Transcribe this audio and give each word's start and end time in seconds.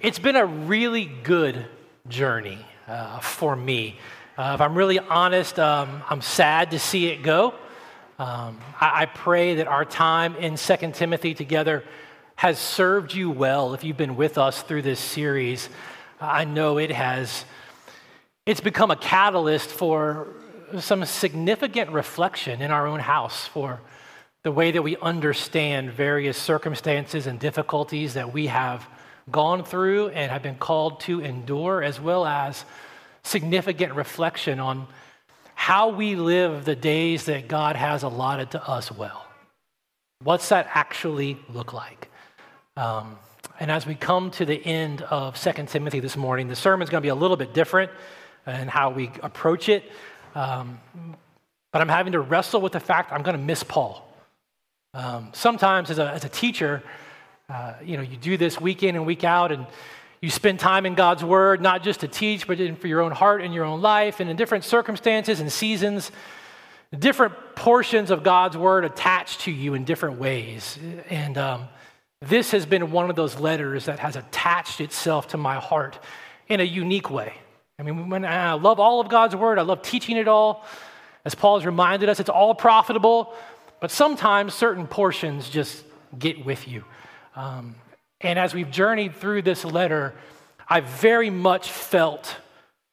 it's 0.00 0.18
been 0.18 0.34
a 0.34 0.44
really 0.44 1.04
good 1.04 1.66
journey 2.08 2.58
uh, 2.88 3.20
for 3.20 3.54
me. 3.54 4.00
Uh, 4.42 4.54
if 4.54 4.60
I'm 4.60 4.74
really 4.74 4.98
honest, 4.98 5.56
um, 5.60 6.02
I'm 6.10 6.20
sad 6.20 6.72
to 6.72 6.78
see 6.80 7.06
it 7.06 7.22
go. 7.22 7.54
Um, 8.18 8.58
I, 8.80 9.02
I, 9.02 9.06
pray 9.06 9.54
that 9.54 9.68
our 9.68 9.84
time 9.84 10.34
in 10.34 10.56
2 10.56 10.76
Timothy 10.94 11.32
together 11.32 11.84
has 12.34 12.58
served 12.58 13.14
you 13.14 13.30
well. 13.30 13.72
If 13.72 13.84
you've 13.84 13.96
been 13.96 14.16
with 14.16 14.38
us 14.38 14.60
through 14.62 14.82
this 14.82 14.98
series, 14.98 15.68
I 16.20 16.44
know 16.44 16.78
it 16.78 16.90
has. 16.90 17.44
It's 18.44 18.60
become 18.60 18.90
a 18.90 18.96
catalyst 18.96 19.68
for 19.68 20.26
some 20.80 21.04
significant 21.04 21.92
reflection 21.92 22.62
in 22.62 22.72
our 22.72 22.88
own 22.88 22.98
house 22.98 23.46
for 23.46 23.80
the 24.42 24.50
way 24.50 24.72
that 24.72 24.82
we 24.82 24.96
understand 24.96 25.92
various 25.92 26.36
circumstances 26.36 27.28
and 27.28 27.38
difficulties 27.38 28.14
that 28.14 28.32
we 28.32 28.48
have 28.48 28.88
gone 29.30 29.62
through 29.62 30.08
and 30.08 30.32
have 30.32 30.42
been 30.42 30.56
called 30.56 30.98
to 31.02 31.20
endure, 31.20 31.80
as 31.80 32.00
well 32.00 32.26
as 32.26 32.64
significant 33.24 33.94
reflection 33.94 34.60
on 34.60 34.86
how 35.54 35.90
we 35.90 36.16
live 36.16 36.64
the 36.64 36.74
days 36.74 37.26
that 37.26 37.48
God 37.48 37.76
has 37.76 38.02
allotted 38.02 38.50
to 38.52 38.68
us 38.68 38.90
well. 38.90 39.26
What's 40.22 40.48
that 40.48 40.68
actually 40.74 41.38
look 41.52 41.72
like? 41.72 42.08
Um, 42.76 43.18
and 43.60 43.70
as 43.70 43.86
we 43.86 43.94
come 43.94 44.30
to 44.32 44.44
the 44.44 44.64
end 44.64 45.02
of 45.02 45.40
2 45.40 45.66
Timothy 45.66 46.00
this 46.00 46.16
morning, 46.16 46.48
the 46.48 46.56
sermon 46.56 46.84
is 46.84 46.90
going 46.90 47.00
to 47.00 47.04
be 47.04 47.10
a 47.10 47.14
little 47.14 47.36
bit 47.36 47.54
different 47.54 47.90
in 48.46 48.68
how 48.68 48.90
we 48.90 49.10
approach 49.22 49.68
it. 49.68 49.84
Um, 50.34 50.80
but 51.72 51.80
I'm 51.80 51.88
having 51.88 52.12
to 52.12 52.20
wrestle 52.20 52.60
with 52.60 52.72
the 52.72 52.80
fact 52.80 53.12
I'm 53.12 53.22
going 53.22 53.36
to 53.36 53.42
miss 53.42 53.62
Paul. 53.62 54.08
Um, 54.94 55.30
sometimes, 55.32 55.90
as 55.90 55.98
a, 55.98 56.10
as 56.10 56.24
a 56.24 56.28
teacher, 56.28 56.82
uh, 57.48 57.74
you 57.84 57.96
know, 57.96 58.02
you 58.02 58.16
do 58.16 58.36
this 58.36 58.60
week 58.60 58.82
in 58.82 58.94
and 58.94 59.06
week 59.06 59.24
out, 59.24 59.52
and 59.52 59.66
you 60.22 60.30
spend 60.30 60.60
time 60.60 60.86
in 60.86 60.94
God's 60.94 61.24
Word, 61.24 61.60
not 61.60 61.82
just 61.82 62.00
to 62.00 62.08
teach, 62.08 62.46
but 62.46 62.56
for 62.78 62.86
your 62.86 63.00
own 63.00 63.10
heart 63.10 63.42
and 63.42 63.52
your 63.52 63.64
own 63.64 63.82
life, 63.82 64.20
and 64.20 64.30
in 64.30 64.36
different 64.36 64.62
circumstances 64.62 65.40
and 65.40 65.52
seasons, 65.52 66.12
different 66.96 67.34
portions 67.56 68.10
of 68.12 68.22
God's 68.22 68.56
Word 68.56 68.84
attached 68.84 69.40
to 69.42 69.50
you 69.50 69.74
in 69.74 69.84
different 69.84 70.20
ways. 70.20 70.78
And 71.10 71.36
um, 71.36 71.68
this 72.20 72.52
has 72.52 72.64
been 72.64 72.92
one 72.92 73.10
of 73.10 73.16
those 73.16 73.40
letters 73.40 73.86
that 73.86 73.98
has 73.98 74.14
attached 74.14 74.80
itself 74.80 75.28
to 75.28 75.36
my 75.36 75.56
heart 75.56 75.98
in 76.48 76.60
a 76.60 76.64
unique 76.64 77.10
way. 77.10 77.34
I 77.80 77.82
mean, 77.82 78.08
when 78.08 78.24
I 78.24 78.52
love 78.52 78.78
all 78.78 79.00
of 79.00 79.08
God's 79.08 79.34
Word, 79.34 79.58
I 79.58 79.62
love 79.62 79.82
teaching 79.82 80.16
it 80.16 80.28
all. 80.28 80.64
As 81.24 81.34
Paul 81.34 81.58
has 81.58 81.66
reminded 81.66 82.08
us, 82.08 82.20
it's 82.20 82.30
all 82.30 82.54
profitable, 82.54 83.34
but 83.80 83.90
sometimes 83.90 84.54
certain 84.54 84.86
portions 84.86 85.50
just 85.50 85.82
get 86.16 86.44
with 86.44 86.68
you. 86.68 86.84
Um, 87.34 87.74
and 88.22 88.38
as 88.38 88.54
we've 88.54 88.70
journeyed 88.70 89.16
through 89.16 89.42
this 89.42 89.64
letter, 89.64 90.14
I 90.68 90.80
very 90.80 91.30
much 91.30 91.70
felt 91.70 92.36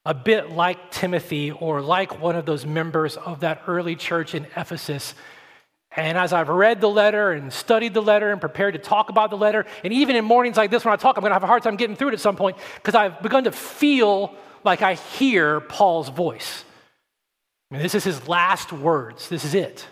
a 0.05 0.13
bit 0.13 0.51
like 0.51 0.91
Timothy 0.91 1.51
or 1.51 1.81
like 1.81 2.19
one 2.19 2.35
of 2.35 2.45
those 2.45 2.65
members 2.65 3.15
of 3.17 3.41
that 3.41 3.63
early 3.67 3.95
church 3.95 4.33
in 4.33 4.45
Ephesus. 4.55 5.13
And 5.95 6.17
as 6.17 6.33
I've 6.33 6.49
read 6.49 6.81
the 6.81 6.89
letter 6.89 7.31
and 7.31 7.51
studied 7.51 7.93
the 7.93 8.01
letter 8.01 8.31
and 8.31 8.39
prepared 8.39 8.73
to 8.73 8.79
talk 8.79 9.09
about 9.09 9.29
the 9.29 9.37
letter, 9.37 9.65
and 9.83 9.93
even 9.93 10.15
in 10.15 10.25
mornings 10.25 10.57
like 10.57 10.71
this 10.71 10.85
when 10.85 10.93
I 10.93 10.97
talk, 10.97 11.17
I'm 11.17 11.21
going 11.21 11.31
to 11.31 11.35
have 11.35 11.43
a 11.43 11.47
hard 11.47 11.63
time 11.63 11.75
getting 11.75 11.95
through 11.95 12.09
it 12.09 12.13
at 12.13 12.19
some 12.19 12.35
point 12.35 12.57
because 12.75 12.95
I've 12.95 13.21
begun 13.21 13.43
to 13.43 13.51
feel 13.51 14.35
like 14.63 14.81
I 14.81 14.95
hear 14.95 15.59
Paul's 15.59 16.09
voice. 16.09 16.63
I 17.69 17.75
mean, 17.75 17.83
this 17.83 17.95
is 17.95 18.03
his 18.03 18.27
last 18.27 18.71
words. 18.71 19.29
This 19.29 19.45
is 19.45 19.53
it. 19.53 19.85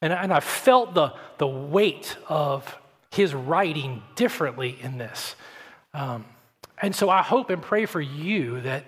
And, 0.00 0.12
and 0.12 0.32
I 0.32 0.40
felt 0.40 0.94
the, 0.94 1.14
the 1.38 1.46
weight 1.46 2.16
of 2.28 2.76
his 3.12 3.34
writing 3.34 4.02
differently 4.16 4.78
in 4.80 4.98
this. 4.98 5.36
Um, 5.92 6.24
and 6.80 6.94
so 6.96 7.10
I 7.10 7.22
hope 7.22 7.50
and 7.50 7.60
pray 7.60 7.86
for 7.86 8.00
you 8.00 8.62
that 8.62 8.84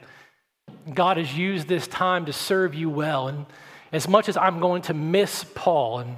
God 0.92 1.18
has 1.18 1.36
used 1.36 1.68
this 1.68 1.86
time 1.86 2.24
to 2.26 2.32
serve 2.32 2.74
you 2.74 2.88
well. 2.88 3.28
And 3.28 3.46
as 3.92 4.08
much 4.08 4.28
as 4.28 4.36
I'm 4.36 4.60
going 4.60 4.82
to 4.82 4.94
miss 4.94 5.44
Paul 5.54 6.00
and 6.00 6.16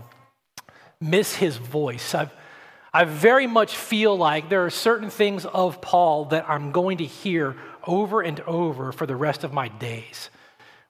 miss 1.01 1.35
his 1.35 1.57
voice, 1.57 2.15
I've, 2.15 2.33
I 2.95 3.05
very 3.05 3.49
much 3.49 3.77
feel 3.77 4.17
like 4.17 4.49
there 4.49 4.65
are 4.65 4.71
certain 4.71 5.11
things 5.11 5.45
of 5.45 5.81
Paul 5.81 6.27
that 6.27 6.49
I'm 6.49 6.71
going 6.71 6.99
to 6.99 7.05
hear 7.05 7.57
over 7.87 8.23
and 8.23 8.39
over 8.41 8.93
for 8.93 9.07
the 9.07 9.17
rest 9.17 9.43
of 9.43 9.53
my 9.53 9.69
days. 9.69 10.31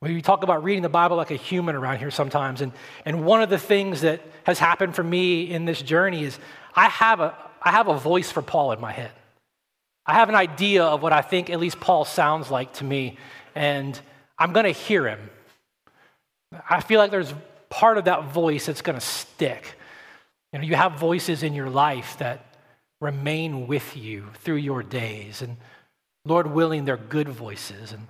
We 0.00 0.20
talk 0.20 0.42
about 0.42 0.62
reading 0.62 0.82
the 0.82 0.90
Bible 0.90 1.16
like 1.16 1.30
a 1.30 1.36
human 1.36 1.74
around 1.74 1.98
here 1.98 2.10
sometimes. 2.10 2.60
And, 2.60 2.72
and 3.06 3.24
one 3.24 3.42
of 3.42 3.48
the 3.48 3.58
things 3.58 4.02
that 4.02 4.20
has 4.44 4.58
happened 4.58 4.94
for 4.94 5.02
me 5.02 5.50
in 5.50 5.64
this 5.64 5.80
journey 5.80 6.22
is 6.22 6.38
I 6.76 6.88
have, 6.90 7.20
a, 7.20 7.34
I 7.62 7.72
have 7.72 7.88
a 7.88 7.98
voice 7.98 8.30
for 8.30 8.42
Paul 8.42 8.72
in 8.72 8.80
my 8.80 8.92
head. 8.92 9.10
I 10.04 10.14
have 10.14 10.28
an 10.28 10.34
idea 10.34 10.84
of 10.84 11.02
what 11.02 11.12
I 11.12 11.22
think 11.22 11.50
at 11.50 11.58
least 11.58 11.80
Paul 11.80 12.04
sounds 12.04 12.50
like 12.50 12.74
to 12.74 12.84
me, 12.84 13.16
and 13.54 13.98
I'm 14.38 14.52
going 14.52 14.66
to 14.66 14.72
hear 14.72 15.08
him. 15.08 15.30
I 16.68 16.80
feel 16.80 17.00
like 17.00 17.10
there's 17.10 17.34
part 17.70 17.98
of 17.98 18.04
that 18.04 18.30
voice 18.32 18.66
that's 18.66 18.82
going 18.82 18.98
to 18.98 19.04
stick. 19.04 19.76
You 20.52 20.60
know, 20.60 20.64
you 20.64 20.76
have 20.76 20.92
voices 20.92 21.42
in 21.42 21.54
your 21.54 21.68
life 21.68 22.18
that 22.18 22.46
remain 23.00 23.66
with 23.66 23.96
you 23.96 24.26
through 24.42 24.56
your 24.56 24.82
days, 24.82 25.42
and 25.42 25.56
Lord 26.24 26.48
willing, 26.48 26.84
they're 26.84 26.96
good 26.96 27.28
voices. 27.28 27.92
And 27.92 28.06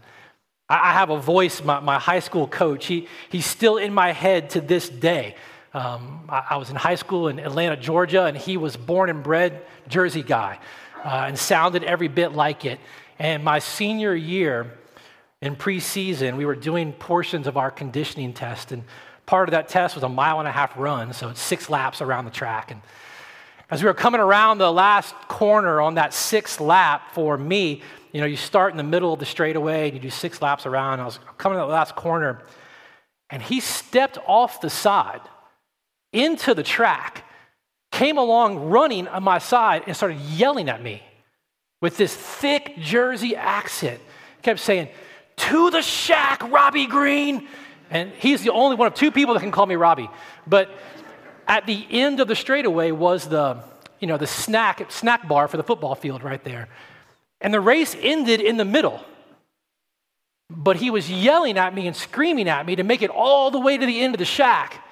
I 0.68 0.92
have 0.92 1.10
a 1.10 1.18
voice, 1.18 1.62
my, 1.62 1.80
my 1.80 1.98
high 1.98 2.20
school 2.20 2.48
coach, 2.48 2.86
he, 2.86 3.06
he's 3.28 3.46
still 3.46 3.76
in 3.76 3.94
my 3.94 4.12
head 4.12 4.50
to 4.50 4.60
this 4.60 4.88
day. 4.88 5.36
Um, 5.76 6.22
I, 6.30 6.42
I, 6.52 6.56
was 6.56 6.70
in 6.70 6.76
high 6.76 6.94
school 6.94 7.28
in 7.28 7.38
Atlanta, 7.38 7.76
Georgia, 7.76 8.24
and 8.24 8.34
he 8.34 8.56
was 8.56 8.78
born 8.78 9.10
and 9.10 9.22
bred 9.22 9.60
Jersey 9.88 10.22
guy 10.22 10.58
uh, 11.04 11.24
and 11.28 11.38
sounded 11.38 11.84
every 11.84 12.08
bit 12.08 12.32
like 12.32 12.64
it. 12.64 12.80
And 13.18 13.44
my 13.44 13.58
senior 13.58 14.14
year 14.14 14.72
in 15.42 15.54
preseason, 15.54 16.38
we 16.38 16.46
were 16.46 16.54
doing 16.54 16.94
portions 16.94 17.46
of 17.46 17.58
our 17.58 17.70
conditioning 17.70 18.32
test, 18.32 18.72
and 18.72 18.84
part 19.26 19.50
of 19.50 19.52
that 19.52 19.68
test 19.68 19.94
was 19.94 20.02
a 20.02 20.08
mile 20.08 20.38
and 20.38 20.48
a 20.48 20.50
half 20.50 20.74
run, 20.78 21.12
so 21.12 21.28
it's 21.28 21.42
six 21.42 21.68
laps 21.68 22.00
around 22.00 22.24
the 22.24 22.30
track. 22.30 22.70
And 22.70 22.80
as 23.68 23.82
we 23.82 23.86
were 23.86 23.92
coming 23.92 24.22
around 24.22 24.56
the 24.56 24.72
last 24.72 25.14
corner 25.28 25.82
on 25.82 25.96
that 25.96 26.14
sixth 26.14 26.58
lap 26.58 27.12
for 27.12 27.36
me, 27.36 27.82
you 28.12 28.22
know, 28.22 28.26
you 28.26 28.38
start 28.38 28.70
in 28.70 28.78
the 28.78 28.82
middle 28.82 29.12
of 29.12 29.18
the 29.18 29.26
straightaway 29.26 29.88
and 29.88 29.92
you 29.92 30.00
do 30.00 30.08
six 30.08 30.40
laps 30.40 30.64
around. 30.64 31.00
I 31.00 31.04
was 31.04 31.18
coming 31.36 31.58
to 31.58 31.66
the 31.66 31.70
last 31.70 31.94
corner, 31.96 32.40
and 33.28 33.42
he 33.42 33.60
stepped 33.60 34.16
off 34.26 34.62
the 34.62 34.70
side 34.70 35.20
into 36.12 36.54
the 36.54 36.62
track, 36.62 37.24
came 37.92 38.18
along 38.18 38.70
running 38.70 39.08
on 39.08 39.22
my 39.22 39.38
side, 39.38 39.84
and 39.86 39.96
started 39.96 40.18
yelling 40.20 40.68
at 40.68 40.82
me 40.82 41.02
with 41.80 41.96
this 41.96 42.14
thick 42.14 42.76
Jersey 42.78 43.36
accent. 43.36 44.00
Kept 44.42 44.60
saying, 44.60 44.88
To 45.36 45.70
the 45.70 45.82
shack, 45.82 46.42
Robbie 46.50 46.86
Greene. 46.86 47.48
And 47.90 48.10
he's 48.12 48.42
the 48.42 48.50
only 48.50 48.76
one 48.76 48.88
of 48.88 48.94
two 48.94 49.12
people 49.12 49.34
that 49.34 49.40
can 49.40 49.52
call 49.52 49.66
me 49.66 49.76
Robbie. 49.76 50.10
But 50.46 50.70
at 51.46 51.66
the 51.66 51.86
end 51.90 52.20
of 52.20 52.28
the 52.28 52.34
straightaway 52.34 52.90
was 52.90 53.28
the, 53.28 53.62
you 54.00 54.08
know, 54.08 54.16
the 54.16 54.26
snack, 54.26 54.90
snack 54.90 55.28
bar 55.28 55.46
for 55.48 55.56
the 55.56 55.62
football 55.62 55.94
field 55.94 56.22
right 56.22 56.42
there. 56.42 56.68
And 57.40 57.54
the 57.54 57.60
race 57.60 57.94
ended 58.00 58.40
in 58.40 58.56
the 58.56 58.64
middle. 58.64 59.00
But 60.50 60.76
he 60.76 60.90
was 60.90 61.10
yelling 61.10 61.58
at 61.58 61.74
me 61.74 61.86
and 61.86 61.94
screaming 61.94 62.48
at 62.48 62.66
me 62.66 62.76
to 62.76 62.84
make 62.84 63.02
it 63.02 63.10
all 63.10 63.50
the 63.50 63.60
way 63.60 63.76
to 63.76 63.86
the 63.86 64.00
end 64.00 64.14
of 64.14 64.18
the 64.18 64.24
shack. 64.24 64.82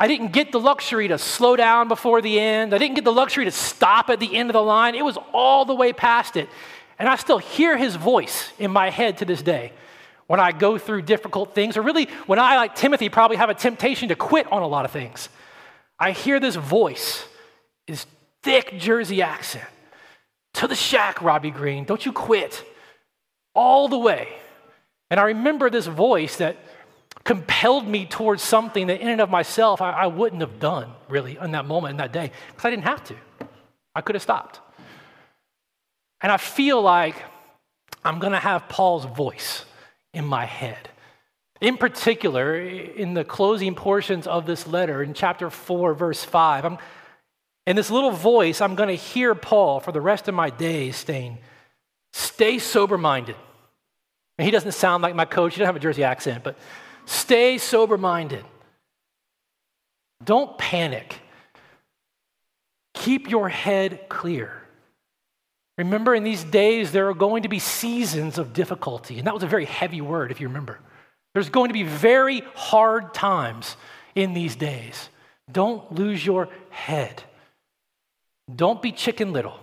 I 0.00 0.08
didn't 0.08 0.32
get 0.32 0.50
the 0.50 0.58
luxury 0.58 1.08
to 1.08 1.18
slow 1.18 1.56
down 1.56 1.86
before 1.86 2.22
the 2.22 2.40
end. 2.40 2.72
I 2.72 2.78
didn't 2.78 2.94
get 2.94 3.04
the 3.04 3.12
luxury 3.12 3.44
to 3.44 3.50
stop 3.50 4.08
at 4.08 4.18
the 4.18 4.34
end 4.34 4.48
of 4.48 4.54
the 4.54 4.62
line. 4.62 4.94
It 4.94 5.04
was 5.04 5.18
all 5.34 5.66
the 5.66 5.74
way 5.74 5.92
past 5.92 6.38
it. 6.38 6.48
And 6.98 7.06
I 7.06 7.16
still 7.16 7.36
hear 7.36 7.76
his 7.76 7.96
voice 7.96 8.50
in 8.58 8.70
my 8.70 8.88
head 8.88 9.18
to 9.18 9.26
this 9.26 9.42
day 9.42 9.74
when 10.26 10.40
I 10.40 10.52
go 10.52 10.78
through 10.78 11.02
difficult 11.02 11.54
things, 11.54 11.76
or 11.76 11.82
really 11.82 12.08
when 12.26 12.38
I, 12.38 12.56
like 12.56 12.76
Timothy, 12.76 13.10
probably 13.10 13.36
have 13.36 13.50
a 13.50 13.54
temptation 13.54 14.08
to 14.08 14.14
quit 14.14 14.50
on 14.50 14.62
a 14.62 14.66
lot 14.66 14.86
of 14.86 14.90
things. 14.90 15.28
I 15.98 16.12
hear 16.12 16.40
this 16.40 16.56
voice, 16.56 17.26
his 17.86 18.06
thick 18.42 18.78
Jersey 18.78 19.20
accent. 19.20 19.68
To 20.54 20.66
the 20.66 20.74
shack, 20.74 21.20
Robbie 21.20 21.50
Greene, 21.50 21.84
Don't 21.84 22.06
you 22.06 22.12
quit. 22.12 22.64
All 23.54 23.88
the 23.88 23.98
way. 23.98 24.28
And 25.10 25.20
I 25.20 25.24
remember 25.24 25.68
this 25.68 25.86
voice 25.86 26.36
that 26.36 26.56
compelled 27.24 27.86
me 27.86 28.06
towards 28.06 28.42
something 28.42 28.86
that 28.86 29.00
in 29.00 29.08
and 29.08 29.20
of 29.20 29.30
myself 29.30 29.80
I, 29.82 29.90
I 29.90 30.06
wouldn't 30.06 30.40
have 30.40 30.58
done 30.58 30.90
really 31.08 31.38
in 31.40 31.52
that 31.52 31.66
moment, 31.66 31.92
in 31.92 31.96
that 31.98 32.12
day, 32.12 32.32
because 32.48 32.64
I 32.64 32.70
didn't 32.70 32.84
have 32.84 33.04
to. 33.04 33.16
I 33.94 34.00
could 34.00 34.14
have 34.14 34.22
stopped. 34.22 34.60
And 36.20 36.30
I 36.30 36.36
feel 36.36 36.80
like 36.80 37.16
I'm 38.04 38.18
going 38.18 38.32
to 38.32 38.38
have 38.38 38.68
Paul's 38.68 39.04
voice 39.04 39.64
in 40.12 40.24
my 40.24 40.44
head 40.44 40.90
In 41.60 41.76
particular, 41.76 42.58
in 42.58 43.14
the 43.14 43.22
closing 43.22 43.74
portions 43.74 44.26
of 44.26 44.46
this 44.46 44.66
letter, 44.66 45.02
in 45.02 45.12
chapter 45.12 45.50
4, 45.50 45.92
verse 45.92 46.24
5, 46.24 46.64
I'm, 46.64 46.78
in 47.66 47.76
this 47.76 47.90
little 47.90 48.10
voice, 48.10 48.62
I'm 48.62 48.74
going 48.74 48.88
to 48.88 48.94
hear 48.94 49.34
Paul 49.34 49.78
for 49.80 49.92
the 49.92 50.00
rest 50.00 50.26
of 50.26 50.34
my 50.34 50.48
days 50.48 50.96
saying, 50.96 51.38
Stay 52.12 52.58
sober 52.58 52.98
minded. 52.98 53.36
And 54.38 54.46
he 54.46 54.50
doesn't 54.50 54.72
sound 54.72 55.02
like 55.02 55.14
my 55.14 55.26
coach, 55.26 55.54
he 55.54 55.58
doesn't 55.58 55.66
have 55.66 55.76
a 55.76 55.80
Jersey 55.80 56.02
accent, 56.02 56.42
but 56.42 56.56
stay 57.10 57.58
sober 57.58 57.98
minded. 57.98 58.44
Don't 60.24 60.56
panic. 60.58 61.16
Keep 62.94 63.30
your 63.30 63.48
head 63.48 64.08
clear. 64.08 64.52
Remember, 65.78 66.14
in 66.14 66.24
these 66.24 66.44
days, 66.44 66.92
there 66.92 67.08
are 67.08 67.14
going 67.14 67.42
to 67.44 67.48
be 67.48 67.58
seasons 67.58 68.36
of 68.36 68.52
difficulty. 68.52 69.18
And 69.18 69.26
that 69.26 69.34
was 69.34 69.42
a 69.42 69.46
very 69.46 69.64
heavy 69.64 70.00
word, 70.00 70.30
if 70.30 70.40
you 70.40 70.48
remember. 70.48 70.78
There's 71.32 71.48
going 71.48 71.68
to 71.68 71.72
be 71.72 71.84
very 71.84 72.42
hard 72.54 73.14
times 73.14 73.76
in 74.14 74.34
these 74.34 74.56
days. 74.56 75.08
Don't 75.50 75.90
lose 75.92 76.24
your 76.24 76.48
head. 76.68 77.22
Don't 78.54 78.82
be 78.82 78.92
chicken 78.92 79.32
little. 79.32 79.58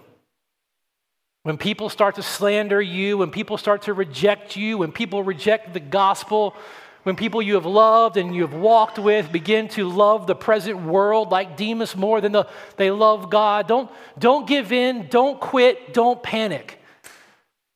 When 1.44 1.58
people 1.58 1.90
start 1.90 2.16
to 2.16 2.24
slander 2.24 2.82
you, 2.82 3.20
when 3.20 3.32
people 3.32 3.58
start 3.58 3.84
to 3.84 3.94
reject 3.94 4.56
you, 4.56 4.80
when 4.80 4.92
people 4.92 5.24
reject 5.24 5.74
the 5.74 5.80
gospel, 5.80 6.56
when 7.08 7.16
people 7.16 7.42
you 7.42 7.54
have 7.54 7.66
loved 7.66 8.18
and 8.18 8.36
you 8.36 8.42
have 8.42 8.54
walked 8.54 9.00
with 9.00 9.32
begin 9.32 9.70
to 9.70 9.88
love 9.88 10.28
the 10.28 10.36
present 10.36 10.82
world 10.82 11.32
like 11.32 11.56
Demas 11.56 11.96
more 11.96 12.20
than 12.20 12.34
the, 12.34 12.46
they 12.76 12.92
love 12.92 13.30
God, 13.30 13.66
don't, 13.66 13.90
don't 14.20 14.46
give 14.46 14.74
in, 14.74 15.08
don't 15.08 15.40
quit, 15.40 15.94
don't 15.94 16.22
panic. 16.22 16.82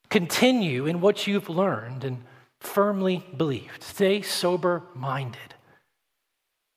Continue 0.09 0.85
in 0.85 0.99
what 0.99 1.27
you've 1.27 1.47
learned 1.47 2.03
and 2.03 2.21
firmly 2.59 3.25
believed. 3.37 3.81
Stay 3.81 4.21
sober 4.21 4.83
minded. 4.93 5.55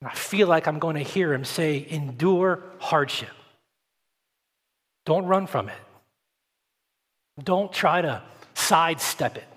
I 0.05 0.15
feel 0.15 0.47
like 0.47 0.69
I'm 0.69 0.79
going 0.79 0.95
to 0.95 1.03
hear 1.03 1.35
him 1.35 1.45
say, 1.45 1.85
endure 1.91 2.63
hardship. 2.79 3.35
Don't 5.07 5.27
run 5.27 5.49
from 5.49 5.71
it. 5.71 5.83
Don't 7.43 7.73
try 7.73 8.01
to 8.01 8.23
sidestep 8.55 9.39
it. 9.39 9.49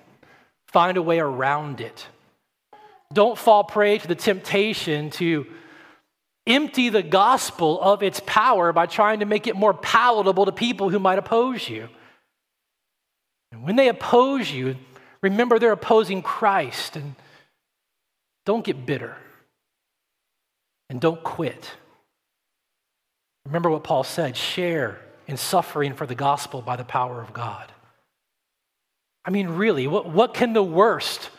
Find 0.65 0.97
a 0.97 1.03
way 1.03 1.19
around 1.19 1.79
it. 1.79 2.07
Don't 3.13 3.37
fall 3.37 3.63
prey 3.63 3.97
to 3.97 4.07
the 4.07 4.15
temptation 4.15 5.09
to 5.11 5.47
empty 6.45 6.89
the 6.89 7.03
gospel 7.03 7.81
of 7.81 8.03
its 8.03 8.21
power 8.25 8.71
by 8.71 8.85
trying 8.85 9.19
to 9.19 9.25
make 9.25 9.47
it 9.47 9.55
more 9.55 9.73
palatable 9.73 10.45
to 10.45 10.51
people 10.51 10.89
who 10.89 10.99
might 10.99 11.19
oppose 11.19 11.67
you. 11.67 11.89
And 13.51 13.63
when 13.63 13.75
they 13.75 13.89
oppose 13.89 14.51
you, 14.51 14.75
remember 15.21 15.59
they're 15.59 15.71
opposing 15.71 16.21
Christ 16.21 16.95
and 16.95 17.15
don't 18.45 18.63
get 18.63 18.85
bitter 18.85 19.17
and 20.89 21.01
don't 21.01 21.23
quit. 21.23 21.71
Remember 23.45 23.69
what 23.69 23.83
Paul 23.83 24.03
said 24.03 24.35
share 24.35 24.99
in 25.27 25.37
suffering 25.37 25.93
for 25.93 26.05
the 26.05 26.15
gospel 26.15 26.61
by 26.61 26.75
the 26.75 26.83
power 26.83 27.21
of 27.21 27.33
God. 27.33 27.71
I 29.25 29.29
mean, 29.29 29.49
really, 29.49 29.87
what, 29.87 30.09
what 30.09 30.33
can 30.33 30.53
the 30.53 30.63
worst 30.63 31.29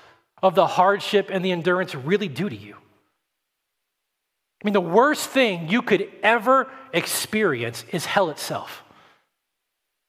of 0.42 0.54
the 0.54 0.66
hardship 0.66 1.30
and 1.32 1.44
the 1.44 1.52
endurance 1.52 1.94
really 1.94 2.28
do 2.28 2.48
to 2.48 2.56
you? 2.56 2.74
I 4.62 4.64
mean, 4.64 4.72
the 4.72 4.80
worst 4.80 5.28
thing 5.28 5.68
you 5.68 5.82
could 5.82 6.10
ever 6.22 6.68
experience 6.92 7.84
is 7.92 8.04
hell 8.04 8.30
itself 8.30 8.84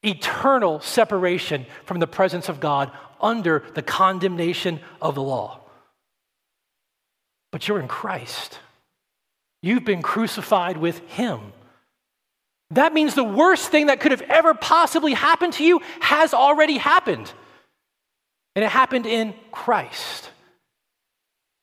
eternal 0.02 0.80
separation 0.80 1.66
from 1.84 2.00
the 2.00 2.08
presence 2.08 2.48
of 2.48 2.62
God 2.62 2.90
under 3.20 3.66
the 3.74 3.82
condemnation 3.82 4.80
of 5.02 5.16
the 5.16 5.22
law. 5.22 5.60
But 7.52 7.68
you're 7.68 7.80
in 7.80 7.88
Christ, 7.88 8.60
you've 9.62 9.86
been 9.86 10.02
crucified 10.02 10.78
with 10.78 11.00
Him. 11.10 11.54
That 12.72 12.94
means 12.94 13.16
the 13.16 13.24
worst 13.24 13.70
thing 13.70 13.88
that 13.88 14.00
could 14.00 14.12
have 14.12 14.22
ever 14.22 14.54
possibly 14.54 15.14
happened 15.14 15.54
to 15.54 15.66
you 15.66 15.82
has 16.00 16.34
already 16.34 16.78
happened. 16.78 17.32
And 18.60 18.66
it 18.66 18.72
happened 18.72 19.06
in 19.06 19.34
Christ. 19.54 20.32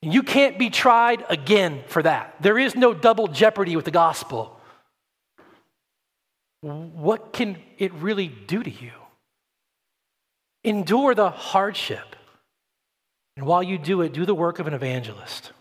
And 0.00 0.14
you 0.14 0.22
can't 0.22 0.58
be 0.58 0.70
tried 0.70 1.26
again 1.28 1.84
for 1.88 2.02
that. 2.02 2.37
There 2.40 2.58
is 2.58 2.75
no 2.75 2.94
double 2.94 3.28
jeopardy 3.28 3.76
with 3.76 3.84
the 3.84 3.90
gospel. 3.90 4.58
What 6.62 7.34
can 7.34 7.58
it 7.76 7.93
really 7.93 8.28
do 8.28 8.62
to 8.62 8.70
you? 8.70 8.93
Endure 10.64 11.14
the 11.14 11.28
hardship. 11.28 12.16
And 13.37 13.44
while 13.44 13.62
you 13.62 13.76
do 13.76 14.00
it, 14.00 14.14
do 14.14 14.25
the 14.25 14.34
work 14.34 14.58
of 14.58 14.66
an 14.66 14.72
evangelist. 14.72 15.52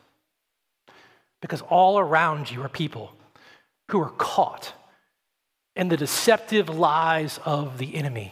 Because 1.42 1.62
all 1.64 2.00
around 2.00 2.50
you 2.50 2.62
are 2.62 2.70
people 2.70 3.12
who 3.92 4.00
are 4.00 4.12
caught 4.12 4.72
in 5.76 5.90
the 5.90 5.98
deceptive 5.98 6.70
lies 6.70 7.42
of 7.44 7.78
the 7.78 7.94
enemy 7.96 8.32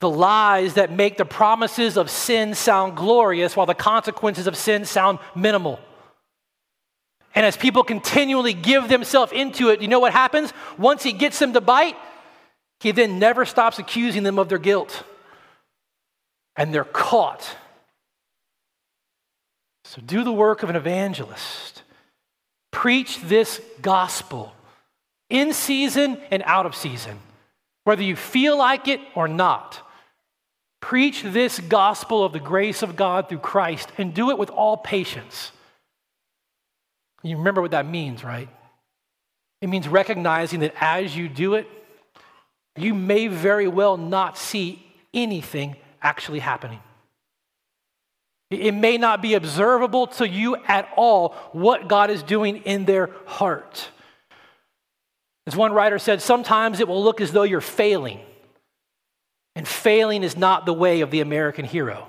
the 0.00 0.08
lies 0.08 0.74
that 0.74 0.92
make 0.92 1.16
the 1.16 1.24
promises 1.24 1.96
of 1.96 2.10
sin 2.10 2.54
sound 2.54 2.96
glorious 2.96 3.56
while 3.56 3.66
the 3.66 3.74
consequences 3.74 4.46
of 4.46 4.56
sin 4.56 4.84
sound 4.84 5.18
minimal. 5.34 5.80
And 7.34 7.44
as 7.44 7.56
people 7.56 7.84
continually 7.84 8.54
give 8.54 8.88
themselves 8.88 9.32
into 9.32 9.70
it, 9.70 9.82
you 9.82 9.88
know 9.88 10.00
what 10.00 10.12
happens? 10.12 10.52
Once 10.76 11.02
he 11.02 11.12
gets 11.12 11.38
them 11.38 11.52
to 11.52 11.60
bite, 11.60 11.96
he 12.80 12.92
then 12.92 13.18
never 13.18 13.44
stops 13.44 13.78
accusing 13.78 14.22
them 14.22 14.38
of 14.38 14.48
their 14.48 14.58
guilt. 14.58 15.02
And 16.56 16.72
they're 16.72 16.84
caught. 16.84 17.56
So 19.84 20.00
do 20.04 20.22
the 20.22 20.32
work 20.32 20.62
of 20.62 20.70
an 20.70 20.76
evangelist. 20.76 21.82
Preach 22.70 23.20
this 23.22 23.60
gospel 23.82 24.52
in 25.30 25.52
season 25.52 26.18
and 26.30 26.42
out 26.44 26.66
of 26.66 26.74
season, 26.74 27.18
whether 27.84 28.02
you 28.02 28.16
feel 28.16 28.56
like 28.56 28.86
it 28.86 29.00
or 29.14 29.28
not. 29.28 29.80
Preach 30.80 31.22
this 31.22 31.58
gospel 31.58 32.24
of 32.24 32.32
the 32.32 32.40
grace 32.40 32.82
of 32.82 32.96
God 32.96 33.28
through 33.28 33.38
Christ 33.38 33.90
and 33.98 34.14
do 34.14 34.30
it 34.30 34.38
with 34.38 34.50
all 34.50 34.76
patience. 34.76 35.52
You 37.22 37.36
remember 37.36 37.60
what 37.60 37.72
that 37.72 37.86
means, 37.86 38.22
right? 38.22 38.48
It 39.60 39.68
means 39.68 39.88
recognizing 39.88 40.60
that 40.60 40.74
as 40.80 41.16
you 41.16 41.28
do 41.28 41.54
it, 41.54 41.66
you 42.76 42.94
may 42.94 43.26
very 43.26 43.66
well 43.66 43.96
not 43.96 44.38
see 44.38 44.84
anything 45.12 45.76
actually 46.00 46.38
happening. 46.38 46.78
It 48.50 48.72
may 48.72 48.96
not 48.96 49.20
be 49.20 49.34
observable 49.34 50.06
to 50.06 50.26
you 50.26 50.56
at 50.66 50.88
all 50.96 51.34
what 51.52 51.88
God 51.88 52.10
is 52.10 52.22
doing 52.22 52.58
in 52.58 52.84
their 52.84 53.10
heart. 53.26 53.88
As 55.46 55.56
one 55.56 55.72
writer 55.72 55.98
said, 55.98 56.22
sometimes 56.22 56.80
it 56.80 56.88
will 56.88 57.02
look 57.02 57.20
as 57.20 57.32
though 57.32 57.42
you're 57.42 57.60
failing. 57.60 58.20
And 59.58 59.66
failing 59.66 60.22
is 60.22 60.36
not 60.36 60.66
the 60.66 60.72
way 60.72 61.00
of 61.00 61.10
the 61.10 61.20
American 61.20 61.64
hero, 61.64 62.06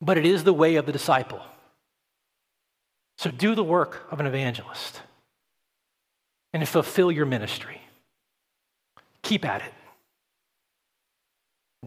but 0.00 0.16
it 0.16 0.24
is 0.24 0.44
the 0.44 0.52
way 0.54 0.76
of 0.76 0.86
the 0.86 0.92
disciple. 0.92 1.42
So 3.18 3.30
do 3.30 3.54
the 3.54 3.62
work 3.62 4.06
of 4.10 4.18
an 4.18 4.24
evangelist 4.24 5.02
and 6.54 6.66
fulfill 6.66 7.12
your 7.12 7.26
ministry. 7.26 7.82
Keep 9.20 9.44
at 9.44 9.60
it. 9.60 9.74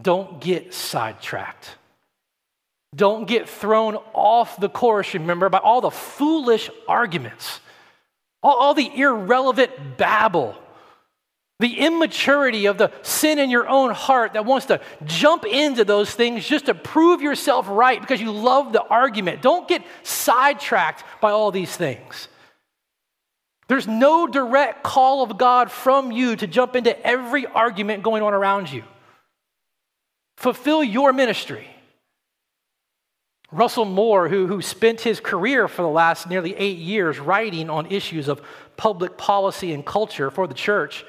Don't 0.00 0.40
get 0.40 0.72
sidetracked. 0.72 1.70
Don't 2.94 3.26
get 3.26 3.48
thrown 3.48 3.96
off 4.14 4.60
the 4.60 4.68
course, 4.68 5.12
remember, 5.12 5.48
by 5.48 5.58
all 5.58 5.80
the 5.80 5.90
foolish 5.90 6.70
arguments, 6.86 7.58
all, 8.44 8.58
all 8.58 8.74
the 8.74 8.96
irrelevant 8.96 9.96
babble 9.96 10.56
the 11.62 11.78
immaturity 11.78 12.66
of 12.66 12.76
the 12.76 12.90
sin 13.02 13.38
in 13.38 13.48
your 13.48 13.68
own 13.68 13.92
heart 13.92 14.32
that 14.32 14.44
wants 14.44 14.66
to 14.66 14.80
jump 15.04 15.46
into 15.46 15.84
those 15.84 16.12
things 16.12 16.44
just 16.44 16.66
to 16.66 16.74
prove 16.74 17.22
yourself 17.22 17.66
right 17.68 18.00
because 18.00 18.20
you 18.20 18.32
love 18.32 18.72
the 18.72 18.82
argument. 18.82 19.40
Don't 19.42 19.68
get 19.68 19.84
sidetracked 20.02 21.04
by 21.20 21.30
all 21.30 21.52
these 21.52 21.74
things. 21.74 22.26
There's 23.68 23.86
no 23.86 24.26
direct 24.26 24.82
call 24.82 25.22
of 25.22 25.38
God 25.38 25.70
from 25.70 26.10
you 26.10 26.34
to 26.34 26.48
jump 26.48 26.74
into 26.74 27.00
every 27.06 27.46
argument 27.46 28.02
going 28.02 28.24
on 28.24 28.34
around 28.34 28.70
you. 28.72 28.82
Fulfill 30.36 30.82
your 30.82 31.12
ministry. 31.12 31.68
Russell 33.52 33.84
Moore, 33.84 34.28
who, 34.28 34.48
who 34.48 34.62
spent 34.62 35.02
his 35.02 35.20
career 35.20 35.68
for 35.68 35.82
the 35.82 35.88
last 35.88 36.28
nearly 36.28 36.56
eight 36.56 36.78
years 36.78 37.20
writing 37.20 37.70
on 37.70 37.86
issues 37.86 38.26
of 38.26 38.42
public 38.76 39.16
policy 39.16 39.72
and 39.72 39.86
culture 39.86 40.28
for 40.28 40.48
the 40.48 40.54
church, 40.54 41.04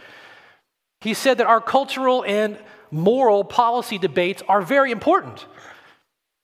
he 1.04 1.14
said 1.14 1.40
that 1.40 1.48
our 1.48 1.60
cultural 1.60 2.24
and 2.26 2.58
moral 2.90 3.44
policy 3.44 3.98
debates 3.98 4.42
are 4.48 4.62
very 4.62 4.92
important. 4.92 5.46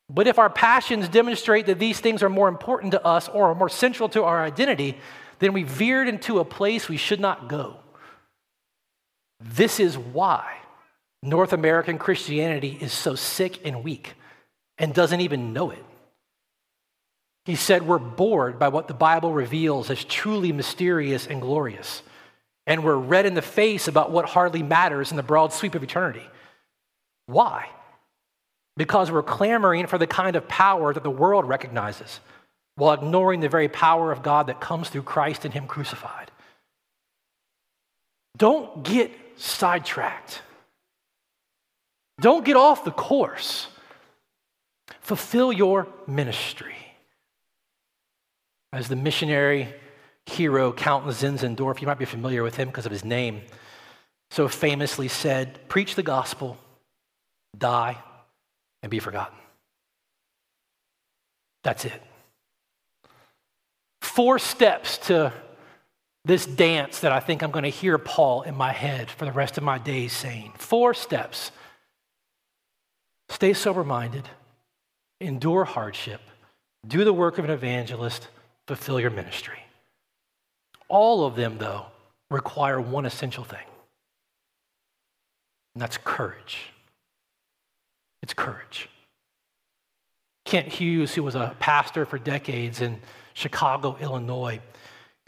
But 0.10 0.28
if 0.28 0.38
our 0.38 0.50
passions 0.50 1.08
demonstrate 1.08 1.68
that 1.68 1.80
these 1.80 2.02
things 2.02 2.22
are 2.24 2.30
more 2.30 2.50
important 2.50 2.92
to 2.92 3.06
us 3.06 3.30
or 3.30 3.46
are 3.46 3.56
more 3.56 3.70
central 3.70 4.10
to 4.10 4.24
our 4.24 4.44
identity, 4.44 4.98
then 5.40 5.54
we 5.54 5.64
veered 5.64 6.10
into 6.10 6.40
a 6.40 6.46
place 6.46 6.90
we 6.90 6.98
should 6.98 7.22
not 7.22 7.48
go. 7.48 7.78
This 9.40 9.80
is 9.80 9.98
why 9.98 10.58
North 11.24 11.54
American 11.54 11.98
Christianity 11.98 12.78
is 12.82 12.92
so 12.92 13.16
sick 13.16 13.66
and 13.66 13.82
weak 13.82 14.16
and 14.78 14.94
doesn't 14.94 15.22
even 15.22 15.54
know 15.54 15.70
it. 15.70 15.86
He 17.46 17.56
said, 17.56 17.88
We're 17.88 18.00
bored 18.00 18.60
by 18.60 18.68
what 18.68 18.90
the 18.90 18.94
Bible 18.94 19.32
reveals 19.32 19.90
as 19.90 20.04
truly 20.04 20.52
mysterious 20.52 21.28
and 21.28 21.40
glorious. 21.40 22.02
And 22.70 22.84
we're 22.84 22.96
red 22.96 23.26
in 23.26 23.34
the 23.34 23.42
face 23.42 23.88
about 23.88 24.12
what 24.12 24.30
hardly 24.30 24.62
matters 24.62 25.10
in 25.10 25.18
the 25.18 25.24
broad 25.24 25.52
sweep 25.52 25.74
of 25.74 25.82
eternity. 25.82 26.26
Why? 27.26 27.68
Because 28.78 29.12
we're 29.12 29.24
clamoring 29.24 29.88
for 29.88 29.98
the 29.98 30.06
kind 30.06 30.36
of 30.36 30.48
power 30.48 30.94
that 30.94 31.02
the 31.02 31.10
world 31.10 31.46
recognizes 31.46 32.20
while 32.76 32.94
ignoring 32.94 33.40
the 33.40 33.50
very 33.50 33.68
power 33.68 34.12
of 34.12 34.22
God 34.22 34.48
that 34.48 34.62
comes 34.62 34.88
through 34.88 35.02
Christ 35.02 35.46
and 35.46 35.54
Him 35.54 35.66
crucified. 35.66 36.30
Don't 38.38 38.84
get 38.84 39.12
sidetracked. 39.36 40.44
Don't 42.22 42.46
get 42.46 42.56
off 42.56 42.86
the 42.86 42.92
course. 42.92 43.68
Fulfill 45.02 45.52
your 45.52 45.88
ministry. 46.06 46.76
As 48.72 48.90
the 48.90 48.96
missionary 48.96 49.74
hero, 50.30 50.72
Count 50.72 51.06
Zinzendorf, 51.06 51.82
you 51.82 51.88
might 51.88 52.00
be 52.00 52.06
familiar 52.06 52.44
with 52.44 52.56
him 52.56 52.68
because 52.70 52.86
of 52.86 52.92
his 52.92 53.04
name, 53.04 53.42
so 54.32 54.48
famously 54.48 55.08
said, 55.08 55.68
Preach 55.68 55.96
the 55.96 56.04
gospel, 56.04 56.58
die, 57.58 57.98
and 58.82 58.90
be 58.90 59.00
forgotten. 59.00 59.38
That's 61.64 61.86
it. 61.86 62.02
Four 64.02 64.40
steps 64.40 64.98
to 65.08 65.34
this 66.26 66.46
dance 66.46 67.00
that 67.00 67.12
I 67.12 67.20
think 67.20 67.42
I'm 67.42 67.52
going 67.52 67.64
to 67.64 67.70
hear 67.70 67.98
Paul 67.98 68.44
in 68.44 68.56
my 68.56 68.72
head 68.72 69.10
for 69.10 69.26
the 69.26 69.32
rest 69.32 69.58
of 69.58 69.64
my 69.64 69.78
days 69.78 70.14
saying. 70.14 70.54
Four 70.58 70.94
steps. 70.94 71.52
Stay 73.30 73.54
sober 73.54 73.84
minded, 73.84 74.28
endure 75.22 75.64
hardship, 75.64 76.22
do 76.88 77.04
the 77.04 77.14
work 77.14 77.38
of 77.38 77.46
an 77.46 77.52
evangelist, 77.52 78.28
fulfill 78.68 79.00
your 79.00 79.12
ministry. 79.12 79.60
All 80.90 81.26
of 81.26 81.36
them, 81.36 81.58
though, 81.58 81.86
require 82.30 82.82
one 82.82 83.06
essential 83.06 83.44
thing, 83.44 83.66
and 85.76 85.82
that's 85.82 85.98
courage. 85.98 86.58
It's 88.22 88.34
courage. 88.34 88.90
Kent 90.46 90.68
Hughes, 90.68 91.14
who 91.14 91.24
was 91.24 91.36
a 91.36 91.56
pastor 91.60 92.06
for 92.06 92.18
decades 92.18 92.82
in 92.82 93.00
Chicago, 93.34 93.98
Illinois, 94.02 94.60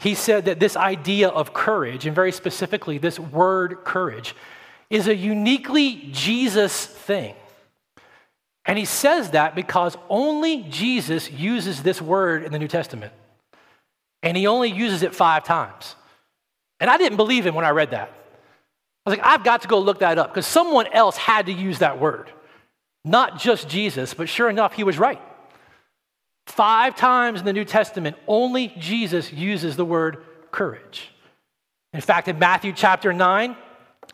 he 0.00 0.16
said 0.16 0.46
that 0.46 0.58
this 0.58 0.76
idea 0.76 1.28
of 1.28 1.54
courage, 1.54 2.06
and 2.06 2.14
very 2.14 2.32
specifically 2.32 2.98
this 2.98 3.20
word 3.20 3.84
courage, 3.84 4.34
is 4.90 5.06
a 5.06 5.14
uniquely 5.14 6.08
Jesus 6.10 6.84
thing. 6.84 7.34
And 8.66 8.78
he 8.78 8.84
says 8.84 9.30
that 9.30 9.54
because 9.54 9.96
only 10.08 10.64
Jesus 10.64 11.30
uses 11.30 11.82
this 11.82 12.02
word 12.02 12.42
in 12.44 12.52
the 12.52 12.58
New 12.58 12.68
Testament 12.68 13.12
and 14.22 14.36
he 14.36 14.46
only 14.46 14.70
uses 14.70 15.02
it 15.02 15.14
five 15.14 15.44
times. 15.44 15.96
And 16.80 16.90
I 16.90 16.96
didn't 16.96 17.16
believe 17.16 17.46
him 17.46 17.54
when 17.54 17.64
I 17.64 17.70
read 17.70 17.90
that. 17.90 18.08
I 19.04 19.10
was 19.10 19.18
like, 19.18 19.26
I've 19.26 19.44
got 19.44 19.62
to 19.62 19.68
go 19.68 19.80
look 19.80 20.00
that 20.00 20.18
up 20.18 20.30
because 20.30 20.46
someone 20.46 20.86
else 20.92 21.16
had 21.16 21.46
to 21.46 21.52
use 21.52 21.80
that 21.80 22.00
word. 22.00 22.30
Not 23.04 23.38
just 23.38 23.68
Jesus, 23.68 24.14
but 24.14 24.28
sure 24.28 24.48
enough, 24.48 24.74
he 24.74 24.84
was 24.84 24.98
right. 24.98 25.20
Five 26.46 26.94
times 26.96 27.40
in 27.40 27.46
the 27.46 27.52
New 27.52 27.64
Testament, 27.64 28.16
only 28.26 28.68
Jesus 28.78 29.32
uses 29.32 29.76
the 29.76 29.84
word 29.84 30.24
courage. 30.50 31.10
In 31.92 32.00
fact, 32.00 32.28
in 32.28 32.38
Matthew 32.38 32.72
chapter 32.72 33.12
9, 33.12 33.56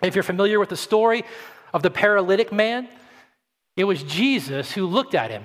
if 0.03 0.15
you're 0.15 0.23
familiar 0.23 0.59
with 0.59 0.69
the 0.69 0.77
story 0.77 1.25
of 1.73 1.83
the 1.83 1.91
paralytic 1.91 2.53
man, 2.53 2.89
it 3.77 3.85
was 3.85 4.03
Jesus 4.03 4.73
who 4.73 4.87
looked 4.87 5.15
at 5.15 5.31
him 5.31 5.45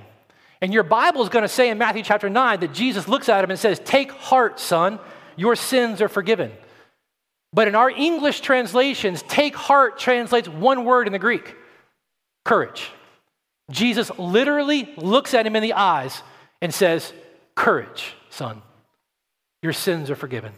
and 0.63 0.73
your 0.73 0.83
Bible 0.83 1.21
is 1.21 1.27
going 1.27 1.43
to 1.43 1.49
say 1.49 1.69
in 1.69 1.77
Matthew 1.77 2.03
chapter 2.03 2.29
9 2.29 2.61
that 2.61 2.73
Jesus 2.73 3.09
looks 3.09 3.27
at 3.27 3.43
him 3.43 3.49
and 3.49 3.59
says, 3.59 3.81
Take 3.83 4.13
heart, 4.13 4.61
son, 4.61 4.97
your 5.35 5.57
sins 5.57 6.01
are 6.01 6.07
forgiven. 6.07 6.53
But 7.51 7.67
in 7.67 7.75
our 7.75 7.89
English 7.89 8.39
translations, 8.39 9.23
take 9.23 9.57
heart 9.57 9.99
translates 9.99 10.47
one 10.47 10.85
word 10.85 11.05
in 11.05 11.11
the 11.11 11.19
Greek 11.19 11.57
courage. 12.45 12.91
Jesus 13.71 14.09
literally 14.17 14.89
looks 14.95 15.33
at 15.33 15.45
him 15.45 15.57
in 15.57 15.63
the 15.63 15.73
eyes 15.73 16.23
and 16.61 16.73
says, 16.73 17.11
Courage, 17.55 18.13
son, 18.29 18.61
your 19.61 19.73
sins 19.73 20.09
are 20.09 20.15
forgiven. 20.15 20.53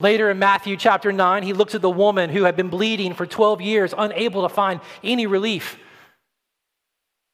Later 0.00 0.30
in 0.30 0.38
Matthew 0.38 0.78
chapter 0.78 1.12
9, 1.12 1.42
he 1.42 1.52
looks 1.52 1.74
at 1.74 1.82
the 1.82 1.90
woman 1.90 2.30
who 2.30 2.44
had 2.44 2.56
been 2.56 2.70
bleeding 2.70 3.12
for 3.12 3.26
12 3.26 3.60
years, 3.60 3.92
unable 3.96 4.48
to 4.48 4.48
find 4.48 4.80
any 5.02 5.26
relief. 5.26 5.78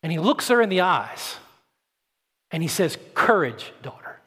And 0.02 0.10
he 0.10 0.18
looks 0.18 0.48
her 0.48 0.62
in 0.62 0.68
the 0.68 0.80
eyes 0.80 1.36
and 2.50 2.62
he 2.62 2.68
says, 2.68 2.98
Courage, 3.14 3.72
daughter. 3.82 4.20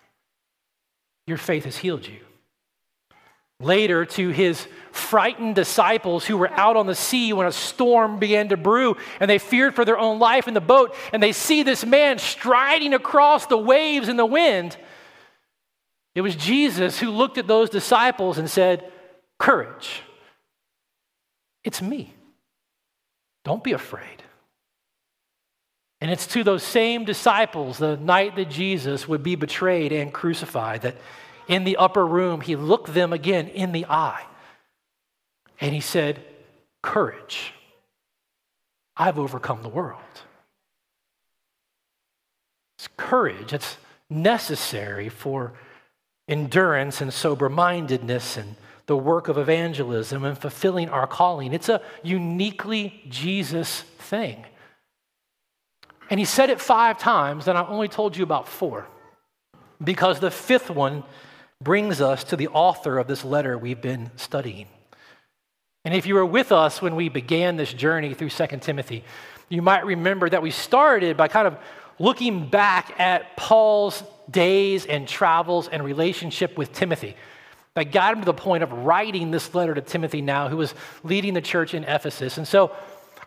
Your 1.25 1.38
faith 1.38 1.65
has 1.65 1.77
healed 1.77 2.06
you. 2.08 2.20
Later, 3.60 4.06
to 4.06 4.30
his 4.30 4.68
frightened 4.92 5.56
disciples 5.56 6.25
who 6.25 6.38
were 6.38 6.51
out 6.51 6.75
on 6.75 6.86
the 6.86 6.96
sea 6.96 7.32
when 7.32 7.48
a 7.48 7.51
storm 7.51 8.20
began 8.20 8.50
to 8.50 8.58
brew 8.58 8.98
and 9.20 9.30
they 9.30 9.38
feared 9.38 9.74
for 9.74 9.86
their 9.86 9.98
own 9.98 10.20
life 10.20 10.48
in 10.48 10.53
the 10.53 10.62
boat, 10.62 10.96
and 11.13 11.24
they 11.24 11.32
see 11.32 11.63
this 11.63 11.86
man 11.86 12.18
striding 12.18 12.94
across 12.94 13.46
the 13.46 13.58
waves 13.58 14.10
in 14.10 14.18
the 14.18 14.25
wind. 14.25 14.75
It 16.13 16.22
was 16.22 16.36
Jesus 16.36 17.00
who 17.00 17.10
looked 17.10 17.38
at 17.38 17.48
those 17.48 17.70
disciples 17.70 18.38
and 18.38 18.50
said, 18.50 18.92
Courage. 19.39 20.01
It's 21.63 21.82
me. 21.82 22.13
Don't 23.46 23.63
be 23.63 23.72
afraid. 23.72 24.23
And 26.03 26.12
it's 26.12 26.27
to 26.27 26.43
those 26.43 26.63
same 26.63 27.05
disciples, 27.05 27.77
the 27.77 27.95
night 27.95 28.36
that 28.36 28.50
Jesus 28.50 29.07
would 29.07 29.24
be 29.24 29.36
betrayed 29.36 29.93
and 29.93 30.12
crucified, 30.12 30.81
that 30.81 30.98
in 31.48 31.63
the 31.63 31.77
upper 31.77 32.05
room, 32.05 32.41
he 32.41 32.57
looked 32.57 32.93
them 32.93 33.13
again 33.13 33.48
in 33.48 33.72
the 33.72 33.86
eye 33.86 34.25
and 35.62 35.74
he 35.74 35.79
said, 35.79 36.19
Courage, 36.81 37.53
I've 38.98 39.17
overcome 39.17 39.63
the 39.63 39.69
world. 39.69 40.01
It's 42.77 42.89
courage 42.98 43.51
that's 43.51 43.77
necessary 44.10 45.07
for 45.07 45.53
endurance 46.27 47.00
and 47.00 47.13
sober 47.13 47.48
mindedness 47.48 48.36
and 48.36 48.57
the 48.88 48.98
work 48.98 49.29
of 49.29 49.38
evangelism 49.38 50.25
and 50.25 50.38
fulfilling 50.38 50.89
our 50.89 51.07
calling. 51.07 51.53
It's 51.53 51.69
a 51.69 51.79
uniquely 52.03 53.05
Jesus 53.07 53.83
thing. 54.00 54.43
And 56.10 56.19
he 56.19 56.25
said 56.25 56.50
it 56.50 56.62
five 56.62 56.98
times, 56.98 57.48
and 57.48 57.57
I 57.57 57.65
only 57.65 57.88
told 57.88 58.17
you 58.17 58.24
about 58.24 58.48
four 58.48 58.88
because 59.83 60.19
the 60.19 60.31
fifth 60.31 60.69
one 60.69 61.03
brings 61.62 62.01
us 62.01 62.24
to 62.25 62.36
the 62.36 62.50
author 62.50 63.00
of 63.00 63.07
this 63.07 63.24
letter 63.24 63.57
we've 63.57 63.81
been 63.81 64.12
studying. 64.15 64.67
And 65.86 65.93
if 65.93 66.05
you 66.05 66.15
were 66.15 66.25
with 66.25 66.51
us 66.51 66.81
when 66.81 66.95
we 66.95 67.10
began 67.10 67.57
this 67.57 67.74
journey 67.74 68.13
through 68.13 68.29
2 68.29 68.48
Timothy, 68.62 69.03
you 69.50 69.62
might 69.62 69.86
remember 69.86 70.29
that 70.29 70.41
we 70.41 70.51
started 70.51 71.17
by 71.17 71.27
kind 71.27 71.48
of 71.48 71.57
looking 72.00 72.50
back 72.50 73.00
at 73.00 73.36
Paul's 73.36 74.03
days 74.29 74.86
and 74.86 75.07
travels 75.07 75.67
and 75.67 75.83
relationship 75.83 76.57
with 76.57 76.72
Timothy 76.74 77.15
that 77.75 77.91
got 77.91 78.13
him 78.13 78.19
to 78.19 78.25
the 78.25 78.33
point 78.33 78.63
of 78.63 78.72
writing 78.72 79.31
this 79.31 79.53
letter 79.53 79.74
to 79.74 79.81
Timothy 79.81 80.22
now, 80.22 80.48
who 80.48 80.57
was 80.57 80.74
leading 81.03 81.33
the 81.33 81.41
church 81.41 81.74
in 81.74 81.83
Ephesus. 81.83 82.38
And 82.38 82.48
so 82.48 82.72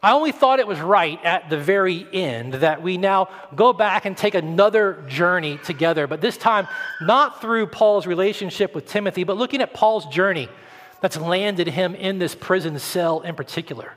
I 0.02 0.12
only 0.12 0.32
thought 0.32 0.60
it 0.60 0.66
was 0.66 0.80
right 0.80 1.22
at 1.24 1.50
the 1.50 1.58
very 1.58 2.06
end 2.12 2.54
that 2.54 2.82
we 2.82 2.98
now 2.98 3.28
go 3.54 3.72
back 3.72 4.04
and 4.04 4.16
take 4.16 4.34
another 4.34 5.04
journey 5.08 5.58
together, 5.58 6.06
but 6.06 6.20
this 6.20 6.36
time 6.36 6.68
not 7.00 7.40
through 7.40 7.68
Paul's 7.68 8.06
relationship 8.06 8.74
with 8.74 8.86
Timothy, 8.86 9.24
but 9.24 9.36
looking 9.36 9.62
at 9.62 9.72
Paul's 9.72 10.06
journey 10.06 10.48
that's 11.00 11.16
landed 11.16 11.68
him 11.68 11.94
in 11.94 12.18
this 12.18 12.34
prison 12.34 12.78
cell 12.78 13.20
in 13.20 13.34
particular, 13.34 13.94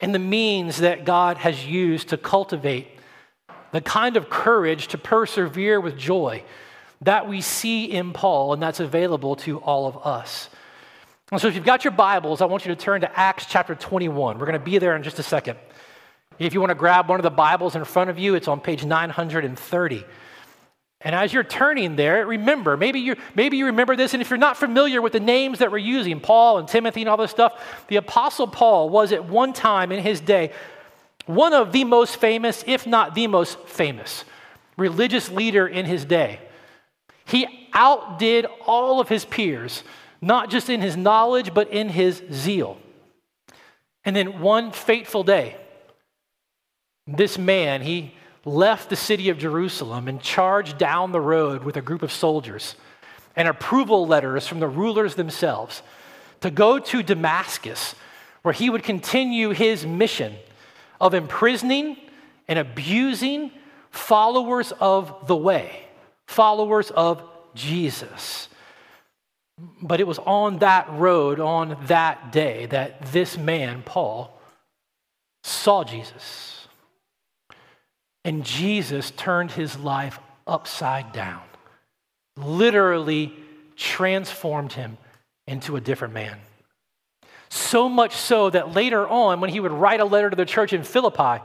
and 0.00 0.14
the 0.14 0.18
means 0.18 0.78
that 0.78 1.04
God 1.04 1.36
has 1.38 1.64
used 1.64 2.08
to 2.08 2.16
cultivate 2.16 2.88
the 3.72 3.80
kind 3.80 4.16
of 4.16 4.28
courage 4.28 4.88
to 4.88 4.98
persevere 4.98 5.80
with 5.80 5.96
joy 5.96 6.42
that 7.00 7.28
we 7.28 7.40
see 7.40 7.84
in 7.84 8.12
Paul 8.12 8.52
and 8.52 8.62
that's 8.62 8.80
available 8.80 9.36
to 9.36 9.58
all 9.58 9.86
of 9.86 10.06
us. 10.06 10.48
And 11.32 11.40
so, 11.40 11.48
if 11.48 11.54
you've 11.54 11.64
got 11.64 11.82
your 11.82 11.92
Bibles, 11.92 12.42
I 12.42 12.44
want 12.44 12.66
you 12.66 12.74
to 12.74 12.78
turn 12.78 13.00
to 13.00 13.18
Acts 13.18 13.46
chapter 13.48 13.74
21. 13.74 14.38
We're 14.38 14.44
going 14.44 14.52
to 14.52 14.62
be 14.62 14.76
there 14.76 14.94
in 14.96 15.02
just 15.02 15.18
a 15.18 15.22
second. 15.22 15.58
If 16.38 16.52
you 16.52 16.60
want 16.60 16.72
to 16.72 16.74
grab 16.74 17.08
one 17.08 17.18
of 17.18 17.22
the 17.22 17.30
Bibles 17.30 17.74
in 17.74 17.82
front 17.86 18.10
of 18.10 18.18
you, 18.18 18.34
it's 18.34 18.48
on 18.48 18.60
page 18.60 18.84
930. 18.84 20.04
And 21.00 21.14
as 21.14 21.32
you're 21.32 21.42
turning 21.42 21.96
there, 21.96 22.26
remember, 22.26 22.76
maybe 22.76 23.00
you, 23.00 23.16
maybe 23.34 23.56
you 23.56 23.64
remember 23.64 23.96
this, 23.96 24.12
and 24.12 24.20
if 24.20 24.28
you're 24.28 24.38
not 24.38 24.58
familiar 24.58 25.00
with 25.00 25.14
the 25.14 25.20
names 25.20 25.60
that 25.60 25.72
we're 25.72 25.78
using, 25.78 26.20
Paul 26.20 26.58
and 26.58 26.68
Timothy 26.68 27.00
and 27.00 27.08
all 27.08 27.16
this 27.16 27.30
stuff, 27.30 27.86
the 27.88 27.96
Apostle 27.96 28.46
Paul 28.46 28.90
was 28.90 29.10
at 29.10 29.24
one 29.24 29.54
time 29.54 29.90
in 29.90 30.02
his 30.02 30.20
day 30.20 30.52
one 31.24 31.54
of 31.54 31.72
the 31.72 31.84
most 31.84 32.16
famous, 32.16 32.62
if 32.66 32.86
not 32.86 33.14
the 33.14 33.26
most 33.26 33.58
famous, 33.60 34.26
religious 34.76 35.30
leader 35.30 35.66
in 35.66 35.86
his 35.86 36.04
day. 36.04 36.40
He 37.24 37.70
outdid 37.72 38.44
all 38.66 39.00
of 39.00 39.08
his 39.08 39.24
peers 39.24 39.82
not 40.22 40.48
just 40.48 40.70
in 40.70 40.80
his 40.80 40.96
knowledge, 40.96 41.52
but 41.52 41.68
in 41.68 41.88
his 41.88 42.22
zeal. 42.32 42.78
And 44.04 44.14
then 44.14 44.40
one 44.40 44.70
fateful 44.70 45.24
day, 45.24 45.56
this 47.06 47.36
man, 47.36 47.82
he 47.82 48.14
left 48.44 48.88
the 48.88 48.96
city 48.96 49.28
of 49.28 49.38
Jerusalem 49.38 50.08
and 50.08 50.20
charged 50.20 50.78
down 50.78 51.12
the 51.12 51.20
road 51.20 51.64
with 51.64 51.76
a 51.76 51.82
group 51.82 52.02
of 52.02 52.12
soldiers 52.12 52.76
and 53.34 53.48
approval 53.48 54.06
letters 54.06 54.46
from 54.46 54.60
the 54.60 54.68
rulers 54.68 55.16
themselves 55.16 55.82
to 56.40 56.50
go 56.50 56.78
to 56.78 57.02
Damascus, 57.02 57.94
where 58.42 58.52
he 58.52 58.70
would 58.70 58.82
continue 58.82 59.50
his 59.50 59.86
mission 59.86 60.34
of 61.00 61.14
imprisoning 61.14 61.96
and 62.48 62.58
abusing 62.58 63.50
followers 63.90 64.72
of 64.80 65.26
the 65.26 65.36
way, 65.36 65.84
followers 66.26 66.90
of 66.90 67.22
Jesus. 67.54 68.48
But 69.58 70.00
it 70.00 70.06
was 70.06 70.18
on 70.18 70.58
that 70.58 70.90
road, 70.90 71.38
on 71.38 71.76
that 71.86 72.32
day, 72.32 72.66
that 72.66 73.12
this 73.12 73.36
man, 73.36 73.82
Paul, 73.84 74.38
saw 75.44 75.84
Jesus. 75.84 76.66
And 78.24 78.44
Jesus 78.44 79.10
turned 79.10 79.50
his 79.50 79.78
life 79.78 80.18
upside 80.46 81.12
down, 81.12 81.42
literally 82.36 83.34
transformed 83.76 84.72
him 84.72 84.96
into 85.46 85.76
a 85.76 85.80
different 85.80 86.14
man. 86.14 86.38
So 87.48 87.88
much 87.88 88.16
so 88.16 88.48
that 88.50 88.72
later 88.72 89.06
on, 89.06 89.40
when 89.40 89.50
he 89.50 89.60
would 89.60 89.72
write 89.72 90.00
a 90.00 90.04
letter 90.04 90.30
to 90.30 90.36
the 90.36 90.46
church 90.46 90.72
in 90.72 90.84
Philippi, 90.84 91.44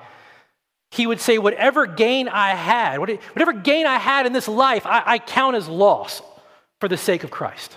he 0.91 1.05
would 1.05 1.19
say, 1.19 1.37
Whatever 1.37 1.85
gain 1.85 2.29
I 2.29 2.51
had, 2.51 2.99
whatever 2.99 3.53
gain 3.53 3.85
I 3.85 3.97
had 3.97 4.25
in 4.25 4.33
this 4.33 4.47
life, 4.47 4.85
I, 4.85 5.03
I 5.05 5.19
count 5.19 5.55
as 5.55 5.67
loss 5.67 6.21
for 6.79 6.87
the 6.87 6.97
sake 6.97 7.23
of 7.23 7.31
Christ. 7.31 7.75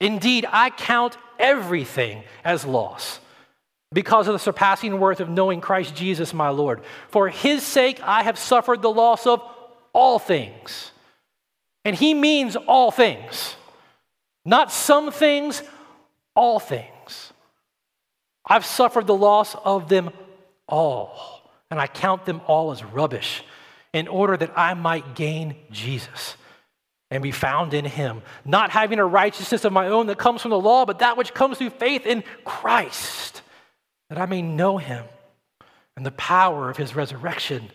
Indeed, 0.00 0.46
I 0.50 0.70
count 0.70 1.16
everything 1.38 2.22
as 2.44 2.64
loss 2.64 3.20
because 3.92 4.28
of 4.28 4.34
the 4.34 4.38
surpassing 4.38 5.00
worth 5.00 5.20
of 5.20 5.28
knowing 5.28 5.60
Christ 5.60 5.94
Jesus 5.94 6.34
my 6.34 6.50
Lord. 6.50 6.82
For 7.08 7.28
his 7.28 7.62
sake, 7.62 8.00
I 8.02 8.22
have 8.22 8.38
suffered 8.38 8.82
the 8.82 8.90
loss 8.90 9.26
of 9.26 9.42
all 9.92 10.18
things. 10.18 10.92
And 11.84 11.96
he 11.96 12.12
means 12.12 12.54
all 12.54 12.90
things, 12.90 13.56
not 14.44 14.70
some 14.70 15.10
things, 15.10 15.62
all 16.36 16.60
things. 16.60 17.32
I've 18.44 18.66
suffered 18.66 19.06
the 19.06 19.14
loss 19.14 19.54
of 19.64 19.88
them 19.88 20.10
all, 20.68 21.50
and 21.70 21.80
I 21.80 21.86
count 21.86 22.26
them 22.26 22.40
all 22.46 22.70
as 22.70 22.84
rubbish 22.84 23.42
in 23.92 24.06
order 24.06 24.36
that 24.36 24.52
I 24.56 24.74
might 24.74 25.14
gain 25.14 25.56
Jesus 25.70 26.36
and 27.10 27.22
be 27.22 27.30
found 27.30 27.72
in 27.74 27.84
him, 27.84 28.22
not 28.44 28.70
having 28.70 28.98
a 28.98 29.06
righteousness 29.06 29.64
of 29.64 29.72
my 29.72 29.88
own 29.88 30.06
that 30.08 30.18
comes 30.18 30.42
from 30.42 30.50
the 30.50 30.60
law, 30.60 30.84
but 30.84 30.98
that 30.98 31.16
which 31.16 31.32
comes 31.32 31.58
through 31.58 31.70
faith 31.70 32.06
in 32.06 32.22
Christ, 32.44 33.42
that 34.10 34.18
I 34.18 34.26
may 34.26 34.42
know 34.42 34.78
him 34.78 35.04
and 35.96 36.04
the 36.04 36.12
power 36.12 36.70
of 36.70 36.76
his 36.76 36.94
resurrection, 36.94 37.70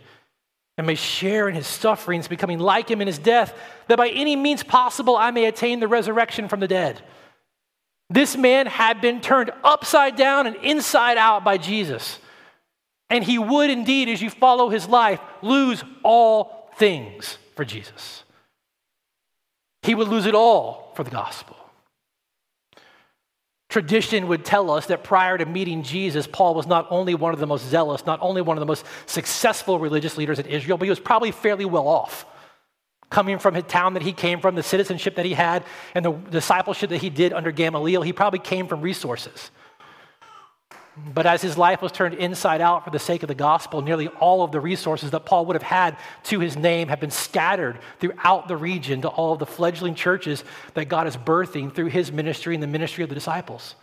and 0.77 0.87
may 0.87 0.95
share 0.95 1.49
in 1.49 1.55
his 1.55 1.67
sufferings, 1.67 2.27
becoming 2.27 2.57
like 2.57 2.89
him 2.89 3.01
in 3.01 3.07
his 3.07 3.19
death, 3.19 3.53
that 3.87 3.97
by 3.97 4.09
any 4.09 4.35
means 4.35 4.63
possible 4.63 5.15
I 5.15 5.29
may 5.31 5.45
attain 5.45 5.79
the 5.79 5.87
resurrection 5.87 6.47
from 6.47 6.59
the 6.59 6.67
dead. 6.67 7.01
This 8.09 8.37
man 8.37 8.67
had 8.67 9.01
been 9.01 9.21
turned 9.21 9.51
upside 9.63 10.15
down 10.15 10.47
and 10.47 10.55
inside 10.57 11.17
out 11.17 11.43
by 11.43 11.57
Jesus. 11.57 12.19
And 13.09 13.23
he 13.23 13.37
would 13.37 13.69
indeed, 13.69 14.09
as 14.09 14.21
you 14.21 14.29
follow 14.29 14.69
his 14.69 14.87
life, 14.87 15.19
lose 15.41 15.83
all 16.03 16.71
things 16.77 17.37
for 17.55 17.65
Jesus. 17.65 18.23
He 19.83 19.95
would 19.95 20.07
lose 20.07 20.25
it 20.25 20.35
all 20.35 20.91
for 20.95 21.03
the 21.03 21.11
gospel. 21.11 21.57
Tradition 23.69 24.27
would 24.27 24.45
tell 24.45 24.69
us 24.69 24.85
that 24.85 25.03
prior 25.03 25.37
to 25.37 25.45
meeting 25.45 25.81
Jesus, 25.81 26.27
Paul 26.27 26.53
was 26.53 26.67
not 26.67 26.85
only 26.91 27.15
one 27.15 27.33
of 27.33 27.39
the 27.39 27.47
most 27.47 27.65
zealous, 27.65 28.05
not 28.05 28.19
only 28.21 28.41
one 28.41 28.55
of 28.55 28.59
the 28.59 28.67
most 28.67 28.85
successful 29.07 29.79
religious 29.79 30.15
leaders 30.15 30.37
in 30.37 30.45
Israel, 30.45 30.77
but 30.77 30.85
he 30.85 30.89
was 30.91 30.99
probably 30.99 31.31
fairly 31.31 31.65
well 31.65 31.87
off. 31.87 32.25
Coming 33.09 33.39
from 33.39 33.55
the 33.55 33.63
town 33.63 33.95
that 33.95 34.03
he 34.03 34.13
came 34.13 34.39
from, 34.39 34.55
the 34.55 34.63
citizenship 34.63 35.15
that 35.15 35.25
he 35.25 35.33
had, 35.33 35.63
and 35.95 36.05
the 36.05 36.11
discipleship 36.11 36.91
that 36.91 37.01
he 37.01 37.09
did 37.09 37.33
under 37.33 37.51
Gamaliel, 37.51 38.03
he 38.03 38.13
probably 38.13 38.39
came 38.39 38.67
from 38.67 38.81
resources. 38.81 39.49
But 40.95 41.25
as 41.25 41.41
his 41.41 41.57
life 41.57 41.81
was 41.81 41.91
turned 41.91 42.15
inside 42.15 42.61
out 42.61 42.83
for 42.83 42.91
the 42.91 42.99
sake 42.99 43.23
of 43.23 43.27
the 43.27 43.35
gospel, 43.35 43.81
nearly 43.81 44.09
all 44.09 44.43
of 44.43 44.51
the 44.51 44.59
resources 44.59 45.09
that 45.11 45.25
Paul 45.25 45.47
would 45.47 45.55
have 45.55 45.63
had 45.63 45.97
to 46.25 46.39
his 46.39 46.55
name 46.55 46.87
have 46.89 46.99
been 46.99 47.09
scattered 47.09 47.79
throughout 47.99 48.47
the 48.47 48.57
region 48.57 49.01
to 49.01 49.07
all 49.07 49.33
of 49.33 49.39
the 49.39 49.45
fledgling 49.45 49.95
churches 49.95 50.43
that 50.75 50.89
God 50.89 51.07
is 51.07 51.17
birthing 51.17 51.73
through 51.73 51.87
his 51.87 52.11
ministry 52.11 52.53
and 52.53 52.61
the 52.61 52.67
ministry 52.67 53.03
of 53.03 53.09
the 53.09 53.15
disciples. 53.15 53.75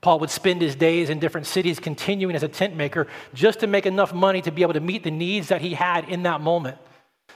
Paul 0.00 0.20
would 0.20 0.30
spend 0.30 0.62
his 0.62 0.76
days 0.76 1.10
in 1.10 1.18
different 1.18 1.46
cities 1.46 1.80
continuing 1.80 2.36
as 2.36 2.44
a 2.44 2.48
tent 2.48 2.76
maker 2.76 3.08
just 3.34 3.60
to 3.60 3.66
make 3.66 3.84
enough 3.84 4.14
money 4.14 4.40
to 4.42 4.52
be 4.52 4.62
able 4.62 4.72
to 4.74 4.80
meet 4.80 5.02
the 5.02 5.10
needs 5.10 5.48
that 5.48 5.60
he 5.60 5.74
had 5.74 6.08
in 6.08 6.22
that 6.22 6.40
moment 6.40 6.78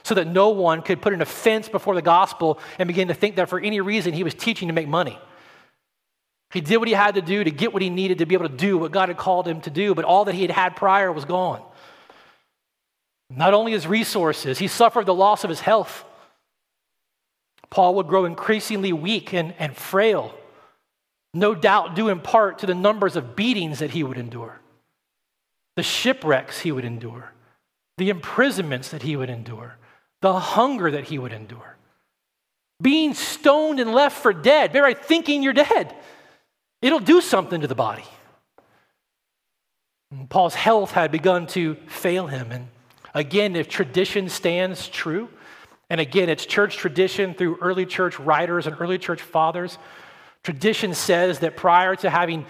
so 0.03 0.15
that 0.15 0.27
no 0.27 0.49
one 0.49 0.81
could 0.81 1.01
put 1.01 1.13
an 1.13 1.21
offense 1.21 1.67
before 1.67 1.93
the 1.93 2.01
gospel 2.01 2.59
and 2.79 2.87
begin 2.87 3.09
to 3.09 3.13
think 3.13 3.35
that 3.35 3.49
for 3.49 3.59
any 3.59 3.81
reason 3.81 4.13
he 4.13 4.23
was 4.23 4.33
teaching 4.33 4.69
to 4.69 4.73
make 4.73 4.87
money. 4.87 5.19
He 6.55 6.61
did 6.61 6.77
what 6.77 6.87
he 6.87 6.93
had 6.93 7.15
to 7.15 7.21
do 7.21 7.43
to 7.43 7.51
get 7.51 7.73
what 7.73 7.81
he 7.81 7.89
needed 7.89 8.19
to 8.19 8.25
be 8.25 8.33
able 8.33 8.47
to 8.47 8.55
do 8.55 8.77
what 8.77 8.93
God 8.93 9.09
had 9.09 9.17
called 9.17 9.45
him 9.45 9.59
to 9.61 9.69
do, 9.69 9.93
but 9.93 10.05
all 10.05 10.23
that 10.23 10.35
he 10.35 10.43
had 10.43 10.51
had 10.51 10.77
prior 10.77 11.11
was 11.11 11.25
gone. 11.25 11.61
Not 13.29 13.53
only 13.53 13.73
his 13.73 13.85
resources, 13.85 14.57
he 14.57 14.67
suffered 14.67 15.05
the 15.05 15.13
loss 15.13 15.43
of 15.43 15.49
his 15.49 15.59
health. 15.59 16.05
Paul 17.69 17.95
would 17.95 18.07
grow 18.07 18.23
increasingly 18.23 18.93
weak 18.93 19.33
and, 19.33 19.53
and 19.59 19.75
frail, 19.75 20.33
no 21.33 21.55
doubt 21.55 21.93
due 21.93 22.07
in 22.07 22.21
part 22.21 22.59
to 22.59 22.65
the 22.65 22.73
numbers 22.73 23.17
of 23.17 23.35
beatings 23.35 23.79
that 23.79 23.91
he 23.91 24.03
would 24.03 24.17
endure, 24.17 24.61
the 25.75 25.83
shipwrecks 25.83 26.61
he 26.61 26.71
would 26.71 26.85
endure, 26.85 27.33
the 27.97 28.09
imprisonments 28.09 28.91
that 28.91 29.01
he 29.01 29.17
would 29.17 29.29
endure, 29.29 29.75
the 30.21 30.39
hunger 30.39 30.89
that 30.89 31.03
he 31.03 31.19
would 31.19 31.33
endure, 31.33 31.75
being 32.81 33.13
stoned 33.13 33.81
and 33.81 33.93
left 33.93 34.21
for 34.21 34.31
dead, 34.31 34.71
very 34.71 34.93
thinking 34.93 35.43
you're 35.43 35.51
dead. 35.51 35.93
It'll 36.85 36.99
do 36.99 37.19
something 37.19 37.61
to 37.61 37.67
the 37.67 37.73
body. 37.73 38.03
Paul's 40.29 40.53
health 40.53 40.91
had 40.91 41.11
begun 41.11 41.47
to 41.47 41.73
fail 41.87 42.27
him. 42.27 42.51
And 42.51 42.67
again, 43.15 43.55
if 43.55 43.67
tradition 43.67 44.29
stands 44.29 44.87
true, 44.87 45.29
and 45.89 45.99
again, 45.99 46.29
it's 46.29 46.45
church 46.45 46.77
tradition 46.77 47.33
through 47.33 47.57
early 47.59 47.87
church 47.87 48.19
writers 48.19 48.67
and 48.67 48.75
early 48.79 48.99
church 48.99 49.23
fathers, 49.23 49.79
tradition 50.43 50.93
says 50.93 51.39
that 51.39 51.57
prior 51.57 51.95
to 51.95 52.09
having 52.11 52.45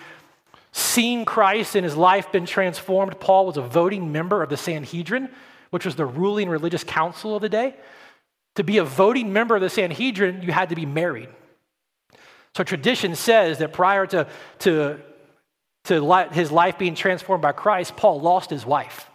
seen 0.73 1.23
Christ 1.23 1.77
and 1.77 1.85
his 1.85 1.95
life 1.95 2.29
been 2.33 2.45
transformed, 2.45 3.17
Paul 3.21 3.45
was 3.45 3.55
a 3.55 3.61
voting 3.61 4.11
member 4.11 4.43
of 4.43 4.49
the 4.49 4.57
Sanhedrin, 4.57 5.29
which 5.69 5.85
was 5.85 5.95
the 5.95 6.05
ruling 6.05 6.49
religious 6.49 6.83
council 6.83 7.37
of 7.37 7.41
the 7.41 7.47
day. 7.47 7.73
To 8.55 8.65
be 8.65 8.79
a 8.79 8.83
voting 8.83 9.31
member 9.31 9.55
of 9.55 9.61
the 9.61 9.69
Sanhedrin, 9.69 10.41
you 10.41 10.51
had 10.51 10.67
to 10.67 10.75
be 10.75 10.85
married. 10.85 11.29
So 12.55 12.63
tradition 12.63 13.15
says 13.15 13.57
that 13.57 13.73
prior 13.73 14.07
to, 14.07 14.27
to, 14.59 14.99
to 15.85 16.29
his 16.31 16.51
life 16.51 16.77
being 16.77 16.95
transformed 16.95 17.41
by 17.41 17.51
Christ, 17.51 17.97
Paul 17.97 18.21
lost 18.21 18.49
his 18.49 18.65
wife. 18.65 19.09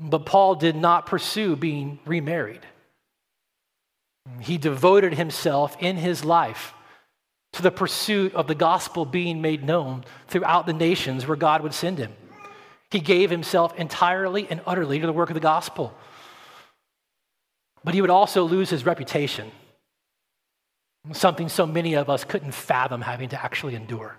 But 0.00 0.24
Paul 0.24 0.54
did 0.54 0.76
not 0.76 1.04
pursue 1.04 1.56
being 1.56 1.98
remarried. 2.06 2.60
He 4.40 4.56
devoted 4.56 5.14
himself 5.14 5.76
in 5.78 5.96
his 5.96 6.24
life 6.24 6.72
to 7.52 7.62
the 7.62 7.70
pursuit 7.70 8.34
of 8.34 8.46
the 8.46 8.54
gospel 8.54 9.04
being 9.04 9.42
made 9.42 9.64
known 9.64 10.04
throughout 10.28 10.66
the 10.66 10.72
nations 10.72 11.26
where 11.26 11.36
God 11.36 11.62
would 11.62 11.74
send 11.74 11.98
him. 11.98 12.12
He 12.90 13.00
gave 13.00 13.28
himself 13.30 13.74
entirely 13.78 14.46
and 14.48 14.62
utterly 14.66 15.00
to 15.00 15.06
the 15.06 15.12
work 15.12 15.28
of 15.28 15.34
the 15.34 15.40
gospel. 15.40 15.94
But 17.84 17.94
he 17.94 18.00
would 18.00 18.10
also 18.10 18.44
lose 18.44 18.70
his 18.70 18.86
reputation 18.86 19.50
something 21.12 21.48
so 21.48 21.66
many 21.66 21.94
of 21.94 22.10
us 22.10 22.24
couldn't 22.24 22.52
fathom 22.52 23.00
having 23.02 23.28
to 23.30 23.42
actually 23.42 23.74
endure. 23.74 24.16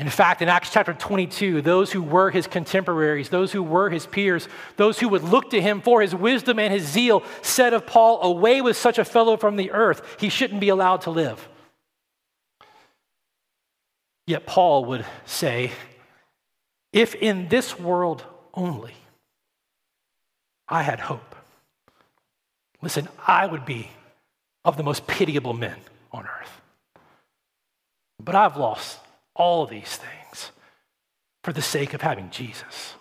In 0.00 0.08
fact, 0.08 0.40
in 0.40 0.48
Acts 0.48 0.72
chapter 0.72 0.94
22, 0.94 1.60
those 1.60 1.92
who 1.92 2.02
were 2.02 2.30
his 2.30 2.46
contemporaries, 2.46 3.28
those 3.28 3.52
who 3.52 3.62
were 3.62 3.90
his 3.90 4.06
peers, 4.06 4.48
those 4.78 4.98
who 4.98 5.10
would 5.10 5.22
look 5.22 5.50
to 5.50 5.60
him 5.60 5.82
for 5.82 6.00
his 6.00 6.14
wisdom 6.14 6.58
and 6.58 6.72
his 6.72 6.86
zeal 6.86 7.22
said 7.42 7.74
of 7.74 7.86
Paul, 7.86 8.22
Away 8.22 8.62
with 8.62 8.78
such 8.78 8.98
a 8.98 9.04
fellow 9.04 9.36
from 9.36 9.56
the 9.56 9.72
earth. 9.72 10.16
He 10.18 10.30
shouldn't 10.30 10.60
be 10.60 10.70
allowed 10.70 11.02
to 11.02 11.10
live. 11.10 11.46
Yet 14.26 14.46
Paul 14.46 14.86
would 14.86 15.04
say, 15.26 15.70
If 16.94 17.14
in 17.14 17.48
this 17.48 17.78
world 17.78 18.24
only 18.54 18.94
I 20.66 20.82
had 20.82 21.00
hope, 21.00 21.34
listen, 22.80 23.06
I 23.26 23.44
would 23.44 23.66
be 23.66 23.90
of 24.64 24.76
the 24.76 24.82
most 24.82 25.06
pitiable 25.06 25.54
men 25.54 25.76
on 26.12 26.24
earth. 26.24 26.60
But 28.22 28.34
I've 28.34 28.56
lost 28.56 28.98
all 29.34 29.66
these 29.66 29.96
things 29.96 30.52
for 31.42 31.52
the 31.52 31.62
sake 31.62 31.94
of 31.94 32.02
having 32.02 32.30
Jesus. 32.30 32.94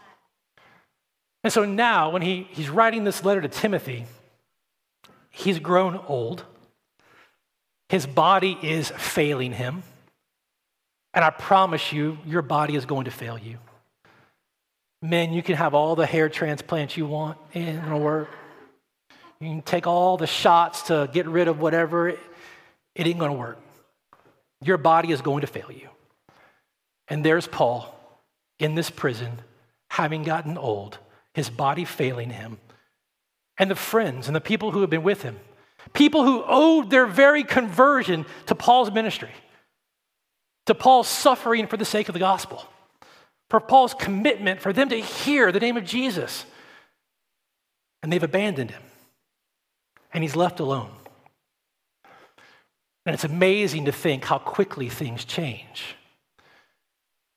And 1.43 1.51
so 1.51 1.65
now, 1.65 2.09
when 2.09 2.21
he, 2.21 2.47
he's 2.51 2.69
writing 2.69 3.03
this 3.03 3.23
letter 3.23 3.41
to 3.41 3.47
Timothy, 3.47 4.05
he's 5.29 5.59
grown 5.59 5.99
old. 6.07 6.43
His 7.89 8.05
body 8.05 8.57
is 8.61 8.89
failing 8.89 9.53
him. 9.53 9.83
And 11.13 11.25
I 11.25 11.29
promise 11.29 11.91
you, 11.91 12.17
your 12.25 12.41
body 12.41 12.75
is 12.75 12.85
going 12.85 13.05
to 13.05 13.11
fail 13.11 13.37
you. 13.37 13.57
Men, 15.01 15.33
you 15.33 15.41
can 15.41 15.55
have 15.55 15.73
all 15.73 15.95
the 15.95 16.05
hair 16.05 16.29
transplants 16.29 16.97
you 16.97 17.05
want, 17.05 17.37
it 17.53 17.59
ain't 17.59 17.83
gonna 17.83 17.97
work. 17.97 18.29
You 19.41 19.47
can 19.49 19.61
take 19.61 19.87
all 19.87 20.17
the 20.17 20.27
shots 20.27 20.83
to 20.83 21.09
get 21.11 21.27
rid 21.27 21.47
of 21.47 21.59
whatever, 21.59 22.09
it 22.09 22.19
ain't 22.95 23.19
gonna 23.19 23.33
work. 23.33 23.57
Your 24.61 24.77
body 24.77 25.11
is 25.11 25.21
going 25.21 25.41
to 25.41 25.47
fail 25.47 25.71
you. 25.71 25.87
And 27.07 27.23
there's 27.23 27.47
Paul 27.47 27.95
in 28.59 28.75
this 28.75 28.89
prison, 28.89 29.39
having 29.89 30.23
gotten 30.23 30.57
old, 30.57 30.97
his 31.33 31.49
body 31.49 31.85
failing 31.85 32.29
him, 32.29 32.57
and 33.57 33.71
the 33.71 33.75
friends 33.75 34.27
and 34.27 34.35
the 34.35 34.41
people 34.41 34.71
who 34.71 34.81
have 34.81 34.89
been 34.89 35.03
with 35.03 35.21
him, 35.21 35.39
people 35.93 36.23
who 36.25 36.43
owed 36.45 36.89
their 36.89 37.05
very 37.05 37.43
conversion 37.43 38.25
to 38.47 38.55
Paul's 38.55 38.91
ministry, 38.91 39.31
to 40.65 40.75
Paul's 40.75 41.07
suffering 41.07 41.67
for 41.67 41.77
the 41.77 41.85
sake 41.85 42.09
of 42.09 42.13
the 42.13 42.19
gospel, 42.19 42.67
for 43.49 43.59
Paul's 43.59 43.93
commitment, 43.93 44.61
for 44.61 44.73
them 44.73 44.89
to 44.89 44.99
hear 44.99 45.51
the 45.51 45.59
name 45.59 45.77
of 45.77 45.85
Jesus. 45.85 46.45
And 48.03 48.11
they've 48.11 48.21
abandoned 48.21 48.71
him, 48.71 48.81
and 50.13 50.23
he's 50.23 50.35
left 50.35 50.59
alone. 50.59 50.91
And 53.05 53.13
it's 53.13 53.23
amazing 53.23 53.85
to 53.85 53.91
think 53.91 54.25
how 54.25 54.37
quickly 54.37 54.89
things 54.89 55.25
change. 55.25 55.95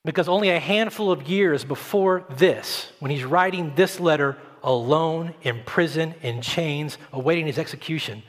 Because 0.05 0.29
only 0.29 0.51
a 0.51 0.59
handful 0.59 1.13
of 1.13 1.29
years 1.29 1.65
before 1.65 2.25
this, 2.31 2.91
when 2.99 3.11
he's 3.11 3.25
writing 3.25 3.73
this 3.77 4.01
letter 4.01 4.37
alone, 4.63 5.35
in 5.43 5.61
prison, 5.65 6.15
in 6.23 6.43
chains, 6.43 6.99
awaiting 7.13 7.47
his 7.47 7.59
execution, 7.59 8.23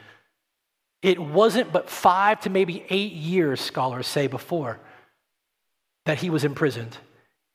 it 1.02 1.20
wasn't 1.20 1.72
but 1.74 1.90
five 1.90 2.40
to 2.42 2.50
maybe 2.50 2.86
eight 2.90 3.12
years, 3.12 3.60
scholars 3.60 4.08
say, 4.08 4.28
before 4.28 4.80
that 6.06 6.20
he 6.20 6.30
was 6.30 6.44
imprisoned. 6.44 6.98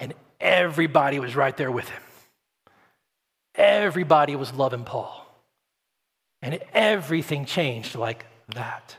And 0.01 0.14
everybody 0.40 1.18
was 1.18 1.37
right 1.37 1.57
there 1.57 1.70
with 1.70 1.88
him. 1.88 2.03
Everybody 3.55 4.37
was 4.37 4.53
loving 4.53 4.85
Paul. 4.85 5.28
And 6.42 6.61
everything 6.72 7.44
changed 7.44 7.94
like 7.94 8.27
that. 8.55 8.96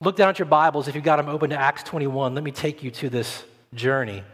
Look 0.00 0.16
down 0.16 0.30
at 0.30 0.38
your 0.38 0.46
Bibles 0.46 0.88
if 0.88 0.94
you've 0.96 1.04
got 1.04 1.16
them 1.16 1.28
open 1.28 1.50
to 1.50 1.60
Acts 1.60 1.84
21. 1.84 2.34
Let 2.34 2.42
me 2.42 2.50
take 2.50 2.82
you 2.82 2.90
to 2.90 3.08
this 3.08 3.44
journey. 3.72 4.24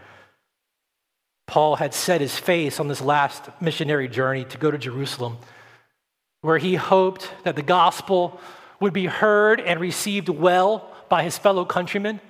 Paul 1.46 1.76
had 1.76 1.92
set 1.92 2.20
his 2.20 2.38
face 2.38 2.80
on 2.80 2.88
this 2.88 3.00
last 3.00 3.50
missionary 3.60 4.08
journey 4.08 4.44
to 4.46 4.58
go 4.58 4.70
to 4.70 4.78
Jerusalem, 4.78 5.38
where 6.40 6.58
he 6.58 6.74
hoped 6.74 7.30
that 7.44 7.56
the 7.56 7.62
gospel 7.62 8.40
would 8.80 8.92
be 8.92 9.06
heard 9.06 9.60
and 9.60 9.80
received 9.80 10.28
well 10.28 10.90
by 11.08 11.22
his 11.22 11.36
fellow 11.36 11.64
countrymen. 11.64 12.20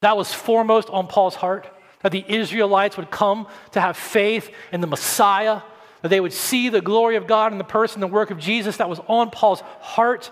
That 0.00 0.16
was 0.16 0.32
foremost 0.32 0.88
on 0.90 1.06
Paul's 1.06 1.34
heart, 1.34 1.68
that 2.02 2.12
the 2.12 2.24
Israelites 2.26 2.96
would 2.96 3.10
come 3.10 3.46
to 3.72 3.80
have 3.80 3.96
faith 3.96 4.50
in 4.72 4.80
the 4.80 4.86
Messiah, 4.86 5.60
that 6.02 6.08
they 6.08 6.20
would 6.20 6.32
see 6.32 6.68
the 6.68 6.80
glory 6.80 7.16
of 7.16 7.26
God 7.26 7.52
in 7.52 7.58
the 7.58 7.64
person 7.64 8.02
and 8.02 8.10
the 8.10 8.14
work 8.14 8.30
of 8.30 8.38
Jesus. 8.38 8.76
That 8.76 8.88
was 8.88 9.00
on 9.08 9.30
Paul's 9.30 9.60
heart. 9.80 10.30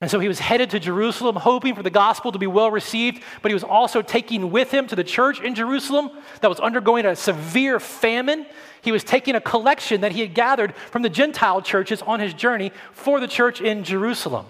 And 0.00 0.08
so 0.08 0.20
he 0.20 0.28
was 0.28 0.38
headed 0.38 0.70
to 0.70 0.80
Jerusalem, 0.80 1.34
hoping 1.34 1.74
for 1.74 1.82
the 1.82 1.90
gospel 1.90 2.30
to 2.30 2.38
be 2.38 2.46
well 2.46 2.70
received, 2.70 3.22
but 3.42 3.50
he 3.50 3.54
was 3.54 3.64
also 3.64 4.00
taking 4.00 4.52
with 4.52 4.70
him 4.70 4.86
to 4.86 4.96
the 4.96 5.02
church 5.02 5.40
in 5.40 5.56
Jerusalem 5.56 6.10
that 6.40 6.48
was 6.48 6.60
undergoing 6.60 7.04
a 7.04 7.16
severe 7.16 7.80
famine. 7.80 8.46
He 8.80 8.92
was 8.92 9.02
taking 9.02 9.34
a 9.34 9.40
collection 9.40 10.02
that 10.02 10.12
he 10.12 10.20
had 10.20 10.34
gathered 10.34 10.76
from 10.76 11.02
the 11.02 11.08
Gentile 11.08 11.62
churches 11.62 12.00
on 12.02 12.20
his 12.20 12.32
journey 12.32 12.70
for 12.92 13.18
the 13.18 13.26
church 13.26 13.60
in 13.60 13.82
Jerusalem. 13.82 14.46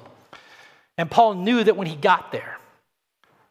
And 0.99 1.11
Paul 1.11 1.35
knew 1.35 1.65
that 1.65 1.77
when 1.77 1.87
he 1.87 1.97
got 1.97 2.31
there, 2.31 2.59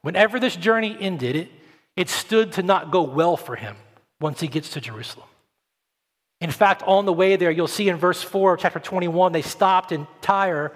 whenever 0.01 0.39
this 0.39 0.55
journey 0.55 0.95
ended, 0.99 1.35
it, 1.35 1.51
it 1.95 2.09
stood 2.09 2.51
to 2.53 2.63
not 2.63 2.91
go 2.91 3.01
well 3.01 3.37
for 3.37 3.55
him 3.55 3.75
once 4.21 4.39
he 4.39 4.47
gets 4.47 4.69
to 4.71 4.81
Jerusalem. 4.81 5.27
In 6.39 6.51
fact, 6.51 6.83
on 6.83 7.05
the 7.05 7.13
way 7.13 7.35
there, 7.35 7.49
you'll 7.49 7.67
see 7.67 7.89
in 7.89 7.97
verse 7.97 8.21
4 8.21 8.53
of 8.53 8.59
chapter 8.59 8.79
21, 8.79 9.31
they 9.31 9.41
stopped 9.41 9.91
in 9.91 10.07
Tyre 10.21 10.71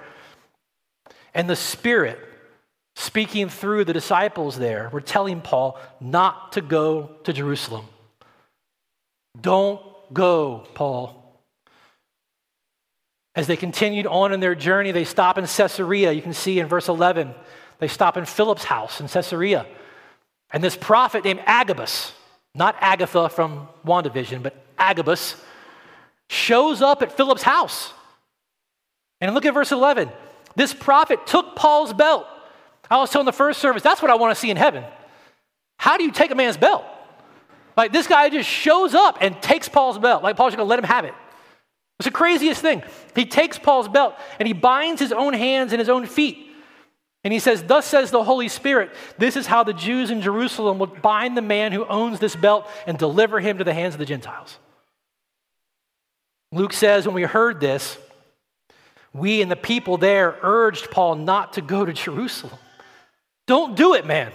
and 1.33 1.49
the 1.49 1.55
Spirit, 1.55 2.19
speaking 2.95 3.47
through 3.47 3.85
the 3.85 3.93
disciples 3.93 4.57
there, 4.57 4.89
were 4.91 5.01
telling 5.01 5.39
Paul 5.41 5.79
not 5.99 6.53
to 6.53 6.61
go 6.61 7.11
to 7.23 7.31
Jerusalem. 7.31 7.85
Don't 9.39 9.81
go, 10.13 10.67
Paul. 10.73 11.17
As 13.33 13.47
they 13.47 13.55
continued 13.55 14.07
on 14.07 14.33
in 14.33 14.41
their 14.41 14.55
journey, 14.55 14.91
they 14.91 15.05
stop 15.05 15.37
in 15.37 15.45
Caesarea. 15.45 16.11
You 16.11 16.21
can 16.21 16.33
see 16.33 16.59
in 16.59 16.67
verse 16.67 16.89
11, 16.89 17.33
they 17.79 17.87
stop 17.87 18.17
in 18.17 18.25
Philip's 18.25 18.65
house 18.65 18.99
in 18.99 19.07
Caesarea. 19.07 19.65
And 20.51 20.61
this 20.61 20.75
prophet 20.75 21.23
named 21.23 21.41
Agabus, 21.45 22.11
not 22.53 22.75
Agatha 22.81 23.29
from 23.29 23.69
WandaVision, 23.85 24.43
but 24.43 24.61
Agabus, 24.77 25.35
shows 26.31 26.81
up 26.81 27.01
at 27.01 27.11
Philip's 27.11 27.43
house. 27.43 27.91
And 29.19 29.35
look 29.35 29.45
at 29.45 29.53
verse 29.53 29.73
11. 29.73 30.09
This 30.55 30.73
prophet 30.73 31.27
took 31.27 31.57
Paul's 31.57 31.91
belt. 31.91 32.25
I 32.89 32.97
was 32.97 33.09
telling 33.09 33.25
the 33.25 33.33
first 33.33 33.59
service, 33.59 33.83
that's 33.83 34.01
what 34.01 34.09
I 34.09 34.15
want 34.15 34.33
to 34.33 34.39
see 34.39 34.49
in 34.49 34.55
heaven. 34.55 34.85
How 35.77 35.97
do 35.97 36.05
you 36.05 36.11
take 36.11 36.31
a 36.31 36.35
man's 36.35 36.55
belt? 36.55 36.85
Like 37.75 37.91
this 37.91 38.07
guy 38.07 38.29
just 38.29 38.47
shows 38.47 38.95
up 38.95 39.17
and 39.19 39.41
takes 39.41 39.67
Paul's 39.67 39.99
belt. 39.99 40.23
Like 40.23 40.37
Paul's 40.37 40.55
going 40.55 40.65
to 40.65 40.69
let 40.69 40.79
him 40.79 40.85
have 40.85 41.03
it. 41.03 41.13
It's 41.99 42.05
the 42.05 42.11
craziest 42.11 42.61
thing. 42.61 42.81
He 43.13 43.25
takes 43.25 43.59
Paul's 43.59 43.89
belt 43.89 44.15
and 44.39 44.47
he 44.47 44.53
binds 44.53 45.01
his 45.01 45.11
own 45.11 45.33
hands 45.33 45.73
and 45.73 45.79
his 45.79 45.89
own 45.89 46.05
feet. 46.05 46.47
And 47.25 47.33
he 47.33 47.39
says, 47.39 47.61
Thus 47.63 47.85
says 47.85 48.09
the 48.09 48.23
Holy 48.23 48.47
Spirit, 48.47 48.91
this 49.17 49.35
is 49.35 49.47
how 49.47 49.63
the 49.63 49.73
Jews 49.73 50.11
in 50.11 50.21
Jerusalem 50.21 50.79
will 50.79 50.87
bind 50.87 51.35
the 51.35 51.41
man 51.41 51.73
who 51.73 51.85
owns 51.85 52.19
this 52.19 52.35
belt 52.37 52.67
and 52.87 52.97
deliver 52.97 53.41
him 53.41 53.57
to 53.57 53.63
the 53.65 53.73
hands 53.73 53.95
of 53.95 53.99
the 53.99 54.05
Gentiles. 54.05 54.57
Luke 56.51 56.73
says, 56.73 57.05
when 57.05 57.15
we 57.15 57.23
heard 57.23 57.59
this, 57.59 57.97
we 59.13 59.41
and 59.41 59.51
the 59.51 59.55
people 59.55 59.97
there 59.97 60.37
urged 60.41 60.91
Paul 60.91 61.15
not 61.15 61.53
to 61.53 61.61
go 61.61 61.85
to 61.85 61.93
Jerusalem. 61.93 62.57
Don't 63.47 63.75
do 63.75 63.93
it, 63.93 64.05
man. 64.05 64.31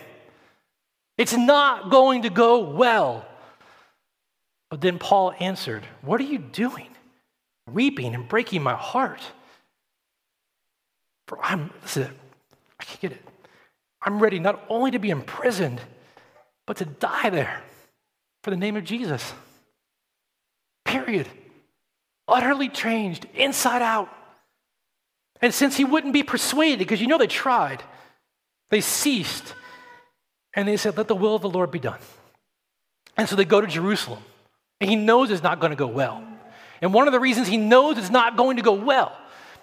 It's 1.16 1.34
not 1.34 1.90
going 1.90 2.22
to 2.22 2.30
go 2.30 2.58
well. 2.60 3.26
But 4.70 4.80
then 4.80 4.98
Paul 4.98 5.32
answered, 5.40 5.84
What 6.02 6.20
are 6.20 6.24
you 6.24 6.38
doing? 6.38 6.88
Weeping 7.70 8.14
and 8.14 8.28
breaking 8.28 8.62
my 8.62 8.74
heart. 8.74 9.20
For 11.28 11.42
I'm, 11.42 11.70
listen, 11.82 12.12
I 12.78 12.84
can't 12.84 13.00
get 13.00 13.12
it. 13.12 13.24
I'm 14.02 14.20
ready 14.20 14.38
not 14.38 14.62
only 14.68 14.90
to 14.92 14.98
be 14.98 15.10
imprisoned, 15.10 15.80
but 16.66 16.76
to 16.78 16.84
die 16.84 17.30
there 17.30 17.62
for 18.42 18.50
the 18.50 18.56
name 18.56 18.76
of 18.76 18.84
Jesus. 18.84 19.32
Period. 20.84 21.28
Utterly 22.28 22.68
changed, 22.68 23.26
inside 23.34 23.82
out. 23.82 24.08
And 25.40 25.52
since 25.52 25.76
he 25.76 25.84
wouldn't 25.84 26.12
be 26.12 26.22
persuaded, 26.22 26.78
because 26.78 27.00
you 27.00 27.06
know 27.06 27.18
they 27.18 27.26
tried, 27.26 27.82
they 28.70 28.80
ceased 28.80 29.54
and 30.54 30.66
they 30.66 30.76
said, 30.76 30.96
Let 30.96 31.08
the 31.08 31.14
will 31.14 31.36
of 31.36 31.42
the 31.42 31.50
Lord 31.50 31.70
be 31.70 31.78
done. 31.78 31.98
And 33.16 33.28
so 33.28 33.36
they 33.36 33.44
go 33.44 33.60
to 33.60 33.66
Jerusalem. 33.66 34.22
And 34.80 34.90
he 34.90 34.96
knows 34.96 35.30
it's 35.30 35.42
not 35.42 35.60
going 35.60 35.70
to 35.70 35.76
go 35.76 35.86
well. 35.86 36.22
And 36.82 36.92
one 36.92 37.06
of 37.06 37.12
the 37.12 37.20
reasons 37.20 37.48
he 37.48 37.56
knows 37.56 37.96
it's 37.96 38.10
not 38.10 38.36
going 38.36 38.56
to 38.56 38.62
go 38.62 38.72
well 38.72 39.16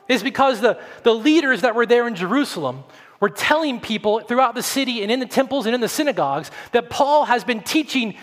is 0.07 0.23
because 0.23 0.59
the, 0.59 0.79
the 1.03 1.13
leaders 1.13 1.61
that 1.61 1.75
were 1.75 1.85
there 1.85 2.07
in 2.07 2.15
Jerusalem 2.15 2.83
were 3.19 3.29
telling 3.29 3.79
people 3.79 4.19
throughout 4.19 4.55
the 4.55 4.63
city 4.63 5.01
and 5.01 5.11
in 5.11 5.19
the 5.19 5.25
temples 5.25 5.65
and 5.65 5.73
in 5.73 5.81
the 5.81 5.87
synagogues 5.87 6.51
that 6.71 6.89
Paul 6.89 7.25
has 7.25 7.43
been 7.43 7.61
teaching 7.61 8.15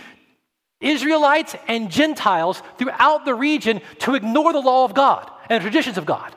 Israelites 0.81 1.55
and 1.69 1.91
Gentiles 1.91 2.63
throughout 2.79 3.25
the 3.25 3.35
region 3.35 3.81
to 4.01 4.15
ignore 4.15 4.53
the 4.53 4.61
law 4.61 4.85
of 4.85 4.95
God 4.95 5.31
and 5.49 5.61
the 5.61 5.69
traditions 5.69 5.99
of 5.99 6.07
God. 6.07 6.35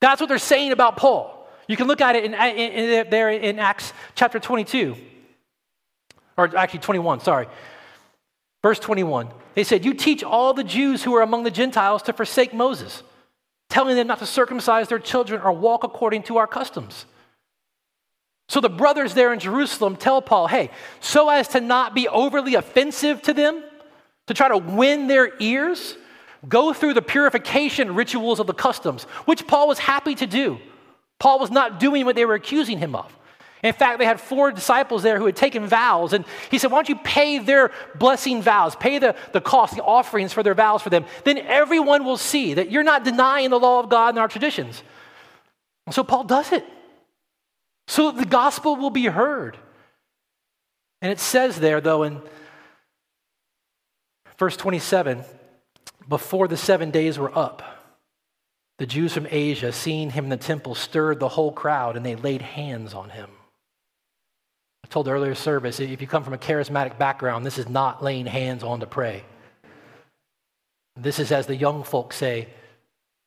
That's 0.00 0.20
what 0.20 0.28
they're 0.28 0.38
saying 0.38 0.72
about 0.72 0.96
Paul. 0.96 1.48
You 1.68 1.76
can 1.76 1.86
look 1.86 2.00
at 2.00 2.16
it 2.16 2.24
in, 2.24 2.34
in, 2.34 2.72
in, 2.90 3.10
there 3.10 3.30
in 3.30 3.58
Acts 3.58 3.92
chapter 4.14 4.38
22, 4.38 4.96
or 6.36 6.56
actually 6.56 6.80
21, 6.80 7.20
sorry. 7.20 7.46
Verse 8.62 8.78
21. 8.78 9.28
They 9.54 9.64
said, 9.64 9.84
You 9.84 9.94
teach 9.94 10.22
all 10.22 10.54
the 10.54 10.64
Jews 10.64 11.02
who 11.02 11.14
are 11.14 11.22
among 11.22 11.44
the 11.44 11.50
Gentiles 11.50 12.02
to 12.02 12.12
forsake 12.12 12.52
Moses, 12.52 13.02
telling 13.68 13.96
them 13.96 14.06
not 14.06 14.18
to 14.18 14.26
circumcise 14.26 14.88
their 14.88 14.98
children 14.98 15.40
or 15.40 15.52
walk 15.52 15.84
according 15.84 16.24
to 16.24 16.36
our 16.36 16.46
customs. 16.46 17.06
So 18.52 18.60
the 18.60 18.68
brothers 18.68 19.14
there 19.14 19.32
in 19.32 19.38
Jerusalem 19.38 19.96
tell 19.96 20.20
Paul, 20.20 20.46
Hey, 20.46 20.68
so 21.00 21.30
as 21.30 21.48
to 21.48 21.60
not 21.62 21.94
be 21.94 22.06
overly 22.06 22.54
offensive 22.54 23.22
to 23.22 23.32
them, 23.32 23.64
to 24.26 24.34
try 24.34 24.48
to 24.48 24.58
win 24.58 25.06
their 25.06 25.32
ears, 25.40 25.96
go 26.46 26.74
through 26.74 26.92
the 26.92 27.00
purification 27.00 27.94
rituals 27.94 28.40
of 28.40 28.46
the 28.46 28.52
customs, 28.52 29.04
which 29.24 29.46
Paul 29.46 29.68
was 29.68 29.78
happy 29.78 30.14
to 30.16 30.26
do. 30.26 30.58
Paul 31.18 31.38
was 31.38 31.50
not 31.50 31.80
doing 31.80 32.04
what 32.04 32.14
they 32.14 32.26
were 32.26 32.34
accusing 32.34 32.76
him 32.76 32.94
of. 32.94 33.16
In 33.62 33.72
fact, 33.72 33.98
they 33.98 34.04
had 34.04 34.20
four 34.20 34.52
disciples 34.52 35.02
there 35.02 35.18
who 35.18 35.24
had 35.24 35.36
taken 35.36 35.66
vows, 35.66 36.12
and 36.12 36.26
he 36.50 36.58
said, 36.58 36.70
Why 36.70 36.76
don't 36.76 36.90
you 36.90 36.96
pay 36.96 37.38
their 37.38 37.70
blessing 37.94 38.42
vows, 38.42 38.76
pay 38.76 38.98
the, 38.98 39.16
the 39.32 39.40
cost, 39.40 39.76
the 39.76 39.82
offerings 39.82 40.34
for 40.34 40.42
their 40.42 40.52
vows 40.52 40.82
for 40.82 40.90
them? 40.90 41.06
Then 41.24 41.38
everyone 41.38 42.04
will 42.04 42.18
see 42.18 42.52
that 42.52 42.70
you're 42.70 42.82
not 42.82 43.02
denying 43.02 43.48
the 43.48 43.58
law 43.58 43.80
of 43.80 43.88
God 43.88 44.10
and 44.10 44.18
our 44.18 44.28
traditions. 44.28 44.82
And 45.86 45.94
so 45.94 46.04
Paul 46.04 46.24
does 46.24 46.52
it 46.52 46.66
so 47.92 48.10
that 48.10 48.18
the 48.18 48.26
gospel 48.26 48.76
will 48.76 48.90
be 48.90 49.04
heard. 49.04 49.56
And 51.02 51.12
it 51.12 51.20
says 51.20 51.60
there, 51.60 51.80
though, 51.80 52.04
in 52.04 52.22
Verse 54.38 54.56
27 54.56 55.22
Before 56.08 56.48
the 56.48 56.56
seven 56.56 56.90
days 56.90 57.18
were 57.18 57.30
up, 57.38 57.62
the 58.78 58.86
Jews 58.86 59.12
from 59.12 59.28
Asia, 59.30 59.72
seeing 59.72 60.10
him 60.10 60.24
in 60.24 60.30
the 60.30 60.36
temple, 60.36 60.74
stirred 60.74 61.20
the 61.20 61.28
whole 61.28 61.52
crowd 61.52 61.96
and 61.96 62.04
they 62.04 62.16
laid 62.16 62.42
hands 62.42 62.94
on 62.94 63.10
him. 63.10 63.30
I 64.84 64.88
told 64.88 65.06
earlier 65.06 65.36
service 65.36 65.78
if 65.78 66.00
you 66.00 66.08
come 66.08 66.24
from 66.24 66.34
a 66.34 66.38
charismatic 66.38 66.98
background, 66.98 67.46
this 67.46 67.58
is 67.58 67.68
not 67.68 68.02
laying 68.02 68.26
hands 68.26 68.64
on 68.64 68.80
to 68.80 68.86
pray. 68.86 69.22
This 70.96 71.20
is, 71.20 71.30
as 71.30 71.46
the 71.46 71.54
young 71.54 71.84
folks 71.84 72.16
say, 72.16 72.48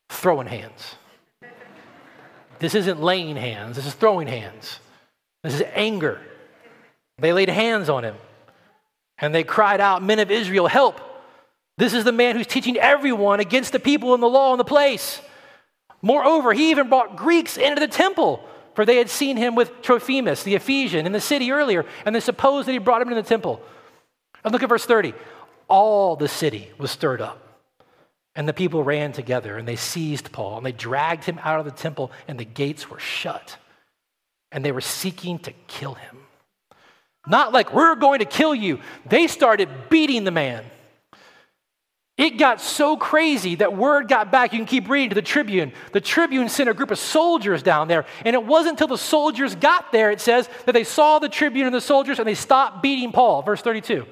throwing 0.09 0.47
hands. 0.47 0.95
This 2.59 2.75
isn't 2.75 3.01
laying 3.01 3.35
hands, 3.35 3.75
this 3.75 3.85
is 3.85 3.93
throwing 3.93 4.27
hands. 4.27 4.79
This 5.43 5.55
is 5.55 5.63
anger. 5.73 6.19
They 7.19 7.33
laid 7.33 7.49
hands 7.49 7.87
on 7.87 8.03
him 8.03 8.15
and 9.17 9.33
they 9.33 9.43
cried 9.43 9.79
out, 9.79 10.03
Men 10.03 10.19
of 10.19 10.31
Israel, 10.31 10.67
help! 10.67 10.99
This 11.77 11.93
is 11.93 12.03
the 12.03 12.11
man 12.11 12.35
who's 12.35 12.47
teaching 12.47 12.77
everyone 12.77 13.39
against 13.39 13.71
the 13.71 13.79
people 13.79 14.13
and 14.13 14.23
the 14.23 14.27
law 14.27 14.51
and 14.51 14.59
the 14.59 14.65
place. 14.65 15.21
Moreover, 16.01 16.53
he 16.53 16.71
even 16.71 16.89
brought 16.89 17.17
Greeks 17.17 17.57
into 17.57 17.79
the 17.79 17.87
temple, 17.87 18.47
for 18.75 18.85
they 18.85 18.97
had 18.97 19.09
seen 19.09 19.35
him 19.37 19.55
with 19.55 19.81
Trophimus, 19.81 20.43
the 20.43 20.55
Ephesian, 20.55 21.05
in 21.05 21.11
the 21.11 21.21
city 21.21 21.51
earlier, 21.51 21.85
and 22.05 22.15
they 22.15 22.19
supposed 22.19 22.67
that 22.67 22.73
he 22.73 22.77
brought 22.77 23.01
him 23.01 23.09
into 23.09 23.21
the 23.21 23.27
temple. 23.27 23.61
And 24.43 24.53
look 24.53 24.63
at 24.63 24.69
verse 24.69 24.85
30. 24.85 25.13
All 25.67 26.15
the 26.15 26.27
city 26.27 26.71
was 26.77 26.91
stirred 26.91 27.21
up. 27.21 27.44
And 28.35 28.47
the 28.47 28.53
people 28.53 28.83
ran 28.83 29.13
together 29.13 29.57
and 29.57 29.67
they 29.67 29.77
seized 29.77 30.31
Paul 30.31 30.57
and 30.57 30.65
they 30.65 30.73
dragged 30.73 31.23
him 31.23 31.39
out 31.41 31.59
of 31.59 31.65
the 31.65 31.71
temple 31.71 32.11
and 32.27 32.39
the 32.39 32.45
gates 32.45 32.89
were 32.89 32.99
shut. 32.99 33.57
And 34.51 34.63
they 34.63 34.71
were 34.71 34.81
seeking 34.81 35.39
to 35.39 35.53
kill 35.67 35.93
him. 35.93 36.17
Not 37.27 37.53
like, 37.53 37.73
we're 37.73 37.95
going 37.95 38.19
to 38.19 38.25
kill 38.25 38.53
you. 38.53 38.79
They 39.05 39.27
started 39.27 39.69
beating 39.89 40.25
the 40.25 40.31
man. 40.31 40.63
It 42.17 42.37
got 42.37 42.61
so 42.61 42.95
crazy 42.95 43.55
that 43.55 43.75
word 43.75 44.07
got 44.07 44.31
back. 44.31 44.53
You 44.53 44.59
can 44.59 44.67
keep 44.67 44.87
reading 44.87 45.09
to 45.09 45.15
the 45.15 45.21
Tribune. 45.21 45.73
The 45.91 45.99
Tribune 45.99 46.47
sent 46.47 46.69
a 46.69 46.73
group 46.73 46.91
of 46.91 46.99
soldiers 46.99 47.61
down 47.61 47.89
there. 47.89 48.05
And 48.23 48.33
it 48.33 48.45
wasn't 48.45 48.73
until 48.73 48.87
the 48.87 48.97
soldiers 48.97 49.55
got 49.55 49.91
there, 49.91 50.11
it 50.11 50.21
says, 50.21 50.49
that 50.65 50.71
they 50.71 50.85
saw 50.85 51.19
the 51.19 51.27
Tribune 51.27 51.65
and 51.65 51.75
the 51.75 51.81
soldiers 51.81 52.19
and 52.19 52.27
they 52.27 52.35
stopped 52.35 52.81
beating 52.81 53.11
Paul. 53.11 53.41
Verse 53.41 53.61
32. 53.61 54.05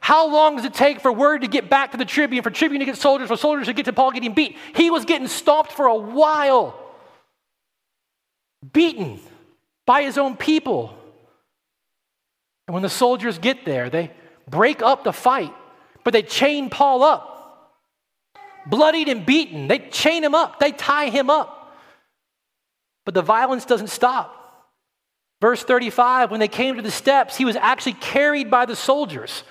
How 0.00 0.28
long 0.28 0.56
does 0.56 0.64
it 0.64 0.74
take 0.74 1.00
for 1.00 1.12
word 1.12 1.42
to 1.42 1.48
get 1.48 1.68
back 1.68 1.92
to 1.92 1.96
the 1.96 2.04
tribune, 2.04 2.42
for 2.42 2.50
tribune 2.50 2.80
to 2.80 2.86
get 2.86 2.96
soldiers, 2.96 3.28
for 3.28 3.36
soldiers 3.36 3.66
to 3.66 3.72
get 3.72 3.86
to 3.86 3.92
Paul 3.92 4.12
getting 4.12 4.34
beat? 4.34 4.56
He 4.74 4.90
was 4.90 5.04
getting 5.04 5.28
stomped 5.28 5.72
for 5.72 5.86
a 5.86 5.96
while, 5.96 6.78
beaten 8.72 9.18
by 9.84 10.02
his 10.02 10.18
own 10.18 10.36
people. 10.36 10.96
And 12.66 12.74
when 12.74 12.82
the 12.82 12.88
soldiers 12.88 13.38
get 13.38 13.64
there, 13.64 13.90
they 13.90 14.12
break 14.48 14.82
up 14.82 15.04
the 15.04 15.12
fight, 15.12 15.52
but 16.04 16.12
they 16.12 16.22
chain 16.22 16.70
Paul 16.70 17.02
up. 17.02 17.32
Bloodied 18.66 19.08
and 19.08 19.24
beaten. 19.24 19.68
They 19.68 19.78
chain 19.78 20.24
him 20.24 20.34
up, 20.34 20.58
they 20.58 20.72
tie 20.72 21.08
him 21.08 21.30
up. 21.30 21.76
But 23.04 23.14
the 23.14 23.22
violence 23.22 23.64
doesn't 23.64 23.90
stop. 23.90 24.32
Verse 25.40 25.62
35 25.62 26.30
when 26.30 26.40
they 26.40 26.48
came 26.48 26.76
to 26.76 26.82
the 26.82 26.90
steps, 26.90 27.36
he 27.36 27.44
was 27.44 27.56
actually 27.56 27.92
carried 27.94 28.50
by 28.50 28.66
the 28.66 28.76
soldiers 28.76 29.42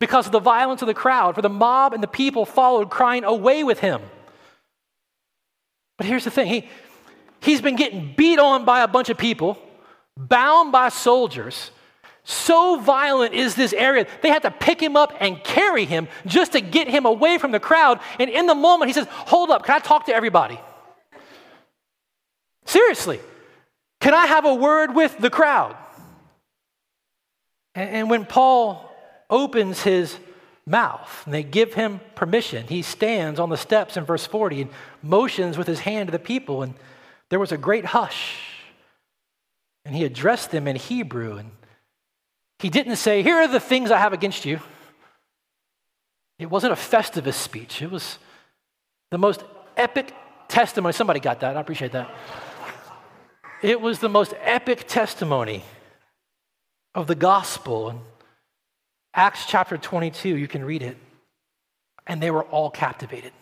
because 0.00 0.26
of 0.26 0.32
the 0.32 0.40
violence 0.40 0.82
of 0.82 0.88
the 0.88 0.94
crowd, 0.94 1.34
for 1.36 1.42
the 1.42 1.48
mob 1.48 1.92
and 1.92 2.02
the 2.02 2.08
people 2.08 2.44
followed, 2.44 2.90
crying, 2.90 3.22
Away 3.22 3.62
with 3.62 3.78
him. 3.78 4.00
But 5.98 6.06
here's 6.06 6.24
the 6.24 6.30
thing 6.30 6.46
he, 6.46 6.68
he's 7.40 7.60
been 7.60 7.76
getting 7.76 8.14
beat 8.16 8.38
on 8.38 8.64
by 8.64 8.82
a 8.82 8.88
bunch 8.88 9.10
of 9.10 9.18
people, 9.18 9.58
bound 10.16 10.72
by 10.72 10.88
soldiers. 10.88 11.70
So 12.24 12.78
violent 12.78 13.34
is 13.34 13.54
this 13.54 13.72
area, 13.72 14.06
they 14.22 14.30
had 14.30 14.42
to 14.42 14.50
pick 14.50 14.80
him 14.80 14.96
up 14.96 15.12
and 15.20 15.42
carry 15.44 15.84
him 15.84 16.08
just 16.26 16.52
to 16.52 16.60
get 16.60 16.88
him 16.88 17.04
away 17.04 17.38
from 17.38 17.52
the 17.52 17.60
crowd. 17.60 18.00
And 18.18 18.30
in 18.30 18.46
the 18.46 18.54
moment, 18.54 18.88
he 18.88 18.92
says, 18.94 19.06
Hold 19.10 19.50
up, 19.50 19.64
can 19.64 19.76
I 19.76 19.78
talk 19.78 20.06
to 20.06 20.14
everybody? 20.14 20.58
Seriously, 22.64 23.20
can 24.00 24.14
I 24.14 24.26
have 24.26 24.46
a 24.46 24.54
word 24.54 24.94
with 24.94 25.18
the 25.18 25.30
crowd? 25.30 25.76
And, 27.74 27.90
and 27.90 28.10
when 28.10 28.24
Paul 28.24 28.89
opens 29.30 29.82
his 29.82 30.18
mouth 30.66 31.22
and 31.24 31.34
they 31.34 31.42
give 31.42 31.74
him 31.74 32.00
permission. 32.14 32.66
He 32.66 32.82
stands 32.82 33.40
on 33.40 33.50
the 33.50 33.56
steps 33.56 33.96
in 33.96 34.04
verse 34.04 34.26
40 34.26 34.62
and 34.62 34.70
motions 35.02 35.56
with 35.56 35.66
his 35.66 35.80
hand 35.80 36.08
to 36.08 36.12
the 36.12 36.18
people, 36.18 36.62
and 36.62 36.74
there 37.28 37.38
was 37.38 37.52
a 37.52 37.56
great 37.56 37.86
hush. 37.86 38.38
And 39.84 39.96
he 39.96 40.04
addressed 40.04 40.50
them 40.50 40.68
in 40.68 40.76
Hebrew, 40.76 41.38
and 41.38 41.50
he 42.58 42.68
didn't 42.68 42.96
say, 42.96 43.22
Here 43.22 43.36
are 43.36 43.48
the 43.48 43.60
things 43.60 43.90
I 43.90 43.98
have 43.98 44.12
against 44.12 44.44
you. 44.44 44.60
It 46.38 46.50
wasn't 46.50 46.72
a 46.72 46.76
Festivus 46.76 47.34
speech, 47.34 47.82
it 47.82 47.90
was 47.90 48.18
the 49.10 49.18
most 49.18 49.42
epic 49.76 50.14
testimony. 50.48 50.92
Somebody 50.92 51.20
got 51.20 51.40
that, 51.40 51.56
I 51.56 51.60
appreciate 51.60 51.92
that. 51.92 52.10
It 53.62 53.80
was 53.80 53.98
the 53.98 54.08
most 54.08 54.34
epic 54.40 54.86
testimony 54.86 55.64
of 56.94 57.06
the 57.06 57.14
gospel. 57.14 58.02
Acts 59.14 59.46
chapter 59.46 59.76
22, 59.76 60.36
you 60.36 60.48
can 60.48 60.64
read 60.64 60.82
it. 60.82 60.96
And 62.06 62.22
they 62.22 62.30
were 62.30 62.44
all 62.44 62.70
captivated. 62.70 63.32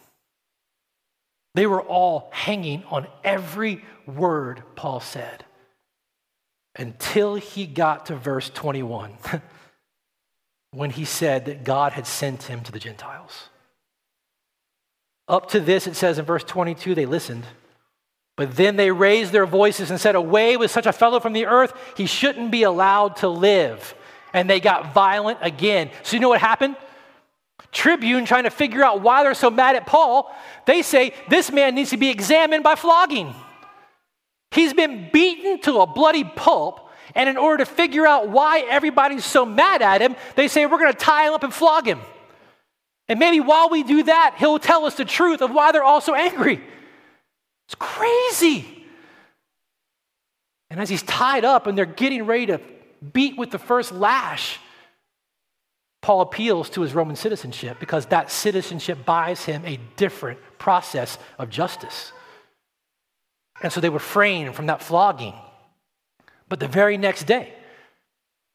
They 1.54 1.66
were 1.66 1.82
all 1.82 2.28
hanging 2.32 2.84
on 2.90 3.06
every 3.24 3.84
word 4.06 4.62
Paul 4.76 5.00
said 5.00 5.44
until 6.76 7.34
he 7.34 7.66
got 7.66 8.06
to 8.06 8.16
verse 8.16 8.50
21 8.50 9.12
when 10.70 10.90
he 10.90 11.04
said 11.04 11.46
that 11.46 11.64
God 11.64 11.92
had 11.92 12.06
sent 12.06 12.44
him 12.44 12.62
to 12.62 12.72
the 12.72 12.78
Gentiles. 12.78 13.48
Up 15.26 15.50
to 15.50 15.60
this, 15.60 15.86
it 15.86 15.96
says 15.96 16.18
in 16.18 16.24
verse 16.24 16.44
22, 16.44 16.94
they 16.94 17.06
listened. 17.06 17.44
But 18.36 18.54
then 18.56 18.76
they 18.76 18.92
raised 18.92 19.32
their 19.32 19.46
voices 19.46 19.90
and 19.90 20.00
said, 20.00 20.14
Away 20.14 20.56
with 20.56 20.70
such 20.70 20.86
a 20.86 20.92
fellow 20.92 21.18
from 21.18 21.32
the 21.32 21.46
earth, 21.46 21.74
he 21.96 22.06
shouldn't 22.06 22.52
be 22.52 22.62
allowed 22.62 23.16
to 23.16 23.28
live 23.28 23.94
and 24.32 24.48
they 24.48 24.60
got 24.60 24.92
violent 24.92 25.38
again. 25.42 25.90
So, 26.02 26.16
you 26.16 26.20
know 26.20 26.28
what 26.28 26.40
happened? 26.40 26.76
Tribune, 27.72 28.24
trying 28.24 28.44
to 28.44 28.50
figure 28.50 28.82
out 28.82 29.02
why 29.02 29.22
they're 29.22 29.34
so 29.34 29.50
mad 29.50 29.76
at 29.76 29.86
Paul, 29.86 30.34
they 30.66 30.82
say 30.82 31.12
this 31.28 31.50
man 31.50 31.74
needs 31.74 31.90
to 31.90 31.96
be 31.96 32.08
examined 32.08 32.64
by 32.64 32.74
flogging. 32.74 33.34
He's 34.50 34.72
been 34.72 35.10
beaten 35.12 35.60
to 35.62 35.80
a 35.80 35.86
bloody 35.86 36.24
pulp, 36.24 36.88
and 37.14 37.28
in 37.28 37.36
order 37.36 37.64
to 37.64 37.70
figure 37.70 38.06
out 38.06 38.28
why 38.30 38.60
everybody's 38.60 39.24
so 39.24 39.44
mad 39.44 39.82
at 39.82 40.00
him, 40.00 40.16
they 40.36 40.48
say 40.48 40.66
we're 40.66 40.78
going 40.78 40.92
to 40.92 40.98
tie 40.98 41.26
him 41.26 41.34
up 41.34 41.42
and 41.42 41.52
flog 41.52 41.86
him. 41.86 42.00
And 43.08 43.18
maybe 43.18 43.40
while 43.40 43.70
we 43.70 43.82
do 43.82 44.02
that, 44.04 44.36
he'll 44.38 44.58
tell 44.58 44.84
us 44.84 44.94
the 44.94 45.04
truth 45.04 45.42
of 45.42 45.50
why 45.50 45.72
they're 45.72 45.84
all 45.84 46.00
so 46.00 46.14
angry. 46.14 46.62
It's 47.66 47.74
crazy. 47.74 48.86
And 50.70 50.80
as 50.80 50.88
he's 50.88 51.02
tied 51.02 51.44
up 51.44 51.66
and 51.66 51.76
they're 51.76 51.86
getting 51.86 52.24
ready 52.24 52.46
to 52.46 52.60
beat 53.12 53.36
with 53.36 53.50
the 53.50 53.58
first 53.58 53.92
lash, 53.92 54.58
Paul 56.00 56.20
appeals 56.20 56.70
to 56.70 56.82
his 56.82 56.94
Roman 56.94 57.16
citizenship 57.16 57.78
because 57.80 58.06
that 58.06 58.30
citizenship 58.30 59.04
buys 59.04 59.44
him 59.44 59.64
a 59.64 59.78
different 59.96 60.38
process 60.58 61.18
of 61.38 61.50
justice. 61.50 62.12
And 63.62 63.72
so 63.72 63.80
they 63.80 63.90
refrain 63.90 64.52
from 64.52 64.66
that 64.66 64.82
flogging. 64.82 65.34
But 66.48 66.60
the 66.60 66.68
very 66.68 66.96
next 66.96 67.24
day, 67.24 67.52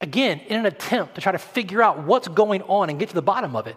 again, 0.00 0.40
in 0.48 0.60
an 0.60 0.66
attempt 0.66 1.14
to 1.16 1.20
try 1.20 1.32
to 1.32 1.38
figure 1.38 1.82
out 1.82 2.04
what's 2.04 2.28
going 2.28 2.62
on 2.62 2.90
and 2.90 2.98
get 2.98 3.10
to 3.10 3.14
the 3.14 3.22
bottom 3.22 3.54
of 3.54 3.66
it, 3.66 3.76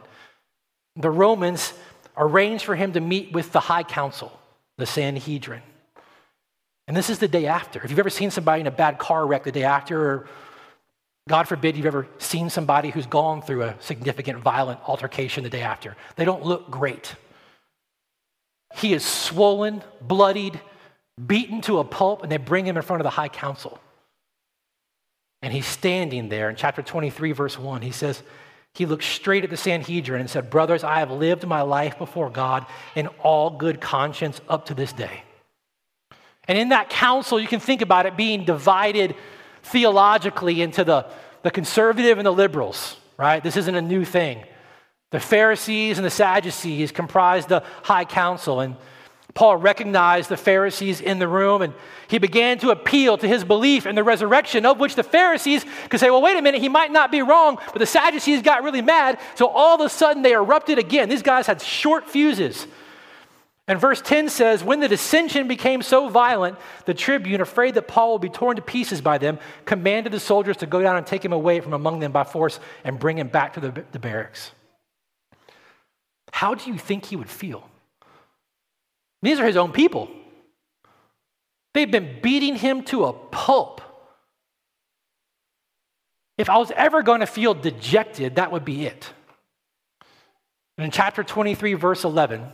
the 0.95 1.11
Romans 1.11 1.73
arrange 2.17 2.63
for 2.63 2.75
him 2.75 2.93
to 2.93 3.01
meet 3.01 3.31
with 3.31 3.51
the 3.51 3.59
high 3.59 3.83
council, 3.83 4.31
the 4.77 4.85
Sanhedrin. 4.85 5.61
And 6.87 6.95
this 6.95 7.09
is 7.09 7.19
the 7.19 7.27
day 7.27 7.45
after. 7.45 7.83
If 7.83 7.89
you've 7.89 7.99
ever 7.99 8.09
seen 8.09 8.31
somebody 8.31 8.61
in 8.61 8.67
a 8.67 8.71
bad 8.71 8.97
car 8.97 9.27
wreck 9.27 9.43
the 9.43 9.51
day 9.51 9.63
after, 9.63 10.01
or 10.01 10.29
God 11.27 11.47
forbid 11.47 11.75
you've 11.75 11.85
ever 11.85 12.07
seen 12.17 12.49
somebody 12.49 12.89
who's 12.89 13.05
gone 13.05 13.41
through 13.41 13.63
a 13.63 13.75
significant 13.79 14.39
violent 14.39 14.79
altercation 14.87 15.43
the 15.43 15.49
day 15.49 15.61
after. 15.61 15.95
They 16.15 16.25
don't 16.25 16.43
look 16.43 16.71
great. 16.71 17.15
He 18.75 18.93
is 18.93 19.05
swollen, 19.05 19.83
bloodied, 20.01 20.59
beaten 21.25 21.61
to 21.61 21.79
a 21.79 21.83
pulp, 21.83 22.23
and 22.23 22.31
they 22.31 22.37
bring 22.37 22.65
him 22.65 22.77
in 22.77 22.83
front 22.83 23.01
of 23.01 23.03
the 23.03 23.11
high 23.11 23.29
council. 23.29 23.79
And 25.41 25.53
he's 25.53 25.65
standing 25.65 26.29
there 26.29 26.49
in 26.49 26.55
chapter 26.55 26.81
23, 26.81 27.31
verse 27.31 27.59
1. 27.59 27.81
He 27.81 27.91
says, 27.91 28.23
He 28.73 28.85
looked 28.85 29.03
straight 29.03 29.43
at 29.43 29.49
the 29.49 29.57
Sanhedrin 29.57 30.21
and 30.21 30.29
said, 30.29 30.49
Brothers, 30.49 30.83
I 30.83 30.99
have 30.99 31.11
lived 31.11 31.45
my 31.45 31.61
life 31.61 31.97
before 31.97 32.29
God 32.29 32.65
in 32.95 33.07
all 33.19 33.49
good 33.49 33.79
conscience 33.81 34.41
up 34.49 34.65
to 34.67 34.73
this 34.73 34.93
day. 34.93 35.23
And 36.47 36.57
in 36.57 36.69
that 36.69 36.89
council, 36.89 37.39
you 37.39 37.47
can 37.47 37.59
think 37.59 37.81
about 37.81 38.05
it 38.05 38.15
being 38.15 38.45
divided 38.45 39.15
theologically 39.67 40.61
into 40.61 40.83
the, 40.83 41.05
the 41.43 41.51
conservative 41.51 42.17
and 42.17 42.25
the 42.25 42.31
liberals, 42.31 42.97
right? 43.17 43.43
This 43.43 43.57
isn't 43.57 43.75
a 43.75 43.81
new 43.81 44.05
thing. 44.05 44.43
The 45.11 45.19
Pharisees 45.19 45.97
and 45.97 46.05
the 46.05 46.11
Sadducees 46.11 46.91
comprised 46.91 47.49
the 47.49 47.63
high 47.83 48.05
council, 48.05 48.59
and 48.59 48.75
Paul 49.37 49.57
recognized 49.57 50.29
the 50.29 50.35
Pharisees 50.35 50.99
in 50.99 51.19
the 51.19 51.27
room 51.27 51.61
and 51.61 51.75
he 52.07 52.17
began 52.17 52.57
to 52.57 52.71
appeal 52.71 53.19
to 53.19 53.27
his 53.27 53.43
belief 53.43 53.85
in 53.85 53.93
the 53.93 54.03
resurrection, 54.03 54.65
of 54.65 54.79
which 54.79 54.95
the 54.95 55.03
Pharisees 55.03 55.63
could 55.89 55.99
say, 55.99 56.09
well, 56.09 56.23
wait 56.23 56.37
a 56.37 56.41
minute, 56.41 56.59
he 56.59 56.69
might 56.69 56.91
not 56.91 57.11
be 57.11 57.21
wrong, 57.21 57.59
but 57.71 57.77
the 57.77 57.85
Sadducees 57.85 58.41
got 58.41 58.63
really 58.63 58.81
mad, 58.81 59.19
so 59.35 59.47
all 59.47 59.75
of 59.75 59.81
a 59.81 59.89
sudden 59.89 60.23
they 60.23 60.33
erupted 60.33 60.79
again. 60.79 61.07
These 61.07 61.21
guys 61.21 61.45
had 61.45 61.61
short 61.61 62.09
fuses. 62.09 62.65
And 63.67 63.79
verse 63.79 64.01
10 64.01 64.29
says, 64.29 64.63
When 64.63 64.79
the 64.79 64.87
dissension 64.87 65.47
became 65.47 65.81
so 65.81 66.07
violent, 66.07 66.57
the 66.85 66.93
tribune, 66.93 67.41
afraid 67.41 67.73
that 67.73 67.87
Paul 67.87 68.13
would 68.13 68.21
be 68.21 68.29
torn 68.29 68.55
to 68.55 68.61
pieces 68.61 69.01
by 69.01 69.17
them, 69.17 69.39
commanded 69.65 70.13
the 70.13 70.19
soldiers 70.19 70.57
to 70.57 70.65
go 70.65 70.81
down 70.81 70.95
and 70.95 71.05
take 71.05 71.23
him 71.23 71.33
away 71.33 71.59
from 71.59 71.73
among 71.73 71.99
them 71.99 72.13
by 72.13 72.23
force 72.23 72.59
and 72.85 72.97
bring 72.97 73.17
him 73.17 73.27
back 73.27 73.53
to 73.53 73.59
the, 73.59 73.83
the 73.91 73.99
barracks. 73.99 74.51
How 76.31 76.55
do 76.55 76.71
you 76.71 76.77
think 76.77 77.05
he 77.05 77.17
would 77.17 77.29
feel? 77.29 77.67
These 79.21 79.39
are 79.39 79.45
his 79.45 79.57
own 79.57 79.73
people. 79.73 80.09
They've 81.73 81.91
been 81.91 82.19
beating 82.21 82.55
him 82.55 82.83
to 82.85 83.05
a 83.05 83.13
pulp. 83.13 83.81
If 86.37 86.49
I 86.49 86.57
was 86.57 86.71
ever 86.71 87.01
going 87.01 87.19
to 87.19 87.25
feel 87.25 87.53
dejected, 87.53 88.35
that 88.35 88.51
would 88.51 88.63
be 88.63 88.85
it. 88.85 89.11
And 90.77 90.85
in 90.85 90.91
chapter 90.91 91.23
23, 91.23 91.73
verse 91.73 92.03
11, 92.03 92.45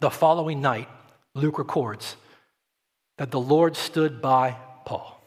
the 0.00 0.10
following 0.10 0.60
night, 0.60 0.88
Luke 1.34 1.58
records 1.58 2.16
that 3.18 3.30
the 3.30 3.40
Lord 3.40 3.76
stood 3.76 4.22
by 4.22 4.56
Paul. 4.84 5.20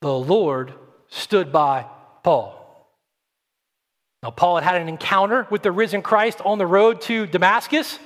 The 0.00 0.12
Lord 0.12 0.74
stood 1.08 1.52
by 1.52 1.86
Paul. 2.22 2.52
Now, 4.22 4.30
Paul 4.30 4.56
had 4.56 4.64
had 4.64 4.82
an 4.82 4.88
encounter 4.88 5.46
with 5.50 5.62
the 5.62 5.70
risen 5.70 6.02
Christ 6.02 6.40
on 6.44 6.58
the 6.58 6.66
road 6.66 7.00
to 7.02 7.26
Damascus. 7.26 7.98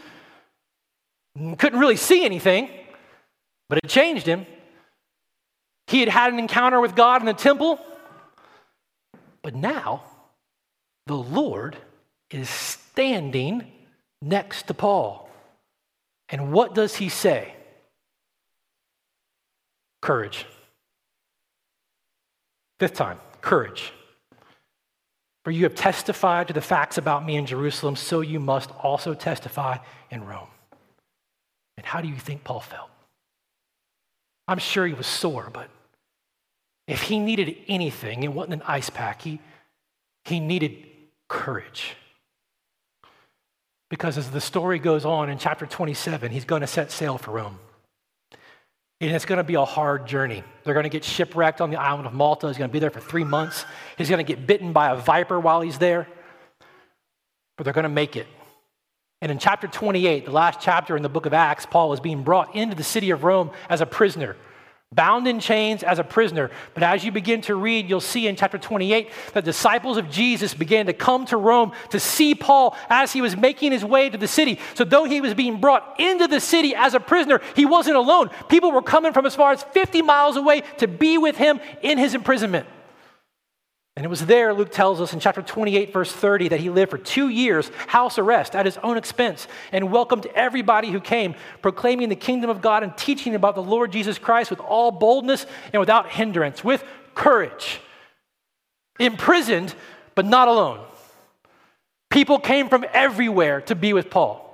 Couldn't 1.35 1.79
really 1.79 1.97
see 1.97 2.25
anything, 2.25 2.69
but 3.69 3.79
it 3.83 3.89
changed 3.89 4.27
him. 4.27 4.47
He 5.87 6.01
had 6.01 6.09
had 6.09 6.33
an 6.33 6.39
encounter 6.39 6.81
with 6.81 6.95
God 6.95 7.23
in 7.23 7.27
the 7.27 7.33
temple, 7.33 7.81
but 9.43 9.55
now 9.55 10.03
the 11.07 11.17
Lord 11.17 11.77
is 12.31 12.77
standing 13.01 13.65
next 14.21 14.67
to 14.67 14.75
Paul. 14.75 15.27
And 16.29 16.53
what 16.53 16.75
does 16.75 16.97
he 16.97 17.09
say? 17.09 17.55
Courage. 20.03 20.45
Fifth 22.79 22.93
time, 22.93 23.19
courage. 23.41 23.95
For 25.45 25.51
you 25.51 25.65
have 25.65 25.75
testified 25.75 26.49
to 26.49 26.53
the 26.53 26.61
facts 26.61 26.99
about 26.99 27.25
me 27.25 27.37
in 27.37 27.47
Jerusalem, 27.47 27.97
so 27.97 28.21
you 28.21 28.39
must 28.39 28.71
also 28.83 29.15
testify 29.15 29.79
in 30.11 30.27
Rome. 30.27 30.49
And 31.79 31.87
how 31.87 32.03
do 32.03 32.09
you 32.09 32.17
think 32.17 32.45
Paul 32.45 32.61
felt? 32.61 32.91
I'm 34.47 34.59
sure 34.59 34.87
he 34.87 34.93
was 34.93 35.07
sore, 35.07 35.49
but 35.51 35.71
if 36.87 37.01
he 37.01 37.19
needed 37.19 37.57
anything, 37.67 38.25
it 38.25 38.33
wasn't 38.35 38.61
an 38.61 38.63
ice 38.67 38.91
pack. 38.91 39.23
He, 39.23 39.41
he 40.27 40.39
needed 40.39 40.85
courage. 41.29 41.97
Because 43.91 44.17
as 44.17 44.31
the 44.31 44.41
story 44.41 44.79
goes 44.79 45.05
on 45.05 45.29
in 45.29 45.37
chapter 45.37 45.67
27, 45.67 46.31
he's 46.31 46.45
going 46.45 46.63
to 46.63 46.67
set 46.67 46.91
sail 46.91 47.19
for 47.19 47.33
Rome. 47.33 47.59
And 49.01 49.11
it's 49.11 49.25
going 49.25 49.39
to 49.39 49.45
be 49.45 49.55
a 49.55 49.65
hard 49.65 50.07
journey. 50.07 50.45
They're 50.63 50.75
going 50.75 50.85
to 50.85 50.91
get 50.91 51.05
shipwrecked 51.05 51.61
on 51.61 51.71
the 51.71 51.81
island 51.81 52.07
of 52.07 52.13
Malta. 52.13 52.47
He's 52.47 52.57
going 52.57 52.71
to 52.71 52.73
be 52.73 52.79
there 52.79 52.91
for 52.91 53.01
three 53.01 53.25
months. 53.25 53.65
He's 53.99 54.09
going 54.09 54.25
to 54.25 54.33
get 54.35 54.47
bitten 54.47 54.73
by 54.73 54.91
a 54.91 54.97
viper 54.97 55.41
while 55.41 55.61
he's 55.61 55.79
there. 55.79 56.07
But 57.57 57.65
they're 57.65 57.73
going 57.73 57.85
to 57.85 57.89
make 57.89 58.17
it. 58.17 58.27
And 59.23 59.33
in 59.33 59.39
chapter 59.39 59.67
28, 59.67 60.25
the 60.25 60.31
last 60.31 60.61
chapter 60.61 60.97
in 60.97 61.03
the 61.03 61.09
book 61.09 61.27
of 61.27 61.35
Acts, 61.35 61.67
Paul 61.67 61.93
is 61.93 62.01
being 62.01 62.23
brought 62.23 62.55
into 62.55 62.77
the 62.77 62.85
city 62.85 63.11
of 63.11 63.25
Rome 63.25 63.51
as 63.69 63.81
a 63.81 63.87
prisoner 63.87 64.37
bound 64.93 65.29
in 65.29 65.39
chains 65.39 65.85
as 65.85 66.01
a 66.01 66.05
prisoner. 66.05 66.51
But 66.75 66.83
as 66.83 67.05
you 67.05 67.13
begin 67.13 67.43
to 67.43 67.55
read, 67.55 67.89
you'll 67.89 68.01
see 68.01 68.27
in 68.27 68.35
chapter 68.35 68.59
28 68.59 69.09
that 69.35 69.45
disciples 69.45 69.97
of 69.97 70.11
Jesus 70.11 70.53
began 70.53 70.87
to 70.87 70.93
come 70.93 71.27
to 71.27 71.37
Rome 71.37 71.71
to 71.91 72.01
see 72.01 72.35
Paul 72.35 72.77
as 72.89 73.13
he 73.13 73.21
was 73.21 73.37
making 73.37 73.71
his 73.71 73.85
way 73.85 74.11
to 74.11 74.19
the 74.19 74.27
city. 74.27 74.59
So, 74.75 74.83
though 74.83 75.05
he 75.05 75.21
was 75.21 75.33
being 75.33 75.61
brought 75.61 76.01
into 76.01 76.27
the 76.27 76.41
city 76.41 76.75
as 76.75 76.95
a 76.95 76.99
prisoner, 76.99 77.41
he 77.55 77.67
wasn't 77.67 77.99
alone. 77.99 78.31
People 78.49 78.73
were 78.73 78.83
coming 78.83 79.13
from 79.13 79.27
as 79.27 79.37
far 79.37 79.53
as 79.53 79.63
50 79.63 80.03
miles 80.03 80.37
away 80.37 80.63
to 80.79 80.89
be 80.89 81.19
with 81.19 81.37
him 81.37 81.61
in 81.83 81.97
his 81.97 82.17
imprisonment. 82.17 82.67
And 83.97 84.07
it 84.07 84.09
was 84.09 84.27
there, 84.27 84.55
Luke 84.55 84.71
tells 84.71 85.01
us 85.01 85.13
in 85.13 85.21
chapter 85.21 85.43
28, 85.43 85.93
verse 85.93 86.13
30, 86.13 86.49
that 86.49 86.61
he 86.61 86.71
lived 86.71 86.91
for 86.91 86.99
two 86.99 87.29
years, 87.29 87.71
house 87.89 88.19
arrest, 88.19 88.55
at 88.55 88.65
his 88.65 88.79
own 88.79 88.97
expense, 88.97 89.49
and 89.73 89.91
welcomed 89.91 90.27
everybody 90.35 90.91
who 90.91 91.01
came, 91.01 91.35
proclaiming 91.61 92.09
the 92.09 92.17
kingdom 92.17 92.51
of 92.51 92.63
God 92.63 92.83
and 92.83 92.97
teaching 92.97 93.35
about 93.35 93.57
the 93.57 93.63
Lord 93.63 93.91
Jesus 93.93 94.17
Christ 94.17 94.49
with 94.49 94.61
all 94.61 94.93
boldness 94.93 95.45
and 95.73 95.81
without 95.81 96.09
hindrance, 96.09 96.63
with 96.63 96.85
courage. 97.15 97.81
Imprisoned, 99.01 99.75
but 100.15 100.25
not 100.25 100.47
alone. 100.47 100.85
People 102.11 102.39
came 102.39 102.69
from 102.69 102.85
everywhere 102.93 103.61
to 103.63 103.75
be 103.75 103.93
with 103.93 104.09
Paul. 104.09 104.47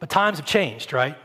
But 0.00 0.10
times 0.10 0.38
have 0.38 0.46
changed, 0.46 0.92
right? 0.92 1.16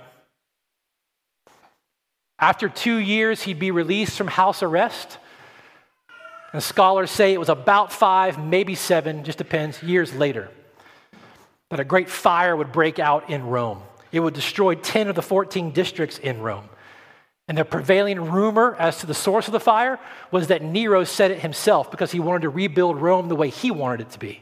After 2.38 2.70
two 2.70 2.98
years, 2.98 3.42
he'd 3.42 3.60
be 3.60 3.72
released 3.72 4.18
from 4.18 4.28
house 4.28 4.62
arrest. 4.62 5.18
And 6.56 6.64
scholars 6.64 7.12
say 7.12 7.34
it 7.34 7.38
was 7.38 7.50
about 7.50 7.92
five, 7.92 8.42
maybe 8.42 8.76
seven, 8.76 9.26
just 9.26 9.38
depends, 9.38 9.84
years 9.84 10.14
later, 10.14 10.50
that 11.70 11.82
a 11.82 11.84
great 11.84 12.10
fire 12.10 12.56
would 12.56 12.72
break 12.72 12.98
out 12.98 13.30
in 13.30 13.46
Rome. 13.46 13.82
It 14.14 14.22
would 14.22 14.34
destroy 14.34 14.76
10 14.76 15.10
of 15.10 15.16
the 15.16 15.22
14 15.22 15.72
districts 15.72 16.18
in 16.18 16.40
Rome. 16.40 16.70
And 17.50 17.58
the 17.58 17.66
prevailing 17.66 18.32
rumor 18.32 18.74
as 18.80 19.00
to 19.00 19.06
the 19.06 19.14
source 19.14 19.48
of 19.48 19.52
the 19.52 19.60
fire 19.60 20.00
was 20.32 20.48
that 20.48 20.64
Nero 20.64 21.04
set 21.04 21.30
it 21.30 21.42
himself 21.42 21.92
because 21.92 22.14
he 22.14 22.22
wanted 22.22 22.44
to 22.44 22.50
rebuild 22.50 23.02
Rome 23.02 23.28
the 23.28 23.36
way 23.36 23.50
he 23.50 23.70
wanted 23.70 24.00
it 24.00 24.12
to 24.12 24.20
be. 24.20 24.42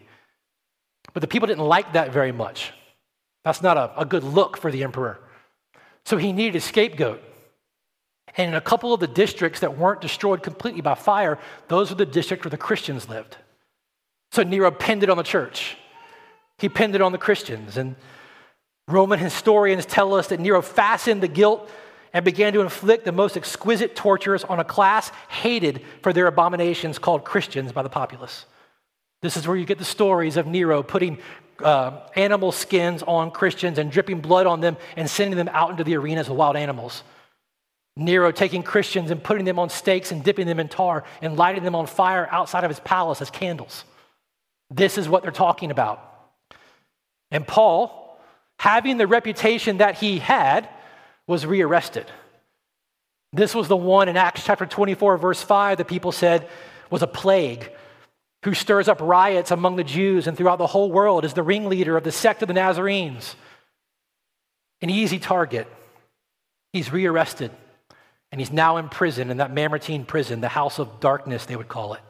But 1.13 1.21
the 1.21 1.28
people 1.28 1.47
didn't 1.47 1.65
like 1.65 1.93
that 1.93 2.12
very 2.12 2.32
much. 2.32 2.73
That's 3.43 3.63
not 3.63 3.76
a, 3.76 4.02
a 4.02 4.06
good 4.06 4.23
look 4.23 4.56
for 4.56 4.69
the 4.69 4.84
emperor. 4.84 5.19
So 6.06 6.17
he 6.17 6.32
needed 6.32 6.58
a 6.58 6.62
scapegoat. 6.62 7.23
And 8.38 8.50
in 8.50 8.56
a 8.56 8.62
couple 8.62 8.93
of 8.93 9.00
the 9.00 9.08
districts 9.08 9.60
that 9.60 9.78
weren't 9.78 10.02
destroyed 10.02 10.41
completely 10.41 10.82
by 10.82 10.96
fire, 10.96 11.38
those 11.67 11.89
were 11.89 11.96
the 11.96 12.06
districts 12.06 12.46
where 12.46 12.50
the 12.50 12.58
Christians 12.58 13.08
lived. 13.08 13.38
So 14.32 14.43
Nero 14.43 14.72
pinned 14.72 15.04
it 15.04 15.10
on 15.10 15.17
the 15.17 15.24
church. 15.24 15.78
He 16.58 16.69
pinned 16.69 16.96
it 16.96 17.02
on 17.02 17.12
the 17.12 17.17
Christians. 17.17 17.78
And 17.78 17.96
Roman 18.88 19.19
historians 19.19 19.86
tell 19.86 20.13
us 20.15 20.28
that 20.28 20.39
Nero 20.39 20.62
fastened 20.62 21.22
the 21.22 21.28
guilt 21.28 21.69
and 22.13 22.24
began 22.26 22.54
to 22.54 22.62
inflict 22.62 23.06
the 23.06 23.12
most 23.12 23.38
exquisite 23.38 23.96
tortures 23.96 24.43
on 24.43 24.60
a 24.60 24.63
class 24.63 25.12
hated 25.30 25.82
for 26.02 26.13
their 26.13 26.28
abominations 26.28 27.00
called 27.00 27.24
Christians 27.24 27.72
by 27.72 27.84
the 27.84 27.89
populace. 27.89 28.46
This 29.22 29.38
is 29.38 29.48
where 29.48 29.58
you 29.58 29.65
get 29.65 29.80
the 29.80 29.86
stories 29.86 30.38
of 30.38 30.48
Nero 30.48 30.84
putting 30.84 31.17
uh, 31.63 32.02
animal 32.15 32.52
skins 32.52 33.04
on 33.04 33.32
Christians 33.32 33.78
and 33.78 33.91
dripping 33.91 34.19
blood 34.19 34.46
on 34.46 34.62
them 34.62 34.78
and 34.96 35.10
sending 35.10 35.38
them 35.38 35.50
out 35.54 35.72
into 35.72 35.84
the 35.84 35.96
arenas 35.96 36.28
of 36.28 36.36
wild 36.36 36.56
animals. 36.56 37.04
Nero 37.96 38.32
taking 38.32 38.64
Christians 38.64 39.12
and 39.12 39.24
putting 39.24 39.46
them 39.46 39.60
on 39.60 39.70
stakes 39.70 40.12
and 40.12 40.24
dipping 40.24 40.48
them 40.48 40.60
in 40.60 40.68
tar 40.68 41.04
and 41.22 41.38
lighting 41.38 41.64
them 41.64 41.76
on 41.76 41.86
fire 41.86 42.28
outside 42.32 42.64
of 42.64 42.70
his 42.70 42.80
palace 42.80 43.22
as 43.22 43.30
candles. 43.30 43.86
This 44.72 44.98
is 44.98 45.08
what 45.08 45.22
they're 45.22 45.32
talking 45.32 45.70
about. 45.70 46.10
And 47.30 47.48
Paul, 47.48 48.20
having 48.58 48.98
the 48.98 49.08
reputation 49.08 49.78
that 49.78 49.96
he 49.96 50.20
had, 50.20 50.68
was 51.28 51.46
rearrested. 51.46 52.10
This 53.32 53.56
was 53.56 53.68
the 53.68 53.78
one 53.78 54.10
in 54.10 54.18
Acts 54.18 54.46
chapter 54.46 54.66
24, 54.66 55.18
verse 55.18 55.42
5, 55.42 55.78
that 55.78 55.88
people 55.88 56.12
said 56.12 56.48
was 56.90 57.02
a 57.02 57.08
plague 57.08 57.72
who 58.44 58.54
stirs 58.54 58.88
up 58.88 59.00
riots 59.02 59.52
among 59.52 59.76
the 59.76 59.84
Jews 59.84 60.28
and 60.28 60.38
throughout 60.38 60.58
the 60.58 60.68
whole 60.68 60.92
world 60.92 61.26
is 61.26 61.34
the 61.34 61.44
ringleader 61.44 61.96
of 61.96 62.04
the 62.04 62.12
sect 62.12 62.42
of 62.42 62.48
the 62.48 62.54
Nazarenes. 62.54 63.36
An 64.82 64.90
easy 64.90 65.18
target. 65.18 65.68
He's 66.74 66.91
rearrested. 66.91 67.52
And 68.34 68.42
he's 68.42 68.52
now 68.52 68.78
in 68.78 68.90
prison, 68.90 69.30
in 69.30 69.38
that 69.38 69.54
Mamertine 69.54 70.06
prison, 70.06 70.42
the 70.42 70.48
house 70.48 70.80
of 70.80 71.00
darkness, 71.00 71.46
they 71.46 71.56
would 71.56 71.68
call 71.68 71.94
it. 71.94 72.02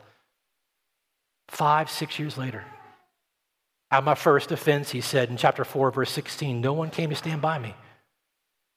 Five, 1.49 1.89
six 1.89 2.17
years 2.17 2.37
later. 2.37 2.63
At 3.91 4.05
my 4.05 4.15
first 4.15 4.49
offense, 4.53 4.89
he 4.89 5.01
said 5.01 5.29
in 5.29 5.35
chapter 5.35 5.65
4, 5.65 5.91
verse 5.91 6.09
16, 6.11 6.61
no 6.61 6.71
one 6.71 6.91
came 6.91 7.09
to 7.09 7.15
stand 7.17 7.41
by 7.41 7.59
me. 7.59 7.75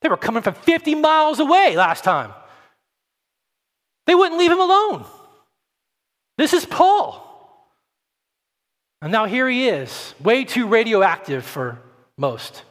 They 0.03 0.09
were 0.09 0.17
coming 0.17 0.43
from 0.43 0.55
50 0.55 0.97
miles 0.97 1.39
away 1.39 1.77
last 1.77 2.03
time. 2.03 2.33
They 4.07 4.17
wouldn't 4.17 4.41
leave 4.41 4.51
him 4.51 4.61
alone. 4.61 5.05
This 6.39 6.53
is 6.53 6.67
Paul. 6.67 7.23
And 9.01 9.13
now 9.13 9.27
here 9.27 9.49
he 9.49 9.69
is, 9.69 10.17
way 10.21 10.43
too 10.43 10.67
radioactive 10.67 11.45
for 11.45 11.79
most. 12.19 12.65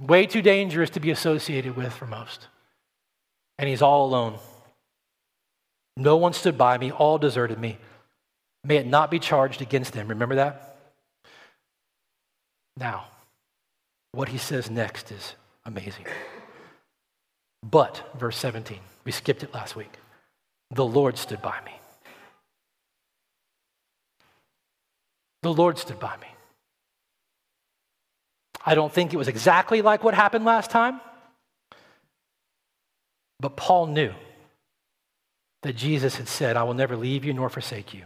Way 0.00 0.26
too 0.26 0.40
dangerous 0.40 0.90
to 0.90 1.00
be 1.00 1.10
associated 1.10 1.76
with 1.76 1.92
for 1.92 2.06
most. 2.06 2.48
And 3.58 3.68
he's 3.68 3.82
all 3.82 4.06
alone. 4.06 4.38
No 5.96 6.16
one 6.16 6.32
stood 6.32 6.56
by 6.56 6.78
me, 6.78 6.90
all 6.90 7.18
deserted 7.18 7.58
me. 7.58 7.76
May 8.64 8.76
it 8.76 8.86
not 8.86 9.10
be 9.10 9.18
charged 9.18 9.60
against 9.60 9.92
them. 9.92 10.08
Remember 10.08 10.36
that? 10.36 10.76
Now, 12.76 13.04
what 14.12 14.30
he 14.30 14.38
says 14.38 14.70
next 14.70 15.12
is 15.12 15.34
amazing. 15.66 16.06
But, 17.62 18.10
verse 18.18 18.38
17, 18.38 18.78
we 19.04 19.12
skipped 19.12 19.42
it 19.42 19.52
last 19.52 19.76
week. 19.76 19.92
The 20.70 20.86
Lord 20.86 21.18
stood 21.18 21.42
by 21.42 21.58
me. 21.64 21.72
The 25.42 25.52
Lord 25.52 25.78
stood 25.78 26.00
by 26.00 26.16
me. 26.16 26.28
I 28.64 28.74
don't 28.74 28.92
think 28.92 29.12
it 29.12 29.16
was 29.16 29.28
exactly 29.28 29.82
like 29.82 30.04
what 30.04 30.14
happened 30.14 30.44
last 30.44 30.70
time, 30.70 31.00
but 33.38 33.56
Paul 33.56 33.86
knew 33.86 34.12
that 35.62 35.76
Jesus 35.76 36.16
had 36.16 36.28
said, 36.28 36.56
I 36.56 36.62
will 36.62 36.74
never 36.74 36.96
leave 36.96 37.24
you 37.24 37.32
nor 37.32 37.48
forsake 37.48 37.94
you. 37.94 38.04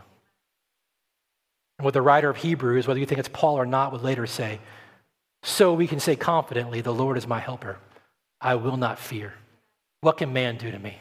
And 1.78 1.84
what 1.84 1.94
the 1.94 2.02
writer 2.02 2.30
of 2.30 2.36
Hebrews, 2.36 2.86
whether 2.86 3.00
you 3.00 3.06
think 3.06 3.18
it's 3.18 3.28
Paul 3.28 3.56
or 3.56 3.66
not, 3.66 3.92
would 3.92 4.02
later 4.02 4.26
say, 4.26 4.60
so 5.42 5.74
we 5.74 5.86
can 5.86 6.00
say 6.00 6.16
confidently, 6.16 6.80
The 6.80 6.94
Lord 6.94 7.18
is 7.18 7.26
my 7.26 7.38
helper. 7.38 7.78
I 8.40 8.54
will 8.54 8.76
not 8.76 8.98
fear. 8.98 9.34
What 10.00 10.18
can 10.18 10.32
man 10.32 10.56
do 10.56 10.70
to 10.70 10.78
me? 10.78 10.98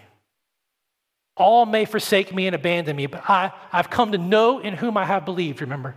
All 1.35 1.65
may 1.65 1.85
forsake 1.85 2.33
me 2.33 2.47
and 2.47 2.55
abandon 2.55 2.95
me, 2.95 3.07
but 3.07 3.27
I, 3.29 3.51
I've 3.71 3.89
come 3.89 4.11
to 4.11 4.17
know 4.17 4.59
in 4.59 4.75
whom 4.75 4.97
I 4.97 5.05
have 5.05 5.25
believed, 5.25 5.61
remember? 5.61 5.95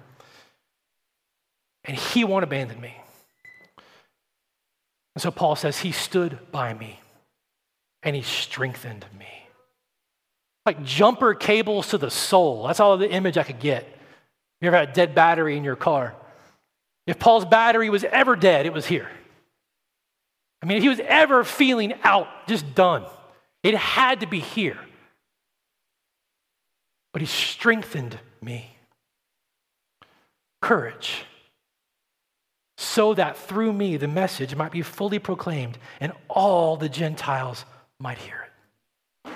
And 1.85 1.97
he 1.97 2.25
won't 2.25 2.45
abandon 2.45 2.81
me. 2.81 2.97
And 5.17 5.23
so 5.23 5.31
Paul 5.31 5.57
says, 5.57 5.79
He 5.79 5.93
stood 5.93 6.39
by 6.53 6.75
me 6.75 7.01
and 8.03 8.15
he 8.15 8.21
strengthened 8.21 9.07
me. 9.19 9.27
Like 10.67 10.85
jumper 10.85 11.33
cables 11.33 11.89
to 11.89 11.99
the 11.99 12.11
soul. 12.11 12.67
That's 12.67 12.81
all 12.81 12.99
the 12.99 13.11
image 13.11 13.39
I 13.39 13.43
could 13.43 13.59
get. 13.59 13.89
You 14.61 14.69
ever 14.69 14.77
had 14.77 14.91
a 14.91 14.93
dead 14.93 15.15
battery 15.15 15.57
in 15.57 15.65
your 15.65 15.75
car? 15.75 16.15
If 17.07 17.19
Paul's 17.19 17.47
battery 17.47 17.89
was 17.89 18.05
ever 18.05 18.37
dead, 18.37 18.67
it 18.67 18.75
was 18.75 18.85
here. 18.85 19.09
I 20.63 20.67
mean, 20.67 20.77
if 20.77 20.83
he 20.83 20.91
was 20.91 21.01
ever 21.01 21.45
feeling 21.45 21.95
out, 22.03 22.29
just 22.47 22.75
done, 22.75 23.07
it 23.63 23.75
had 23.75 24.21
to 24.21 24.27
be 24.27 24.41
here. 24.41 24.79
But 27.15 27.23
he 27.23 27.27
strengthened 27.27 28.19
me. 28.43 28.77
Courage. 30.61 31.25
So 32.77 33.15
that 33.15 33.37
through 33.37 33.73
me 33.73 33.97
the 33.97 34.09
message 34.09 34.55
might 34.55 34.73
be 34.73 34.83
fully 34.83 35.19
proclaimed 35.19 35.79
and 36.01 36.13
all 36.29 36.77
the 36.77 36.89
Gentiles 36.89 37.65
might 37.99 38.19
hear 38.19 38.47
it. 38.47 39.33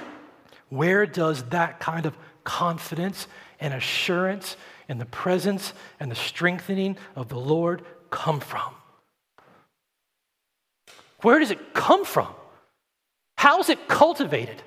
Where 0.68 1.06
does 1.06 1.42
that 1.44 1.80
kind 1.80 2.06
of 2.06 2.16
confidence 2.44 3.26
and 3.58 3.74
assurance 3.74 4.56
and 4.88 5.00
the 5.00 5.06
presence 5.06 5.72
and 5.98 6.10
the 6.10 6.16
strengthening 6.16 6.96
of 7.16 7.28
the 7.28 7.38
Lord 7.38 7.82
come 8.10 8.40
from? 8.40 8.74
Where 11.22 11.38
does 11.38 11.50
it 11.50 11.74
come 11.74 12.04
from? 12.04 12.28
How 13.36 13.58
is 13.60 13.68
it 13.68 13.88
cultivated? 13.88 14.62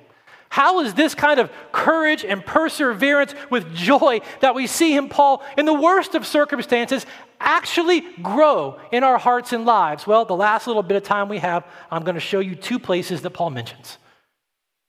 How 0.54 0.82
is 0.82 0.94
this 0.94 1.16
kind 1.16 1.40
of 1.40 1.50
courage 1.72 2.24
and 2.24 2.46
perseverance 2.46 3.34
with 3.50 3.74
joy 3.74 4.20
that 4.38 4.54
we 4.54 4.68
see 4.68 4.96
in 4.96 5.08
Paul 5.08 5.42
in 5.58 5.66
the 5.66 5.74
worst 5.74 6.14
of 6.14 6.24
circumstances 6.24 7.04
actually 7.40 8.02
grow 8.22 8.78
in 8.92 9.02
our 9.02 9.18
hearts 9.18 9.52
and 9.52 9.64
lives? 9.66 10.06
Well, 10.06 10.24
the 10.24 10.36
last 10.36 10.68
little 10.68 10.84
bit 10.84 10.96
of 10.96 11.02
time 11.02 11.28
we 11.28 11.38
have, 11.38 11.66
I'm 11.90 12.04
going 12.04 12.14
to 12.14 12.20
show 12.20 12.38
you 12.38 12.54
two 12.54 12.78
places 12.78 13.22
that 13.22 13.30
Paul 13.30 13.50
mentions. 13.50 13.98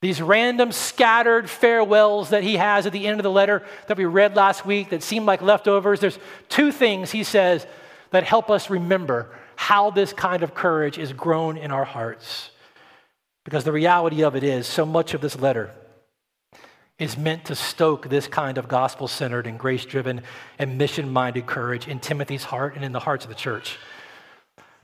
These 0.03 0.21
random 0.21 0.71
scattered 0.71 1.49
farewells 1.49 2.29
that 2.29 2.43
he 2.43 2.57
has 2.57 2.85
at 2.85 2.93
the 2.93 3.07
end 3.07 3.19
of 3.19 3.23
the 3.23 3.31
letter 3.31 3.63
that 3.87 3.97
we 3.97 4.05
read 4.05 4.35
last 4.35 4.67
week 4.67 4.91
that 4.91 5.01
seem 5.01 5.25
like 5.25 5.41
leftovers. 5.41 5.99
There's 5.99 6.19
two 6.47 6.71
things 6.71 7.09
he 7.09 7.23
says 7.23 7.65
that 8.11 8.23
help 8.23 8.51
us 8.51 8.69
remember 8.69 9.35
how 9.55 9.89
this 9.89 10.13
kind 10.13 10.43
of 10.43 10.53
courage 10.53 10.99
is 10.99 11.11
grown 11.11 11.57
in 11.57 11.71
our 11.71 11.85
hearts. 11.85 12.51
Because 13.45 13.63
the 13.63 13.71
reality 13.71 14.23
of 14.23 14.35
it 14.35 14.43
is, 14.43 14.67
so 14.67 14.85
much 14.85 15.13
of 15.13 15.21
this 15.21 15.39
letter 15.39 15.71
is 16.97 17.17
meant 17.17 17.45
to 17.45 17.55
stoke 17.55 18.09
this 18.09 18.27
kind 18.27 18.57
of 18.57 18.67
gospel 18.67 19.07
centered 19.07 19.47
and 19.47 19.59
grace 19.59 19.85
driven 19.85 20.21
and 20.57 20.77
mission 20.77 21.11
minded 21.11 21.45
courage 21.45 21.87
in 21.87 21.99
Timothy's 21.99 22.43
heart 22.43 22.75
and 22.75 22.83
in 22.83 22.91
the 22.91 22.99
hearts 22.99 23.23
of 23.23 23.29
the 23.29 23.35
church. 23.35 23.77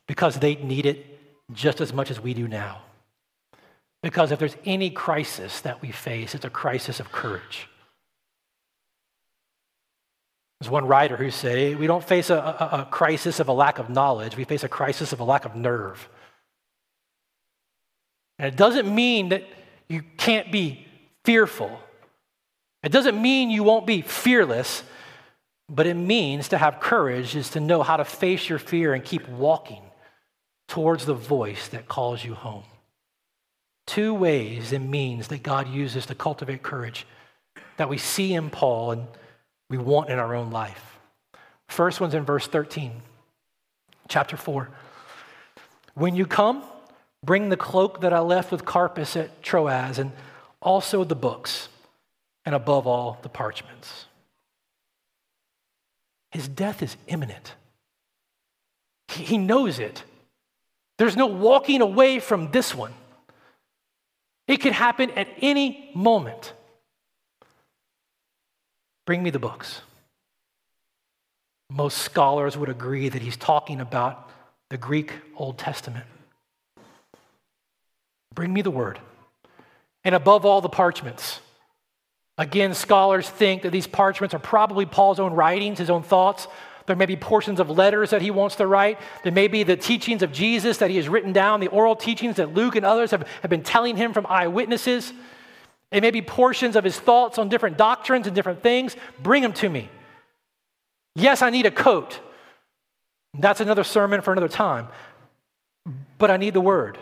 Because 0.08 0.40
they 0.40 0.56
need 0.56 0.86
it 0.86 1.06
just 1.54 1.82
as 1.82 1.92
much 1.92 2.12
as 2.12 2.20
we 2.20 2.34
do 2.34 2.48
now. 2.48 2.82
Because 4.04 4.32
if 4.32 4.40
there's 4.40 4.58
any 4.66 4.90
crisis 4.90 5.62
that 5.62 5.82
we 5.82 5.92
face, 5.92 6.36
it's 6.36 6.46
a 6.46 6.50
crisis 6.50 7.00
of 7.00 7.12
courage. 7.12 7.68
There's 10.60 10.70
one 10.70 10.86
writer 10.86 11.18
who 11.18 11.32
said, 11.32 11.80
we 11.80 11.88
don't 11.88 12.04
face 12.04 12.30
a, 12.30 12.36
a, 12.36 12.82
a, 12.82 12.88
crisis 12.92 13.40
of 13.40 13.48
a 13.48 13.54
lack 13.54 13.80
of 13.80 13.90
knowledge, 13.90 14.38
we 14.38 14.44
face 14.44 14.64
a 14.64 14.70
crisis 14.70 15.12
of 15.12 15.20
a 15.20 15.24
lack 15.24 15.46
of 15.46 15.56
nerve. 15.56 16.08
And 18.42 18.48
it 18.48 18.58
doesn't 18.58 18.94
mean 18.94 19.30
that 19.30 19.44
you 19.88 20.02
can't 20.18 20.52
be 20.52 20.88
fearful. 21.24 21.80
It 22.82 22.92
doesn't 22.92 23.22
mean 23.22 23.52
you 23.52 23.62
won't 23.62 23.86
be 23.86 24.02
fearless, 24.02 24.82
but 25.70 25.86
it 25.86 25.94
means 25.94 26.48
to 26.48 26.58
have 26.58 26.80
courage 26.80 27.36
is 27.36 27.52
to 27.52 27.60
know 27.60 27.84
how 27.84 27.98
to 27.98 28.04
face 28.04 28.50
your 28.50 28.58
fear 28.58 28.96
and 28.96 29.06
keep 29.06 29.30
walking 29.30 29.84
towards 30.68 31.06
the 31.06 31.14
voice 31.14 31.68
that 31.68 31.88
calls 31.88 32.26
you 32.26 32.34
home 32.34 32.64
two 33.92 34.14
ways 34.14 34.72
and 34.72 34.90
means 34.90 35.28
that 35.28 35.44
God 35.44 35.68
uses 35.68 36.06
to 36.06 36.16
cultivate 36.16 36.64
courage 36.64 37.06
that 37.76 37.90
we 37.90 37.98
see 37.98 38.34
in 38.34 38.50
Paul 38.50 38.92
and 38.92 39.08
we 39.70 39.78
want 39.78 40.10
in 40.10 40.18
our 40.18 40.34
own 40.34 40.50
life. 40.50 40.98
First 41.68 42.00
one's 42.00 42.14
in 42.14 42.24
verse 42.24 42.48
13, 42.48 43.02
chapter 44.08 44.38
4. 44.38 44.70
When 45.96 46.16
you 46.16 46.26
come, 46.26 46.64
bring 47.24 47.50
the 47.50 47.58
cloak 47.58 48.02
that 48.02 48.14
I 48.14 48.20
left 48.20 48.52
with 48.52 48.66
Carpus 48.66 49.16
at 49.16 49.44
Troas 49.44 50.00
and 50.00 50.12
also 50.62 51.04
the 51.04 51.16
books, 51.16 51.70
and 52.46 52.56
above 52.56 52.88
all, 52.88 53.20
the 53.22 53.30
parchments. 53.30 54.06
His 56.32 56.48
death 56.48 56.82
is 56.82 56.98
imminent. 57.08 57.56
He 59.10 59.38
knows 59.38 59.80
it. 59.80 60.04
There's 60.98 61.18
no 61.18 61.28
walking 61.28 61.82
away 61.82 62.20
from 62.20 62.52
this 62.52 62.74
one. 62.74 62.94
It 64.48 64.58
could 64.58 64.74
happen 64.74 65.12
at 65.12 65.28
any 65.42 65.92
moment. 65.94 66.54
Bring 69.06 69.24
me 69.24 69.30
the 69.30 69.40
books. 69.40 69.82
Most 71.70 72.00
scholars 72.00 72.58
would 72.58 72.70
agree 72.70 73.10
that 73.10 73.22
he's 73.22 73.38
talking 73.38 73.82
about 73.82 74.30
the 74.70 74.78
Greek 74.78 75.14
Old 75.36 75.58
Testament. 75.58 76.06
Bring 78.34 78.54
me 78.54 78.62
the 78.62 78.72
word. 78.72 79.00
And 80.04 80.16
above 80.16 80.46
all, 80.46 80.62
the 80.62 80.70
parchments. 80.70 81.40
Again, 82.38 82.74
scholars 82.74 83.30
think 83.30 83.64
that 83.64 83.72
these 83.72 83.88
parchments 83.88 84.34
are 84.34 84.40
probably 84.40 84.86
Paul's 84.86 85.20
own 85.20 85.34
writings, 85.34 85.80
his 85.80 85.90
own 85.90 86.02
thoughts, 86.02 86.48
there 86.92 86.96
may 86.96 87.06
be 87.06 87.16
portions 87.16 87.60
of 87.60 87.70
letters 87.70 88.10
that 88.10 88.22
he 88.22 88.32
wants 88.32 88.56
to 88.56 88.68
write. 88.68 89.00
There 89.24 89.32
may 89.32 89.48
be 89.48 89.64
the 89.64 89.78
teachings 89.78 90.22
of 90.24 90.32
Jesus 90.32 90.78
that 90.80 90.90
he 90.90 90.98
has 90.98 91.08
written 91.08 91.32
down, 91.32 91.60
the 91.60 91.68
oral 91.68 91.96
teachings 91.96 92.38
that 92.38 92.54
Luke 92.54 92.76
and 92.76 92.86
others 92.86 93.12
have, 93.12 93.28
have 93.42 93.50
been 93.50 93.64
telling 93.64 93.96
him 93.96 94.14
from 94.14 94.26
eyewitnesses. 94.28 95.14
It 95.92 96.02
may 96.02 96.12
be 96.12 96.22
portions 96.22 96.76
of 96.76 96.84
his 96.84 97.00
thoughts 97.00 97.38
on 97.38 97.50
different 97.50 97.78
doctrines 97.78 98.28
and 98.28 98.36
different 98.36 98.64
things. 98.64 98.96
Bring 99.22 99.44
them 99.44 99.54
to 99.54 99.70
me. 99.70 99.90
Yes, 101.16 101.42
I 101.42 101.50
need 101.50 101.66
a 101.66 101.72
coat. 101.72 102.20
That's 103.38 103.62
another 103.62 103.84
sermon 103.84 104.22
for 104.22 104.32
another 104.32 104.50
time. 104.50 104.88
But 106.18 106.32
I 106.32 106.38
need 106.38 106.54
the 106.54 106.62
word. 106.62 106.98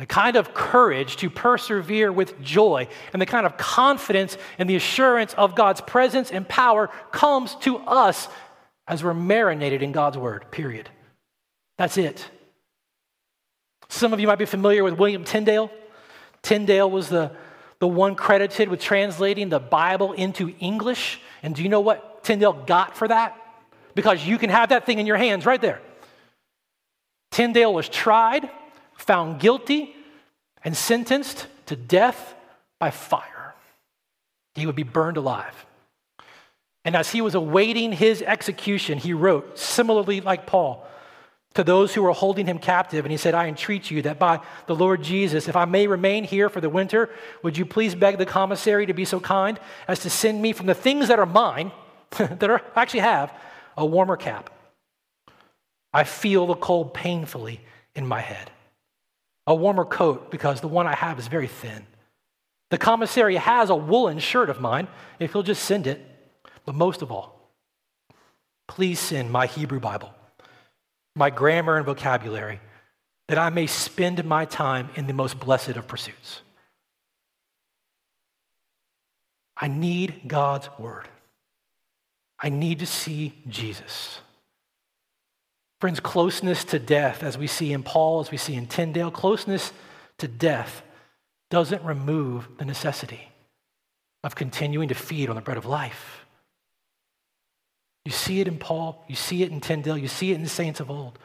The 0.00 0.06
kind 0.06 0.36
of 0.36 0.54
courage 0.54 1.18
to 1.18 1.28
persevere 1.28 2.10
with 2.10 2.40
joy 2.40 2.88
and 3.12 3.20
the 3.20 3.26
kind 3.26 3.44
of 3.44 3.58
confidence 3.58 4.38
and 4.56 4.68
the 4.68 4.76
assurance 4.76 5.34
of 5.34 5.54
God's 5.54 5.82
presence 5.82 6.30
and 6.30 6.48
power 6.48 6.88
comes 7.10 7.54
to 7.56 7.76
us 7.76 8.26
as 8.88 9.04
we're 9.04 9.12
marinated 9.12 9.82
in 9.82 9.92
God's 9.92 10.16
word, 10.16 10.50
period. 10.50 10.88
That's 11.76 11.98
it. 11.98 12.26
Some 13.90 14.14
of 14.14 14.20
you 14.20 14.26
might 14.26 14.38
be 14.38 14.46
familiar 14.46 14.82
with 14.84 14.94
William 14.94 15.22
Tyndale. 15.22 15.70
Tyndale 16.40 16.90
was 16.90 17.10
the, 17.10 17.32
the 17.78 17.86
one 17.86 18.14
credited 18.14 18.70
with 18.70 18.80
translating 18.80 19.50
the 19.50 19.60
Bible 19.60 20.14
into 20.14 20.54
English. 20.60 21.20
And 21.42 21.54
do 21.54 21.62
you 21.62 21.68
know 21.68 21.82
what 21.82 22.24
Tyndale 22.24 22.54
got 22.54 22.96
for 22.96 23.06
that? 23.06 23.36
Because 23.94 24.24
you 24.24 24.38
can 24.38 24.48
have 24.48 24.70
that 24.70 24.86
thing 24.86 24.98
in 24.98 25.06
your 25.06 25.18
hands 25.18 25.44
right 25.44 25.60
there. 25.60 25.82
Tyndale 27.32 27.74
was 27.74 27.86
tried 27.86 28.48
found 29.10 29.40
guilty, 29.40 29.92
and 30.62 30.76
sentenced 30.76 31.48
to 31.66 31.74
death 31.74 32.32
by 32.78 32.92
fire. 32.92 33.56
He 34.54 34.66
would 34.66 34.76
be 34.76 34.84
burned 34.84 35.16
alive. 35.16 35.66
And 36.84 36.94
as 36.94 37.10
he 37.10 37.20
was 37.20 37.34
awaiting 37.34 37.90
his 37.90 38.22
execution, 38.22 38.98
he 38.98 39.12
wrote, 39.12 39.58
similarly 39.58 40.20
like 40.20 40.46
Paul, 40.46 40.86
to 41.54 41.64
those 41.64 41.92
who 41.92 42.04
were 42.04 42.12
holding 42.12 42.46
him 42.46 42.60
captive. 42.60 43.04
And 43.04 43.10
he 43.10 43.18
said, 43.18 43.34
I 43.34 43.48
entreat 43.48 43.90
you 43.90 44.00
that 44.02 44.20
by 44.20 44.38
the 44.68 44.76
Lord 44.76 45.02
Jesus, 45.02 45.48
if 45.48 45.56
I 45.56 45.64
may 45.64 45.88
remain 45.88 46.22
here 46.22 46.48
for 46.48 46.60
the 46.60 46.70
winter, 46.70 47.10
would 47.42 47.58
you 47.58 47.66
please 47.66 47.96
beg 47.96 48.16
the 48.16 48.26
commissary 48.26 48.86
to 48.86 48.94
be 48.94 49.04
so 49.04 49.18
kind 49.18 49.58
as 49.88 49.98
to 50.02 50.10
send 50.10 50.40
me 50.40 50.52
from 50.52 50.66
the 50.66 50.74
things 50.74 51.08
that 51.08 51.18
are 51.18 51.26
mine, 51.26 51.72
that 52.16 52.48
are, 52.48 52.62
I 52.76 52.82
actually 52.82 53.00
have, 53.00 53.32
a 53.76 53.84
warmer 53.84 54.16
cap. 54.16 54.50
I 55.92 56.04
feel 56.04 56.46
the 56.46 56.54
cold 56.54 56.94
painfully 56.94 57.60
in 57.96 58.06
my 58.06 58.20
head. 58.20 58.52
A 59.50 59.54
warmer 59.54 59.84
coat 59.84 60.30
because 60.30 60.60
the 60.60 60.68
one 60.68 60.86
I 60.86 60.94
have 60.94 61.18
is 61.18 61.26
very 61.26 61.48
thin. 61.48 61.84
The 62.70 62.78
commissary 62.78 63.34
has 63.34 63.68
a 63.68 63.74
woolen 63.74 64.20
shirt 64.20 64.48
of 64.48 64.60
mine 64.60 64.86
if 65.18 65.32
he'll 65.32 65.42
just 65.42 65.64
send 65.64 65.88
it. 65.88 66.00
But 66.64 66.76
most 66.76 67.02
of 67.02 67.10
all, 67.10 67.50
please 68.68 69.00
send 69.00 69.32
my 69.32 69.46
Hebrew 69.46 69.80
Bible, 69.80 70.14
my 71.16 71.30
grammar 71.30 71.78
and 71.78 71.84
vocabulary, 71.84 72.60
that 73.26 73.38
I 73.38 73.50
may 73.50 73.66
spend 73.66 74.24
my 74.24 74.44
time 74.44 74.88
in 74.94 75.08
the 75.08 75.12
most 75.14 75.40
blessed 75.40 75.70
of 75.70 75.88
pursuits. 75.88 76.42
I 79.56 79.66
need 79.66 80.28
God's 80.28 80.68
word. 80.78 81.08
I 82.38 82.50
need 82.50 82.78
to 82.78 82.86
see 82.86 83.32
Jesus. 83.48 84.20
Friends, 85.80 85.98
closeness 85.98 86.62
to 86.66 86.78
death, 86.78 87.22
as 87.22 87.38
we 87.38 87.46
see 87.46 87.72
in 87.72 87.82
Paul, 87.82 88.20
as 88.20 88.30
we 88.30 88.36
see 88.36 88.54
in 88.54 88.66
Tyndale, 88.66 89.10
closeness 89.10 89.72
to 90.18 90.28
death 90.28 90.82
doesn't 91.48 91.82
remove 91.82 92.48
the 92.58 92.66
necessity 92.66 93.28
of 94.22 94.34
continuing 94.34 94.88
to 94.88 94.94
feed 94.94 95.30
on 95.30 95.36
the 95.36 95.40
bread 95.40 95.56
of 95.56 95.64
life. 95.64 96.26
You 98.04 98.12
see 98.12 98.40
it 98.40 98.48
in 98.48 98.58
Paul, 98.58 99.02
you 99.08 99.16
see 99.16 99.42
it 99.42 99.50
in 99.50 99.60
Tyndale, 99.62 99.96
you 99.96 100.08
see 100.08 100.32
it 100.32 100.34
in 100.34 100.42
the 100.42 100.50
saints 100.50 100.80
of 100.80 100.90
old. 100.90 101.18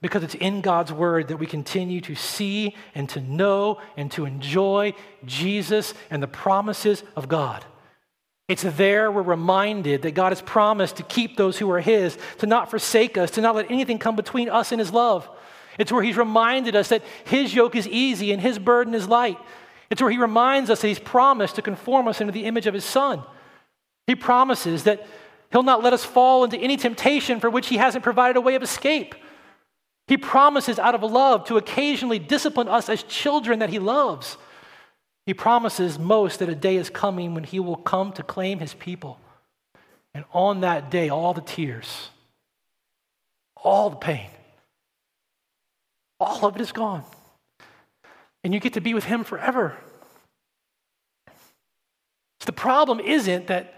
Because 0.00 0.22
it's 0.22 0.34
in 0.36 0.60
God's 0.60 0.92
word 0.92 1.28
that 1.28 1.38
we 1.38 1.46
continue 1.46 2.00
to 2.02 2.14
see 2.14 2.76
and 2.94 3.08
to 3.08 3.20
know 3.20 3.80
and 3.96 4.10
to 4.12 4.24
enjoy 4.24 4.94
Jesus 5.24 5.94
and 6.10 6.22
the 6.22 6.28
promises 6.28 7.02
of 7.16 7.28
God. 7.28 7.64
It's 8.48 8.62
there 8.62 9.10
we're 9.10 9.22
reminded 9.22 10.02
that 10.02 10.14
God 10.14 10.30
has 10.30 10.42
promised 10.42 10.96
to 10.96 11.02
keep 11.02 11.36
those 11.36 11.58
who 11.58 11.70
are 11.70 11.80
His, 11.80 12.18
to 12.38 12.46
not 12.46 12.68
forsake 12.68 13.16
us, 13.16 13.30
to 13.32 13.40
not 13.40 13.54
let 13.54 13.70
anything 13.70 13.98
come 13.98 14.16
between 14.16 14.50
us 14.50 14.70
and 14.70 14.78
His 14.78 14.92
love. 14.92 15.28
It's 15.78 15.90
where 15.90 16.02
He's 16.02 16.18
reminded 16.18 16.76
us 16.76 16.88
that 16.88 17.02
His 17.24 17.54
yoke 17.54 17.74
is 17.74 17.88
easy 17.88 18.32
and 18.32 18.42
His 18.42 18.58
burden 18.58 18.94
is 18.94 19.08
light. 19.08 19.38
It's 19.90 20.02
where 20.02 20.10
He 20.10 20.18
reminds 20.18 20.68
us 20.68 20.82
that 20.82 20.88
He's 20.88 20.98
promised 20.98 21.56
to 21.56 21.62
conform 21.62 22.06
us 22.06 22.20
into 22.20 22.32
the 22.32 22.44
image 22.44 22.66
of 22.66 22.74
His 22.74 22.84
Son. 22.84 23.22
He 24.06 24.14
promises 24.14 24.84
that 24.84 25.06
He'll 25.50 25.62
not 25.62 25.82
let 25.82 25.92
us 25.92 26.04
fall 26.04 26.44
into 26.44 26.58
any 26.58 26.76
temptation 26.76 27.40
for 27.40 27.48
which 27.48 27.68
He 27.68 27.78
hasn't 27.78 28.04
provided 28.04 28.36
a 28.36 28.42
way 28.42 28.56
of 28.56 28.62
escape. 28.62 29.14
He 30.06 30.18
promises 30.18 30.78
out 30.78 30.94
of 30.94 31.02
love 31.02 31.46
to 31.46 31.56
occasionally 31.56 32.18
discipline 32.18 32.68
us 32.68 32.90
as 32.90 33.02
children 33.04 33.60
that 33.60 33.70
He 33.70 33.78
loves. 33.78 34.36
He 35.26 35.32
promises 35.32 35.98
most 35.98 36.38
that 36.40 36.48
a 36.48 36.54
day 36.54 36.76
is 36.76 36.90
coming 36.90 37.34
when 37.34 37.44
He 37.44 37.58
will 37.58 37.76
come 37.76 38.12
to 38.12 38.22
claim 38.22 38.58
His 38.58 38.74
people. 38.74 39.18
And 40.12 40.24
on 40.32 40.60
that 40.60 40.90
day, 40.90 41.08
all 41.08 41.32
the 41.34 41.40
tears, 41.40 42.10
all 43.56 43.90
the 43.90 43.96
pain, 43.96 44.28
all 46.20 46.44
of 46.46 46.56
it 46.56 46.60
is 46.60 46.72
gone. 46.72 47.04
And 48.42 48.52
you 48.52 48.60
get 48.60 48.74
to 48.74 48.80
be 48.80 48.94
with 48.94 49.04
Him 49.04 49.24
forever. 49.24 49.76
So 51.26 52.46
the 52.46 52.52
problem 52.52 53.00
isn't 53.00 53.46
that 53.46 53.74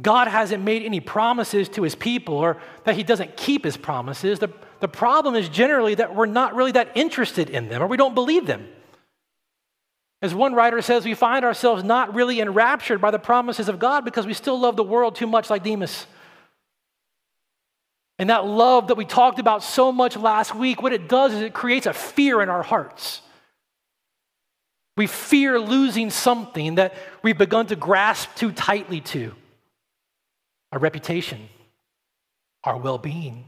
God 0.00 0.28
hasn't 0.28 0.62
made 0.62 0.82
any 0.82 1.00
promises 1.00 1.68
to 1.70 1.82
His 1.82 1.94
people 1.94 2.34
or 2.34 2.58
that 2.84 2.94
He 2.94 3.02
doesn't 3.02 3.36
keep 3.36 3.64
His 3.64 3.78
promises. 3.78 4.38
The, 4.38 4.50
the 4.80 4.88
problem 4.88 5.34
is 5.34 5.48
generally 5.48 5.94
that 5.94 6.14
we're 6.14 6.26
not 6.26 6.54
really 6.54 6.72
that 6.72 6.92
interested 6.94 7.48
in 7.48 7.68
them 7.68 7.82
or 7.82 7.86
we 7.86 7.96
don't 7.96 8.14
believe 8.14 8.44
them. 8.44 8.68
As 10.24 10.34
one 10.34 10.54
writer 10.54 10.80
says, 10.80 11.04
we 11.04 11.12
find 11.12 11.44
ourselves 11.44 11.84
not 11.84 12.14
really 12.14 12.40
enraptured 12.40 12.98
by 12.98 13.10
the 13.10 13.18
promises 13.18 13.68
of 13.68 13.78
God 13.78 14.06
because 14.06 14.26
we 14.26 14.32
still 14.32 14.58
love 14.58 14.74
the 14.74 14.82
world 14.82 15.16
too 15.16 15.26
much 15.26 15.50
like 15.50 15.62
Demas. 15.62 16.06
And 18.18 18.30
that 18.30 18.46
love 18.46 18.88
that 18.88 18.94
we 18.94 19.04
talked 19.04 19.38
about 19.38 19.62
so 19.62 19.92
much 19.92 20.16
last 20.16 20.54
week, 20.54 20.80
what 20.80 20.94
it 20.94 21.10
does 21.10 21.34
is 21.34 21.42
it 21.42 21.52
creates 21.52 21.84
a 21.84 21.92
fear 21.92 22.40
in 22.40 22.48
our 22.48 22.62
hearts. 22.62 23.20
We 24.96 25.08
fear 25.08 25.60
losing 25.60 26.08
something 26.08 26.76
that 26.76 26.94
we've 27.22 27.36
begun 27.36 27.66
to 27.66 27.76
grasp 27.76 28.34
too 28.34 28.50
tightly 28.50 29.02
to 29.02 29.34
our 30.72 30.78
reputation, 30.78 31.50
our 32.64 32.78
well 32.78 32.96
being, 32.96 33.44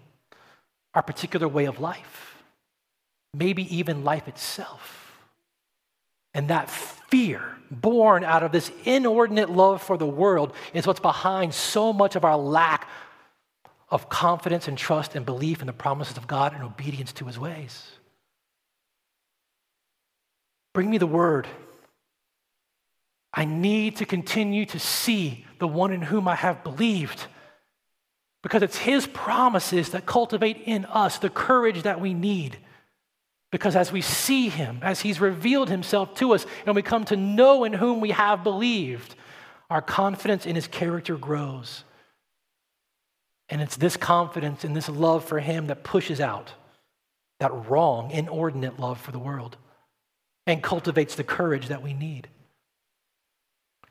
our 0.93 1.03
particular 1.03 1.49
way 1.49 1.65
of 1.65 1.81
life, 1.81 2.37
maybe 3.33 3.75
even 3.75 4.05
life 4.05 4.29
itself. 4.29 5.06
And 6.37 6.49
that 6.49 6.69
fear, 6.69 7.43
born 7.71 8.23
out 8.23 8.43
of 8.43 8.53
this 8.53 8.71
inordinate 8.85 9.49
love 9.49 9.83
for 9.83 9.97
the 9.97 10.07
world, 10.07 10.53
is 10.75 10.87
what's 10.87 11.01
behind 11.01 11.55
so 11.55 11.95
much 11.95 12.15
of 12.15 12.27
our 12.27 12.37
lack 12.37 12.87
of 13.89 14.11
confidence 14.11 14.69
and 14.69 14.77
trust 14.77 15.17
and 15.17 15.25
belief 15.25 15.63
in 15.63 15.67
the 15.67 15.73
promises 15.73 16.19
of 16.19 16.27
God 16.27 16.53
and 16.53 16.63
obedience 16.63 17.11
to 17.15 17.25
his 17.25 17.39
ways. 17.39 17.91
Bring 20.75 20.91
me 20.91 20.99
the 20.99 21.07
word. 21.07 21.49
I 23.33 23.47
need 23.47 23.97
to 23.97 24.05
continue 24.05 24.67
to 24.67 24.79
see 24.79 25.47
the 25.59 25.67
one 25.67 25.91
in 25.91 26.03
whom 26.03 26.29
I 26.29 26.35
have 26.35 26.63
believed 26.63 27.25
because 28.43 28.63
it's 28.63 28.77
His 28.77 29.07
promises 29.07 29.89
that 29.91 30.05
cultivate 30.05 30.59
in 30.67 30.85
us 30.85 31.17
the 31.19 31.31
courage 31.31 31.85
that 31.85 31.99
we 31.99 32.13
need. 32.13 32.59
Because 33.57 33.77
as 33.77 33.91
we 33.91 34.01
see 34.03 34.49
Him, 34.49 34.81
as 34.83 35.01
He's 35.01 35.21
revealed 35.21 35.69
Himself 35.69 36.15
to 36.17 36.35
us, 36.35 36.45
and 36.67 36.75
we 36.75 36.83
come 36.83 37.05
to 37.07 37.17
know 37.17 37.65
in 37.65 37.73
whom 37.73 38.01
we 38.01 38.11
have 38.11 38.45
believed, 38.45 39.15
our 39.71 39.81
confidence 39.81 40.45
in 40.47 40.55
His 40.55 40.69
character 40.69 41.17
grows. 41.17 41.85
And 43.49 43.63
it's 43.63 43.77
this 43.77 43.97
confidence 43.97 44.65
and 44.65 44.77
this 44.77 44.89
love 44.89 45.25
for 45.25 45.41
Him 45.41 45.69
that 45.69 45.85
pushes 45.85 46.21
out 46.21 46.53
that 47.41 47.69
wrong, 47.69 48.11
inordinate 48.11 48.79
love 48.79 49.01
for 49.01 49.13
the 49.13 49.19
world 49.19 49.57
and 50.47 50.63
cultivates 50.63 51.15
the 51.15 51.25
courage 51.25 51.69
that 51.69 51.83
we 51.83 51.95
need. 51.95 52.29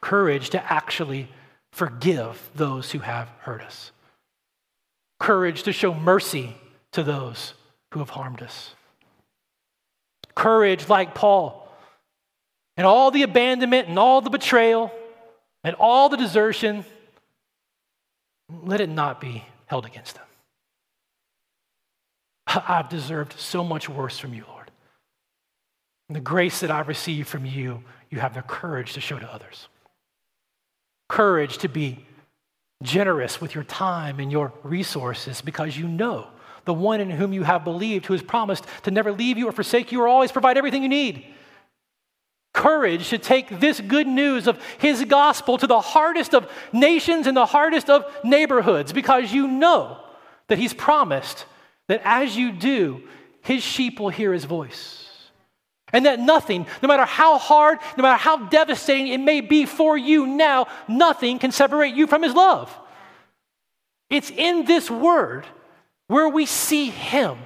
Courage 0.02 0.52
to 0.52 0.72
actually 0.72 1.30
forgive 1.72 2.50
those 2.56 2.92
who 2.92 3.00
have 3.00 3.30
hurt 3.40 3.62
us 3.62 3.92
courage 5.20 5.64
to 5.64 5.74
show 5.74 5.92
mercy 5.92 6.56
to 6.92 7.02
those 7.02 7.56
who 7.92 8.00
have 8.00 8.12
harmed 8.12 8.44
us. 8.44 8.75
Courage 10.36 10.90
like 10.90 11.16
Paul, 11.16 11.68
and 12.78 12.86
all 12.86 13.12
the 13.12 13.24
abandonment 13.24 13.88
and 13.88 13.98
all 13.98 14.22
the 14.22 14.30
betrayal 14.30 14.92
and 15.64 15.76
all 15.80 16.10
the 16.10 16.18
desertion, 16.18 16.86
let 18.64 18.82
it 18.82 18.90
not 18.90 19.22
be 19.22 19.46
held 19.66 19.86
against 19.86 20.16
them. 20.16 20.26
I've 22.48 22.90
deserved 22.90 23.40
so 23.40 23.64
much 23.64 23.90
worse 23.90 24.20
from 24.20 24.34
you, 24.34 24.44
Lord. 24.48 24.72
And 26.10 26.16
the 26.16 26.22
grace 26.22 26.60
that 26.60 26.70
I've 26.70 26.88
received 26.88 27.28
from 27.28 27.46
you, 27.46 27.84
you 28.10 28.20
have 28.20 28.36
the 28.36 28.42
courage 28.42 28.94
to 28.94 29.02
show 29.02 29.18
to 29.18 29.34
others. 29.34 29.68
Courage 31.10 31.58
to 31.60 31.68
be 31.68 32.06
generous 32.84 33.42
with 33.42 33.56
your 33.56 33.64
time 33.64 34.20
and 34.20 34.32
your 34.32 34.54
resources 34.64 35.42
because 35.42 35.78
you 35.78 35.88
know 35.88 36.28
the 36.66 36.74
one 36.74 37.02
in 37.02 37.10
whom 37.10 37.34
you 37.34 37.44
have 37.44 37.64
believed, 37.64 38.06
who 38.06 38.14
has 38.14 38.22
promised 38.22 38.66
to 38.84 38.92
never 38.92 39.12
leave 39.12 39.38
you 39.38 39.48
or 39.48 39.52
forsake 39.52 39.92
you 39.92 40.02
or 40.02 40.08
always 40.08 40.32
provide 40.32 40.58
everything 40.58 40.84
you 40.84 40.90
need. 40.90 41.26
Courage 42.54 43.10
to 43.10 43.18
take 43.18 43.60
this 43.60 43.82
good 43.82 44.08
news 44.08 44.48
of 44.48 44.62
his 44.78 45.04
gospel 45.06 45.58
to 45.58 45.68
the 45.68 45.82
hardest 45.82 46.34
of 46.34 46.50
nations 46.72 47.28
and 47.28 47.36
the 47.36 47.46
hardest 47.46 47.90
of 47.90 48.06
neighborhoods 48.24 48.94
because 48.94 49.32
you 49.32 49.48
know 49.48 50.00
that 50.48 50.58
he's 50.58 50.74
promised 50.74 51.46
that 51.88 52.02
as 52.04 52.36
you 52.36 52.52
do, 52.52 53.04
his 53.42 53.62
sheep 53.62 54.00
will 54.00 54.10
hear 54.10 54.34
his 54.34 54.46
voice. 54.46 55.06
And 55.94 56.06
that 56.06 56.20
nothing, 56.20 56.66
no 56.82 56.88
matter 56.88 57.06
how 57.06 57.38
hard, 57.38 57.78
no 57.98 58.02
matter 58.02 58.18
how 58.18 58.48
devastating 58.48 59.08
it 59.08 59.20
may 59.20 59.42
be 59.42 59.66
for 59.66 59.98
you 59.98 60.28
now, 60.28 60.68
nothing 60.88 61.40
can 61.40 61.52
separate 61.52 61.96
you 61.96 62.08
from 62.08 62.24
His 62.24 62.34
love. 62.34 62.76
It's 64.10 64.30
in 64.30 64.66
this 64.66 64.90
word 64.90 65.46
where 66.08 66.30
we 66.30 66.46
see 66.46 66.90
Him 66.90 67.38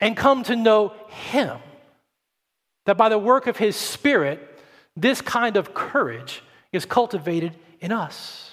and 0.00 0.16
come 0.16 0.42
to 0.44 0.56
know 0.56 0.92
Him. 1.08 1.58
That 2.86 2.96
by 2.96 3.08
the 3.08 3.18
work 3.18 3.46
of 3.46 3.56
His 3.56 3.76
Spirit, 3.76 4.40
this 4.96 5.20
kind 5.20 5.56
of 5.56 5.72
courage 5.74 6.42
is 6.72 6.84
cultivated 6.84 7.56
in 7.80 7.92
us. 7.92 8.50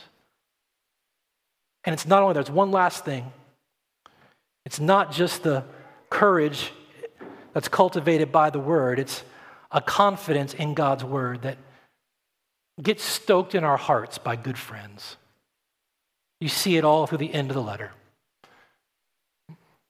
And 1.83 1.93
it's 1.93 2.05
not 2.05 2.21
only, 2.21 2.33
there's 2.33 2.51
one 2.51 2.71
last 2.71 3.05
thing. 3.05 3.31
It's 4.65 4.79
not 4.79 5.11
just 5.11 5.43
the 5.43 5.63
courage 6.09 6.71
that's 7.53 7.67
cultivated 7.67 8.31
by 8.31 8.49
the 8.49 8.59
word. 8.59 8.99
It's 8.99 9.23
a 9.71 9.81
confidence 9.81 10.53
in 10.53 10.73
God's 10.73 11.03
word 11.03 11.43
that 11.43 11.57
gets 12.81 13.03
stoked 13.03 13.55
in 13.55 13.63
our 13.63 13.77
hearts 13.77 14.17
by 14.17 14.35
good 14.35 14.57
friends. 14.57 15.17
You 16.39 16.49
see 16.49 16.77
it 16.77 16.85
all 16.85 17.07
through 17.07 17.17
the 17.17 17.33
end 17.33 17.49
of 17.49 17.55
the 17.55 17.63
letter. 17.63 17.91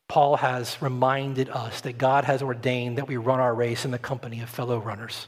Paul 0.09 0.37
has 0.37 0.81
reminded 0.81 1.49
us 1.49 1.81
that 1.81 1.99
God 1.99 2.25
has 2.25 2.41
ordained 2.41 2.97
that 2.97 3.07
we 3.07 3.15
run 3.15 3.39
our 3.39 3.53
race 3.53 3.85
in 3.85 3.91
the 3.91 3.99
company 3.99 4.41
of 4.41 4.49
fellow 4.49 4.79
runners, 4.79 5.27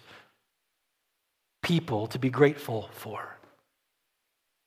people 1.62 2.08
to 2.08 2.20
be 2.20 2.32
grateful 2.32 2.90
for. 2.92 3.38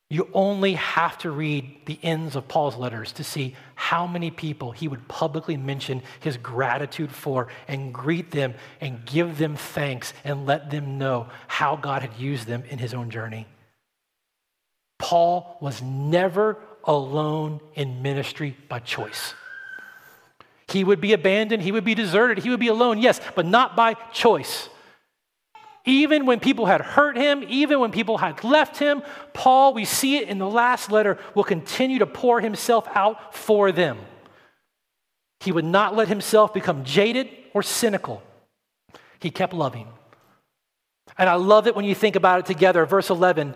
You 0.09 0.29
only 0.33 0.75
have 0.75 1.17
to 1.19 1.31
read 1.31 1.85
the 1.85 1.99
ends 2.01 2.37
of 2.37 2.47
Paul's 2.47 2.77
letters 2.77 3.11
to 3.13 3.23
see 3.23 3.55
how 3.73 4.07
many 4.07 4.31
people 4.31 4.71
he 4.71 4.87
would 4.87 5.05
publicly 5.09 5.57
mention 5.57 6.01
his 6.21 6.37
gratitude 6.37 7.11
for 7.11 7.49
and 7.67 7.93
greet 7.93 8.31
them 8.31 8.53
and 8.79 9.05
give 9.05 9.37
them 9.37 9.55
thanks 9.57 10.13
and 10.23 10.45
let 10.45 10.69
them 10.69 10.97
know 10.97 11.27
how 11.47 11.75
God 11.75 12.03
had 12.03 12.17
used 12.17 12.47
them 12.47 12.63
in 12.69 12.77
his 12.77 12.93
own 12.93 13.09
journey. 13.09 13.47
Paul 14.97 15.57
was 15.59 15.81
never 15.81 16.57
alone 16.85 17.59
in 17.73 18.01
ministry 18.01 18.55
by 18.69 18.79
choice. 18.79 19.33
He 20.67 20.83
would 20.83 20.99
be 20.99 21.13
abandoned, 21.13 21.63
he 21.63 21.71
would 21.71 21.83
be 21.83 21.95
deserted, 21.95 22.43
he 22.43 22.49
would 22.49 22.59
be 22.59 22.67
alone, 22.67 22.99
yes, 22.99 23.21
but 23.35 23.45
not 23.45 23.75
by 23.75 23.93
choice. 24.11 24.69
Even 25.85 26.25
when 26.25 26.39
people 26.39 26.65
had 26.65 26.81
hurt 26.81 27.15
him, 27.15 27.45
even 27.47 27.79
when 27.79 27.91
people 27.91 28.17
had 28.17 28.43
left 28.43 28.77
him, 28.77 29.03
Paul, 29.33 29.75
we 29.75 29.85
see 29.85 30.17
it 30.17 30.27
in 30.27 30.39
the 30.39 30.49
last 30.49 30.91
letter, 30.91 31.19
will 31.35 31.43
continue 31.43 31.99
to 31.99 32.07
pour 32.07 32.41
himself 32.41 32.87
out 32.95 33.35
for 33.35 33.71
them. 33.71 33.99
He 35.41 35.51
would 35.51 35.65
not 35.65 35.95
let 35.95 36.07
himself 36.07 36.53
become 36.53 36.83
jaded 36.83 37.29
or 37.53 37.61
cynical. 37.61 38.23
He 39.19 39.29
kept 39.29 39.53
loving. 39.53 39.87
And 41.19 41.29
I 41.29 41.35
love 41.35 41.67
it 41.67 41.75
when 41.75 41.85
you 41.85 41.93
think 41.93 42.15
about 42.15 42.39
it 42.39 42.45
together. 42.47 42.85
Verse 42.87 43.11
11 43.11 43.53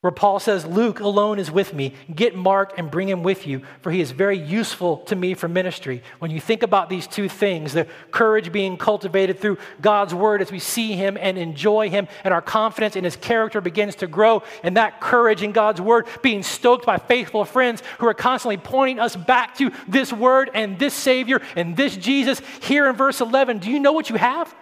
where 0.00 0.10
Paul 0.10 0.40
says, 0.40 0.64
Luke 0.64 1.00
alone 1.00 1.38
is 1.38 1.50
with 1.50 1.74
me. 1.74 1.94
Get 2.14 2.34
Mark 2.34 2.78
and 2.78 2.90
bring 2.90 3.06
him 3.06 3.22
with 3.22 3.46
you, 3.46 3.60
for 3.82 3.90
he 3.90 4.00
is 4.00 4.12
very 4.12 4.38
useful 4.38 4.98
to 4.98 5.14
me 5.14 5.34
for 5.34 5.46
ministry. 5.46 6.02
When 6.20 6.30
you 6.30 6.40
think 6.40 6.62
about 6.62 6.88
these 6.88 7.06
two 7.06 7.28
things, 7.28 7.74
the 7.74 7.86
courage 8.10 8.50
being 8.50 8.78
cultivated 8.78 9.38
through 9.38 9.58
God's 9.82 10.14
word 10.14 10.40
as 10.40 10.50
we 10.50 10.58
see 10.58 10.92
him 10.92 11.18
and 11.20 11.36
enjoy 11.36 11.90
him, 11.90 12.08
and 12.24 12.32
our 12.32 12.40
confidence 12.40 12.96
in 12.96 13.04
his 13.04 13.14
character 13.14 13.60
begins 13.60 13.96
to 13.96 14.06
grow, 14.06 14.42
and 14.62 14.78
that 14.78 15.02
courage 15.02 15.42
in 15.42 15.52
God's 15.52 15.82
word 15.82 16.06
being 16.22 16.42
stoked 16.42 16.86
by 16.86 16.96
faithful 16.96 17.44
friends 17.44 17.82
who 17.98 18.06
are 18.06 18.14
constantly 18.14 18.56
pointing 18.56 18.98
us 18.98 19.14
back 19.14 19.56
to 19.58 19.70
this 19.86 20.10
word 20.14 20.50
and 20.54 20.78
this 20.78 20.94
Savior 20.94 21.42
and 21.56 21.76
this 21.76 21.94
Jesus. 21.94 22.40
Here 22.62 22.88
in 22.88 22.96
verse 22.96 23.20
11, 23.20 23.58
do 23.58 23.70
you 23.70 23.78
know 23.78 23.92
what 23.92 24.08
you 24.08 24.16
have? 24.16 24.54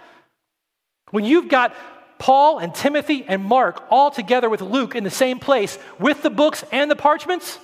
When 1.13 1.25
you've 1.25 1.49
got 1.49 1.77
Paul 2.19 2.59
and 2.59 2.75
Timothy 2.75 3.25
and 3.27 3.45
Mark 3.45 3.85
all 3.91 4.11
together 4.11 4.49
with 4.51 4.61
Luke 4.61 4.95
in 4.95 5.05
the 5.05 5.11
same 5.11 5.39
place 5.39 5.79
with 5.99 6.23
the 6.23 6.31
books 6.31 6.65
and 6.73 6.91
the 6.91 6.97
parchments, 6.97 7.59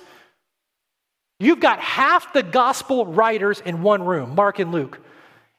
you've 1.39 1.59
got 1.59 1.79
half 1.79 2.33
the 2.33 2.43
gospel 2.43 3.05
writers 3.05 3.59
in 3.59 3.81
one 3.81 4.03
room, 4.03 4.35
Mark 4.35 4.59
and 4.59 4.71
Luke. 4.71 4.99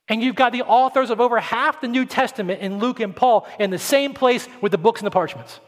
And 0.09 0.23
you've 0.23 0.37
got 0.37 0.53
the 0.53 0.63
authors 0.63 1.11
of 1.11 1.21
over 1.21 1.41
half 1.41 1.81
the 1.81 1.89
New 1.89 2.05
Testament 2.05 2.61
in 2.61 2.79
Luke 2.79 3.01
and 3.01 3.15
Paul 3.15 3.47
in 3.59 3.71
the 3.71 3.79
same 3.79 4.15
place 4.15 4.49
with 4.61 4.73
the 4.73 4.79
books 4.79 5.01
and 5.01 5.07
the 5.07 5.11
parchments. 5.11 5.61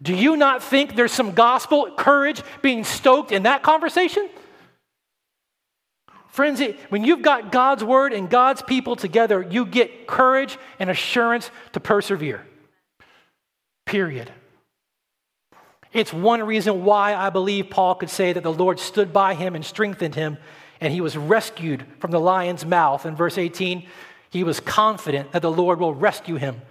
Do 0.00 0.14
you 0.14 0.36
not 0.36 0.62
think 0.62 0.94
there's 0.94 1.12
some 1.12 1.32
gospel 1.32 1.90
courage 1.96 2.42
being 2.62 2.84
stoked 2.84 3.32
in 3.32 3.42
that 3.42 3.62
conversation? 3.62 4.28
Friends, 6.38 6.62
when 6.90 7.02
you've 7.02 7.22
got 7.22 7.50
God's 7.50 7.82
word 7.82 8.12
and 8.12 8.30
God's 8.30 8.62
people 8.62 8.94
together, 8.94 9.44
you 9.50 9.66
get 9.66 10.06
courage 10.06 10.56
and 10.78 10.88
assurance 10.88 11.50
to 11.72 11.80
persevere. 11.80 12.46
Period. 13.84 14.30
It's 15.92 16.12
one 16.12 16.40
reason 16.44 16.84
why 16.84 17.16
I 17.16 17.30
believe 17.30 17.70
Paul 17.70 17.96
could 17.96 18.08
say 18.08 18.32
that 18.32 18.44
the 18.44 18.52
Lord 18.52 18.78
stood 18.78 19.12
by 19.12 19.34
him 19.34 19.56
and 19.56 19.64
strengthened 19.64 20.14
him, 20.14 20.38
and 20.80 20.92
he 20.92 21.00
was 21.00 21.16
rescued 21.16 21.84
from 21.98 22.12
the 22.12 22.20
lion's 22.20 22.64
mouth. 22.64 23.04
In 23.04 23.16
verse 23.16 23.36
18, 23.36 23.88
he 24.30 24.44
was 24.44 24.60
confident 24.60 25.32
that 25.32 25.42
the 25.42 25.50
Lord 25.50 25.80
will 25.80 25.92
rescue 25.92 26.36
him 26.36 26.62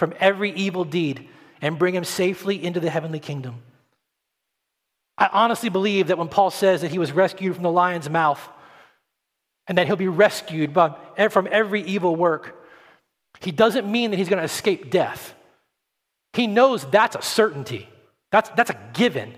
from 0.00 0.14
every 0.18 0.50
evil 0.54 0.84
deed 0.84 1.28
and 1.60 1.78
bring 1.78 1.94
him 1.94 2.02
safely 2.02 2.60
into 2.60 2.80
the 2.80 2.90
heavenly 2.90 3.20
kingdom. 3.20 3.62
I 5.16 5.30
honestly 5.32 5.68
believe 5.68 6.08
that 6.08 6.18
when 6.18 6.26
Paul 6.26 6.50
says 6.50 6.80
that 6.80 6.90
he 6.90 6.98
was 6.98 7.12
rescued 7.12 7.54
from 7.54 7.62
the 7.62 7.70
lion's 7.70 8.10
mouth, 8.10 8.48
and 9.72 9.78
that 9.78 9.86
he'll 9.86 9.96
be 9.96 10.06
rescued 10.06 10.74
from 10.74 11.48
every 11.50 11.80
evil 11.84 12.14
work. 12.14 12.62
He 13.40 13.50
doesn't 13.52 13.90
mean 13.90 14.10
that 14.10 14.18
he's 14.18 14.28
going 14.28 14.38
to 14.38 14.44
escape 14.44 14.90
death. 14.90 15.34
He 16.34 16.46
knows 16.46 16.84
that's 16.90 17.16
a 17.16 17.22
certainty, 17.22 17.88
that's, 18.30 18.50
that's 18.50 18.68
a 18.68 18.78
given. 18.92 19.34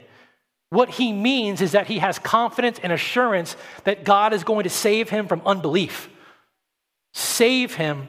What 0.71 0.91
he 0.91 1.13
means 1.13 1.61
is 1.61 1.71
that 1.71 1.87
he 1.87 2.01
has 2.01 2.19
confidence 2.19 2.81
and 2.83 2.93
assurance 2.93 3.55
that 3.85 4.03
God 4.05 4.33
is 4.33 4.43
going 4.43 4.65
to 4.65 4.71
save 4.71 5.09
him 5.09 5.29
from 5.29 5.41
unbelief, 5.47 6.09
save 7.13 7.77
him 7.77 8.09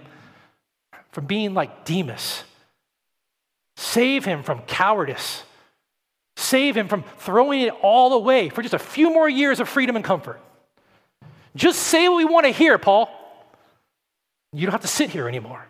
from 1.11 1.27
being 1.27 1.53
like 1.53 1.85
Demas, 1.85 2.43
save 3.77 4.25
him 4.25 4.41
from 4.41 4.61
cowardice, 4.61 5.43
save 6.37 6.75
him 6.75 6.87
from 6.87 7.03
throwing 7.19 7.61
it 7.61 7.73
all 7.83 8.13
away 8.13 8.49
for 8.49 8.63
just 8.63 8.73
a 8.73 8.79
few 8.79 9.13
more 9.13 9.29
years 9.29 9.59
of 9.59 9.69
freedom 9.69 9.95
and 9.95 10.03
comfort. 10.03 10.41
Just 11.55 11.79
say 11.79 12.07
what 12.09 12.17
we 12.17 12.25
want 12.25 12.45
to 12.45 12.51
hear, 12.51 12.77
Paul. 12.77 13.09
You 14.51 14.65
don't 14.65 14.73
have 14.73 14.81
to 14.81 14.87
sit 14.87 15.09
here 15.09 15.27
anymore. 15.27 15.65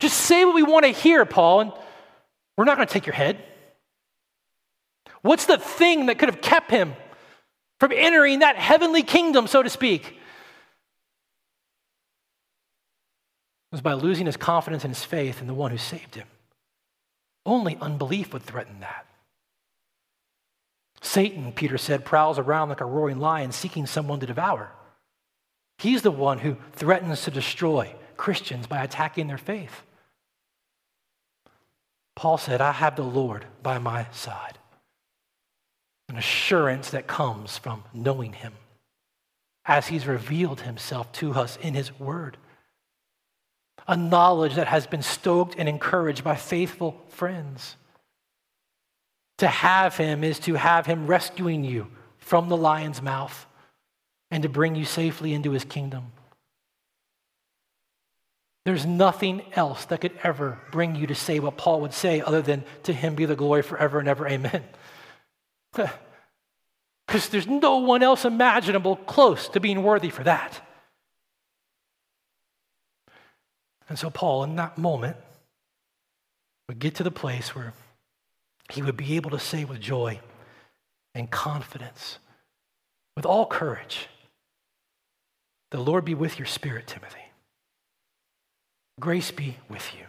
Just 0.00 0.16
say 0.16 0.44
what 0.44 0.54
we 0.54 0.62
want 0.62 0.84
to 0.84 0.92
hear, 0.92 1.24
Paul, 1.24 1.60
and 1.60 1.72
we're 2.56 2.64
not 2.64 2.76
going 2.76 2.86
to 2.86 2.92
take 2.92 3.06
your 3.06 3.14
head. 3.14 3.42
What's 5.22 5.46
the 5.46 5.58
thing 5.58 6.06
that 6.06 6.18
could 6.18 6.28
have 6.28 6.40
kept 6.40 6.70
him 6.70 6.94
from 7.80 7.90
entering 7.92 8.38
that 8.40 8.56
heavenly 8.56 9.02
kingdom, 9.02 9.48
so 9.48 9.62
to 9.62 9.70
speak? 9.70 10.06
It 13.70 13.72
was 13.72 13.80
by 13.80 13.94
losing 13.94 14.26
his 14.26 14.36
confidence 14.36 14.84
and 14.84 14.94
his 14.94 15.04
faith 15.04 15.40
in 15.40 15.48
the 15.48 15.54
one 15.54 15.72
who 15.72 15.78
saved 15.78 16.14
him. 16.14 16.28
Only 17.44 17.76
unbelief 17.80 18.32
would 18.32 18.42
threaten 18.42 18.80
that. 18.80 19.07
Satan, 21.00 21.52
Peter 21.52 21.78
said, 21.78 22.04
prowls 22.04 22.38
around 22.38 22.68
like 22.68 22.80
a 22.80 22.86
roaring 22.86 23.18
lion 23.18 23.52
seeking 23.52 23.86
someone 23.86 24.20
to 24.20 24.26
devour. 24.26 24.72
He's 25.78 26.02
the 26.02 26.10
one 26.10 26.38
who 26.38 26.56
threatens 26.72 27.22
to 27.22 27.30
destroy 27.30 27.94
Christians 28.16 28.66
by 28.66 28.82
attacking 28.82 29.28
their 29.28 29.38
faith. 29.38 29.82
Paul 32.16 32.36
said, 32.36 32.60
I 32.60 32.72
have 32.72 32.96
the 32.96 33.04
Lord 33.04 33.46
by 33.62 33.78
my 33.78 34.06
side. 34.10 34.58
An 36.08 36.16
assurance 36.16 36.90
that 36.90 37.06
comes 37.06 37.58
from 37.58 37.84
knowing 37.94 38.32
him 38.32 38.54
as 39.68 39.86
he's 39.86 40.06
revealed 40.06 40.62
himself 40.62 41.12
to 41.12 41.34
us 41.34 41.58
in 41.58 41.74
his 41.74 41.96
word. 42.00 42.38
A 43.86 43.96
knowledge 43.96 44.54
that 44.54 44.66
has 44.66 44.86
been 44.86 45.02
stoked 45.02 45.54
and 45.56 45.68
encouraged 45.68 46.24
by 46.24 46.34
faithful 46.34 47.04
friends. 47.08 47.76
To 49.38 49.46
have 49.46 49.96
him 49.96 50.24
is 50.24 50.38
to 50.40 50.54
have 50.54 50.86
him 50.86 51.06
rescuing 51.06 51.64
you 51.64 51.86
from 52.18 52.48
the 52.48 52.56
lion's 52.56 53.00
mouth 53.00 53.46
and 54.30 54.42
to 54.42 54.48
bring 54.48 54.74
you 54.74 54.84
safely 54.84 55.32
into 55.32 55.52
his 55.52 55.64
kingdom. 55.64 56.12
There's 58.64 58.84
nothing 58.84 59.42
else 59.54 59.86
that 59.86 60.02
could 60.02 60.12
ever 60.22 60.58
bring 60.70 60.94
you 60.94 61.06
to 61.06 61.14
say 61.14 61.38
what 61.38 61.56
Paul 61.56 61.80
would 61.80 61.94
say 61.94 62.20
other 62.20 62.42
than 62.42 62.64
to 62.82 62.92
him 62.92 63.14
be 63.14 63.24
the 63.24 63.36
glory 63.36 63.62
forever 63.62 63.98
and 63.98 64.08
ever. 64.08 64.28
Amen. 64.28 64.62
Because 67.06 67.30
there's 67.30 67.46
no 67.46 67.78
one 67.78 68.02
else 68.02 68.26
imaginable 68.26 68.96
close 68.96 69.48
to 69.48 69.60
being 69.60 69.82
worthy 69.82 70.10
for 70.10 70.22
that. 70.24 70.60
And 73.88 73.98
so, 73.98 74.10
Paul, 74.10 74.44
in 74.44 74.56
that 74.56 74.76
moment, 74.76 75.16
would 76.68 76.78
get 76.78 76.96
to 76.96 77.02
the 77.02 77.10
place 77.10 77.54
where 77.54 77.72
he 78.70 78.82
would 78.82 78.96
be 78.96 79.16
able 79.16 79.30
to 79.30 79.38
say 79.38 79.64
with 79.64 79.80
joy 79.80 80.20
and 81.14 81.30
confidence, 81.30 82.18
with 83.16 83.26
all 83.26 83.46
courage, 83.46 84.08
The 85.70 85.78
Lord 85.78 86.04
be 86.04 86.14
with 86.14 86.38
your 86.38 86.46
spirit, 86.46 86.86
Timothy. 86.86 87.18
Grace 89.00 89.30
be 89.30 89.56
with 89.68 89.86
you. 89.94 90.04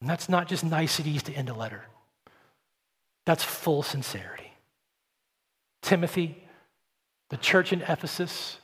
And 0.00 0.08
that's 0.08 0.28
not 0.28 0.48
just 0.48 0.64
niceties 0.64 1.22
to 1.24 1.32
end 1.32 1.48
a 1.48 1.54
letter, 1.54 1.84
that's 3.26 3.42
full 3.42 3.82
sincerity. 3.82 4.52
Timothy, 5.82 6.42
the 7.30 7.36
church 7.36 7.72
in 7.72 7.82
Ephesus, 7.82 8.58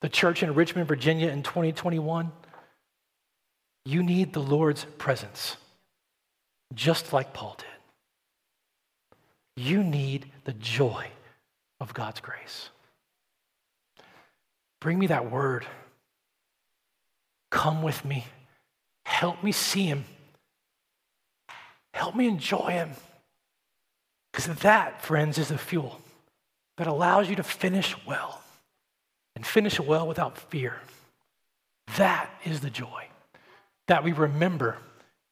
the 0.00 0.08
church 0.08 0.42
in 0.42 0.54
Richmond, 0.54 0.88
Virginia 0.88 1.28
in 1.28 1.42
2021, 1.42 2.30
you 3.84 4.02
need 4.02 4.32
the 4.32 4.40
Lord's 4.40 4.84
presence 4.98 5.56
just 6.74 7.12
like 7.12 7.32
Paul 7.32 7.56
did. 7.58 7.66
You 9.64 9.82
need 9.82 10.26
the 10.44 10.52
joy 10.52 11.08
of 11.80 11.94
God's 11.94 12.20
grace. 12.20 12.70
Bring 14.80 14.98
me 14.98 15.08
that 15.08 15.30
word. 15.30 15.66
Come 17.50 17.82
with 17.82 18.04
me. 18.04 18.26
Help 19.04 19.42
me 19.42 19.52
see 19.52 19.84
him. 19.84 20.04
Help 21.94 22.14
me 22.14 22.28
enjoy 22.28 22.70
him. 22.70 22.90
Because 24.32 24.54
that, 24.58 25.02
friends, 25.02 25.38
is 25.38 25.48
the 25.48 25.58
fuel 25.58 26.00
that 26.76 26.86
allows 26.86 27.28
you 27.28 27.36
to 27.36 27.42
finish 27.42 27.96
well 28.06 28.40
and 29.34 29.44
finish 29.44 29.80
well 29.80 30.06
without 30.06 30.38
fear. 30.38 30.76
That 31.96 32.30
is 32.44 32.60
the 32.60 32.70
joy 32.70 33.08
that 33.88 34.04
we 34.04 34.12
remember 34.12 34.76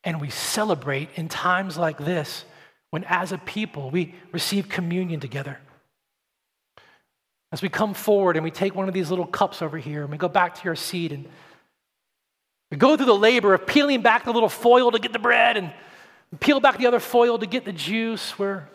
and 0.06 0.20
we 0.20 0.30
celebrate 0.30 1.08
in 1.16 1.28
times 1.28 1.76
like 1.76 1.98
this 1.98 2.44
when, 2.90 3.02
as 3.04 3.32
a 3.32 3.38
people, 3.38 3.90
we 3.90 4.14
receive 4.30 4.68
communion 4.68 5.18
together. 5.18 5.58
As 7.50 7.60
we 7.60 7.68
come 7.68 7.92
forward 7.92 8.36
and 8.36 8.44
we 8.44 8.52
take 8.52 8.74
one 8.74 8.86
of 8.86 8.94
these 8.94 9.10
little 9.10 9.26
cups 9.26 9.60
over 9.60 9.76
here 9.76 10.02
and 10.02 10.10
we 10.10 10.16
go 10.16 10.28
back 10.28 10.54
to 10.54 10.64
your 10.64 10.76
seat 10.76 11.10
and 11.10 11.28
we 12.70 12.76
go 12.76 12.96
through 12.96 13.06
the 13.06 13.14
labor 13.14 13.52
of 13.52 13.66
peeling 13.66 14.00
back 14.00 14.24
the 14.24 14.32
little 14.32 14.48
foil 14.48 14.92
to 14.92 15.00
get 15.00 15.12
the 15.12 15.18
bread 15.18 15.56
and 15.56 15.72
peel 16.38 16.60
back 16.60 16.78
the 16.78 16.86
other 16.86 17.00
foil 17.00 17.38
to 17.38 17.46
get 17.46 17.64
the 17.64 17.72
juice. 17.72 18.38
We're, 18.38 18.68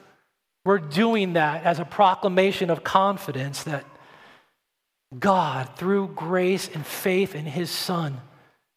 we're 0.66 0.80
doing 0.80 1.34
that 1.34 1.64
as 1.64 1.80
a 1.80 1.86
proclamation 1.86 2.70
of 2.70 2.84
confidence 2.84 3.64
that 3.64 3.86
God, 5.18 5.78
through 5.78 6.10
grace 6.10 6.70
and 6.74 6.86
faith 6.86 7.36
in 7.36 7.46
His 7.46 7.70
Son, 7.70 8.20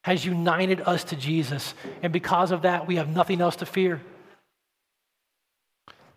has 0.05 0.23
united 0.23 0.83
us 0.83 1.03
to 1.03 1.17
Jesus. 1.17 1.73
And 2.03 2.13
because 2.13 2.51
of 2.51 2.63
that, 2.63 2.87
we 2.87 2.97
have 2.97 3.09
nothing 3.09 3.41
else 3.41 3.57
to 3.57 3.67
fear. 3.67 4.03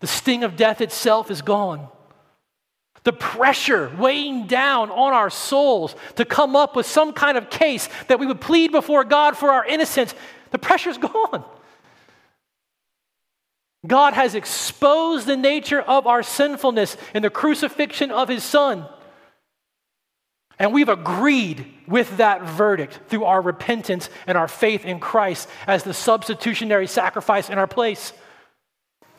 The 0.01 0.07
sting 0.07 0.43
of 0.43 0.57
death 0.57 0.81
itself 0.81 1.31
is 1.31 1.41
gone. 1.41 1.87
The 3.03 3.13
pressure 3.13 3.89
weighing 3.97 4.45
down 4.45 4.91
on 4.91 5.13
our 5.13 5.29
souls 5.29 5.95
to 6.17 6.25
come 6.25 6.53
up 6.53 6.75
with 6.75 6.85
some 6.85 7.13
kind 7.13 7.37
of 7.37 7.49
case 7.49 7.87
that 8.09 8.19
we 8.19 8.25
would 8.25 8.41
plead 8.41 8.73
before 8.73 9.05
God 9.05 9.37
for 9.37 9.53
our 9.53 9.65
innocence, 9.65 10.13
the 10.51 10.59
pressure's 10.59 10.97
gone. 10.97 11.45
God 13.87 14.15
has 14.15 14.35
exposed 14.35 15.27
the 15.27 15.37
nature 15.37 15.79
of 15.79 16.07
our 16.07 16.23
sinfulness 16.23 16.97
in 17.13 17.21
the 17.21 17.29
crucifixion 17.29 18.11
of 18.11 18.27
his 18.27 18.43
Son. 18.43 18.85
And 20.59 20.73
we've 20.73 20.89
agreed 20.89 21.65
with 21.87 22.17
that 22.17 22.43
verdict 22.43 22.99
through 23.07 23.25
our 23.25 23.41
repentance 23.41 24.09
and 24.25 24.37
our 24.37 24.47
faith 24.47 24.85
in 24.85 24.99
Christ 24.99 25.47
as 25.67 25.83
the 25.83 25.93
substitutionary 25.93 26.87
sacrifice 26.87 27.49
in 27.49 27.57
our 27.57 27.67
place. 27.67 28.11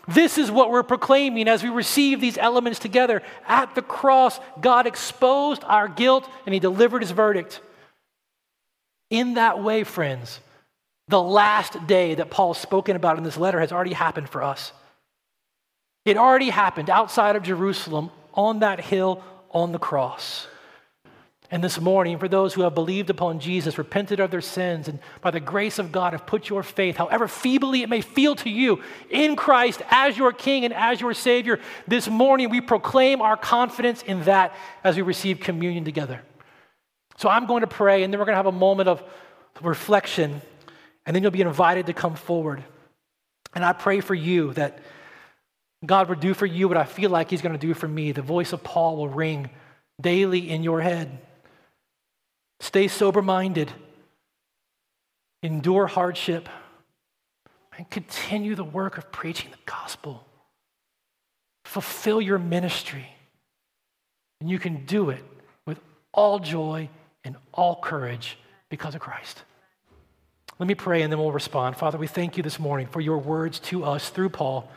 This 0.09 0.39
is 0.39 0.51
what 0.51 0.71
we're 0.71 0.83
proclaiming 0.83 1.49
as 1.49 1.63
we 1.63 1.69
receive 1.69 2.21
these 2.21 2.39
elements 2.39 2.79
together. 2.79 3.23
At 3.47 3.75
the 3.75 3.83
cross, 3.83 4.41
God 4.61 4.87
exposed 4.87 5.63
our 5.65 5.87
guilt 5.87 6.29
and 6.47 6.55
He 6.55 6.61
delivered 6.61 7.03
His 7.03 7.11
verdict. 7.11 7.61
In 9.11 9.35
that 9.35 9.63
way, 9.63 9.85
friends, 9.85 10.41
the 11.09 11.23
last 11.23 11.87
day 11.87 12.15
that 12.15 12.31
Paul's 12.31 12.59
spoken 12.59 12.97
about 12.97 13.19
in 13.19 13.25
this 13.25 13.37
letter 13.37 13.61
has 13.61 13.71
already 13.71 13.93
happened 13.93 14.29
for 14.29 14.43
us. 14.43 14.73
It 16.05 16.17
already 16.17 16.51
happened 16.51 16.91
outside 16.91 17.37
of 17.37 17.43
Jerusalem 17.43 18.11
on 18.35 18.61
that 18.61 18.81
hill 18.81 19.23
on 19.51 19.73
the 19.73 19.79
cross. 19.79 20.47
And 21.51 21.65
this 21.65 21.81
morning, 21.81 22.19
for 22.19 22.29
those 22.29 22.53
who 22.53 22.61
have 22.61 22.75
believed 22.75 23.09
upon 23.09 23.41
Jesus, 23.41 23.79
repented 23.79 24.21
of 24.21 24.31
their 24.31 24.43
sins, 24.43 24.87
and 24.87 24.99
by 25.23 25.31
the 25.31 25.41
grace 25.41 25.79
of 25.79 25.91
God 25.91 26.13
have 26.13 26.27
put 26.27 26.51
your 26.51 26.63
faith, 26.63 26.97
however 26.97 27.27
feebly 27.27 27.83
it 27.83 27.89
may 27.89 28.03
feel 28.03 28.37
to 28.37 28.51
you, 28.51 28.83
in 29.09 29.35
Christ 29.35 29.81
as 29.89 30.19
your 30.19 30.33
King 30.33 30.67
and 30.67 30.75
as 30.75 31.01
your 31.01 31.15
Savior, 31.15 31.59
this 31.87 32.07
morning 32.07 32.51
we 32.51 32.61
proclaim 32.61 33.23
our 33.23 33.37
confidence 33.37 34.03
in 34.03 34.25
that 34.25 34.55
as 34.85 34.97
we 34.97 35.03
receive 35.03 35.41
communion 35.41 35.87
together. 35.87 36.21
So 37.17 37.31
I'm 37.31 37.47
going 37.47 37.63
to 37.63 37.67
pray, 37.67 38.03
and 38.03 38.13
then 38.13 38.21
we're 38.21 38.27
going 38.27 38.35
to 38.35 38.45
have 38.45 38.47
a 38.47 38.53
moment 38.53 38.91
of 38.91 39.03
reflection, 39.63 40.43
and 41.07 41.17
then 41.17 41.23
you'll 41.23 41.33
be 41.33 41.41
invited 41.41 41.87
to 41.87 41.95
come 41.95 42.15
forward. 42.15 42.63
And 43.55 43.65
I 43.65 43.73
pray 43.73 44.01
for 44.01 44.15
you 44.15 44.53
that 44.53 44.81
God 45.87 46.11
would 46.11 46.21
do 46.21 46.35
for 46.35 46.45
you 46.45 46.69
what 46.69 46.77
I 46.77 46.85
feel 46.85 47.09
like 47.09 47.31
He's 47.31 47.41
going 47.41 47.59
to 47.59 47.67
do 47.67 47.73
for 47.73 47.89
me. 47.89 48.13
The 48.13 48.21
voice 48.21 48.53
of 48.53 48.63
Paul 48.63 48.99
will 48.99 49.09
ring 49.09 49.49
daily 49.99 50.51
in 50.51 50.63
your 50.63 50.83
head. 50.83 51.21
Stay 52.61 52.89
sober 52.89 53.23
minded, 53.23 53.73
endure 55.43 55.87
hardship, 55.87 56.49
and 57.77 57.89
continue 57.89 58.55
the 58.55 58.65
work 58.65 58.99
of 58.99 59.13
preaching 59.13 59.51
the 59.51 59.59
gospel. 59.65 60.25
Fulfill 61.65 62.21
your 62.21 62.39
ministry. 62.39 63.09
And 64.41 64.51
you 64.51 64.59
can 64.59 64.85
do 64.85 65.11
it 65.11 65.25
with 65.67 65.81
all 66.13 66.39
joy 66.39 66.89
and 67.25 67.37
all 67.53 67.77
courage 67.81 68.39
because 68.69 68.95
of 68.95 69.01
Christ. 69.01 69.43
Let 70.59 70.67
me 70.67 70.75
pray 70.75 71.03
and 71.03 71.13
then 71.13 71.21
we'll 71.21 71.33
respond. 71.33 71.77
Father, 71.77 71.99
we 71.99 72.09
thank 72.09 72.37
you 72.37 72.43
this 72.43 72.59
morning 72.59 72.89
for 72.89 73.01
your 73.01 73.19
words 73.19 73.61
to 73.61 73.85
us 73.85 74.11
through 74.11 74.31
Paul, 74.31 74.69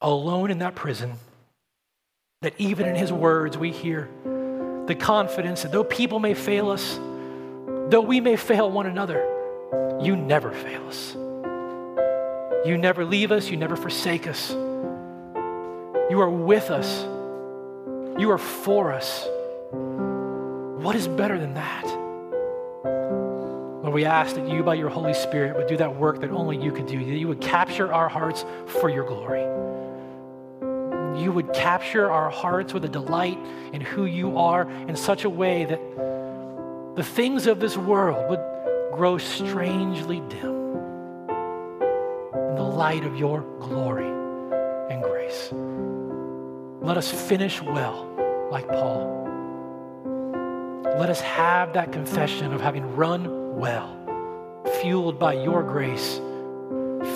alone 0.00 0.52
in 0.52 0.58
that 0.58 0.76
prison, 0.76 1.14
that 2.42 2.54
even 2.58 2.86
in 2.86 2.94
his 2.94 3.12
words 3.12 3.58
we 3.58 3.72
hear 3.72 4.08
the 4.86 4.94
confidence 4.94 5.62
that 5.62 5.72
though 5.72 5.84
people 5.84 6.18
may 6.18 6.34
fail 6.34 6.70
us, 6.70 6.98
though 7.88 8.00
we 8.00 8.20
may 8.20 8.36
fail 8.36 8.70
one 8.70 8.86
another, 8.86 9.28
you 10.00 10.16
never 10.16 10.50
fail 10.52 10.86
us. 10.88 11.14
You 12.66 12.76
never 12.78 13.04
leave 13.04 13.32
us, 13.32 13.48
you 13.48 13.56
never 13.56 13.76
forsake 13.76 14.26
us. 14.26 14.50
You 14.50 16.20
are 16.20 16.30
with 16.30 16.70
us, 16.70 17.02
you 18.20 18.30
are 18.30 18.38
for 18.38 18.92
us. 18.92 19.26
What 20.82 20.96
is 20.96 21.06
better 21.08 21.38
than 21.38 21.54
that? 21.54 21.84
Lord, 23.82 23.94
we 23.94 24.04
ask 24.04 24.34
that 24.36 24.48
you, 24.48 24.62
by 24.62 24.74
your 24.74 24.90
Holy 24.90 25.14
Spirit, 25.14 25.56
would 25.56 25.66
do 25.66 25.76
that 25.76 25.96
work 25.96 26.20
that 26.20 26.30
only 26.30 26.56
you 26.56 26.72
could 26.72 26.86
do, 26.86 26.98
that 26.98 27.18
you 27.18 27.28
would 27.28 27.40
capture 27.40 27.92
our 27.92 28.08
hearts 28.08 28.44
for 28.66 28.90
your 28.90 29.04
glory 29.04 29.42
you 31.16 31.32
would 31.32 31.52
capture 31.52 32.10
our 32.10 32.30
hearts 32.30 32.72
with 32.72 32.84
a 32.84 32.88
delight 32.88 33.38
in 33.72 33.80
who 33.80 34.04
you 34.04 34.38
are 34.38 34.70
in 34.88 34.96
such 34.96 35.24
a 35.24 35.30
way 35.30 35.64
that 35.64 35.80
the 36.96 37.02
things 37.02 37.46
of 37.46 37.60
this 37.60 37.76
world 37.76 38.28
would 38.28 38.40
grow 38.92 39.18
strangely 39.18 40.20
dim 40.28 40.50
in 42.34 42.54
the 42.56 42.62
light 42.62 43.04
of 43.04 43.16
your 43.16 43.40
glory 43.58 44.06
and 44.92 45.02
grace. 45.02 45.50
Let 46.82 46.96
us 46.96 47.10
finish 47.10 47.62
well, 47.62 48.08
like 48.50 48.68
Paul. 48.68 49.20
Let 50.98 51.08
us 51.08 51.20
have 51.22 51.72
that 51.72 51.92
confession 51.92 52.52
of 52.52 52.60
having 52.60 52.94
run 52.94 53.56
well, 53.56 53.96
fueled 54.80 55.18
by 55.18 55.34
your 55.34 55.62
grace, 55.62 56.20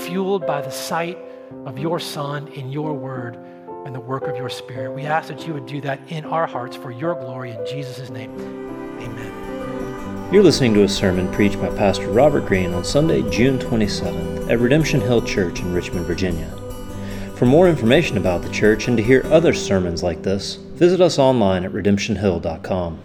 fueled 0.05 0.47
by 0.47 0.63
the 0.63 0.71
sight 0.71 1.19
of 1.67 1.79
your 1.79 2.01
Son 2.01 2.49
in 2.49 2.73
your 2.73 2.95
word 2.95 3.39
and 3.87 3.95
the 3.95 4.01
work 4.01 4.25
of 4.25 4.37
your 4.37 4.51
Spirit. 4.51 4.93
We 4.93 5.07
ask 5.07 5.29
that 5.29 5.47
you 5.47 5.55
would 5.55 5.67
do 5.67 5.81
that 5.83 6.01
in 6.09 6.25
our 6.25 6.47
hearts 6.47 6.77
for 6.77 6.91
your 6.91 7.15
glory 7.15 7.53
in 7.53 7.67
Jesus' 7.67 8.11
name. 8.11 8.37
Amen. 9.01 10.33
You're 10.33 10.43
listening 10.43 10.75
to 10.75 10.83
a 10.83 10.89
sermon 10.89 11.33
preached 11.33 11.61
by 11.61 11.69
Pastor 11.69 12.09
Robert 12.09 12.47
Greene 12.47 12.75
on 12.75 12.85
Sunday, 12.85 13.23
June 13.31 13.59
27th 13.59 14.51
at 14.51 14.59
Redemption 14.59 15.01
Hill 15.01 15.23
Church 15.23 15.61
in 15.61 15.73
Richmond, 15.73 16.05
Virginia. 16.05 16.51
For 17.37 17.47
more 17.47 17.69
information 17.69 18.17
about 18.17 18.43
the 18.43 18.51
church 18.51 18.89
and 18.89 18.97
to 18.97 19.03
hear 19.03 19.25
other 19.27 19.53
sermons 19.53 20.03
like 20.03 20.23
this, 20.23 20.57
visit 20.57 21.01
us 21.01 21.19
online 21.19 21.65
at 21.65 21.73
redemptionhill.com. 21.73 22.99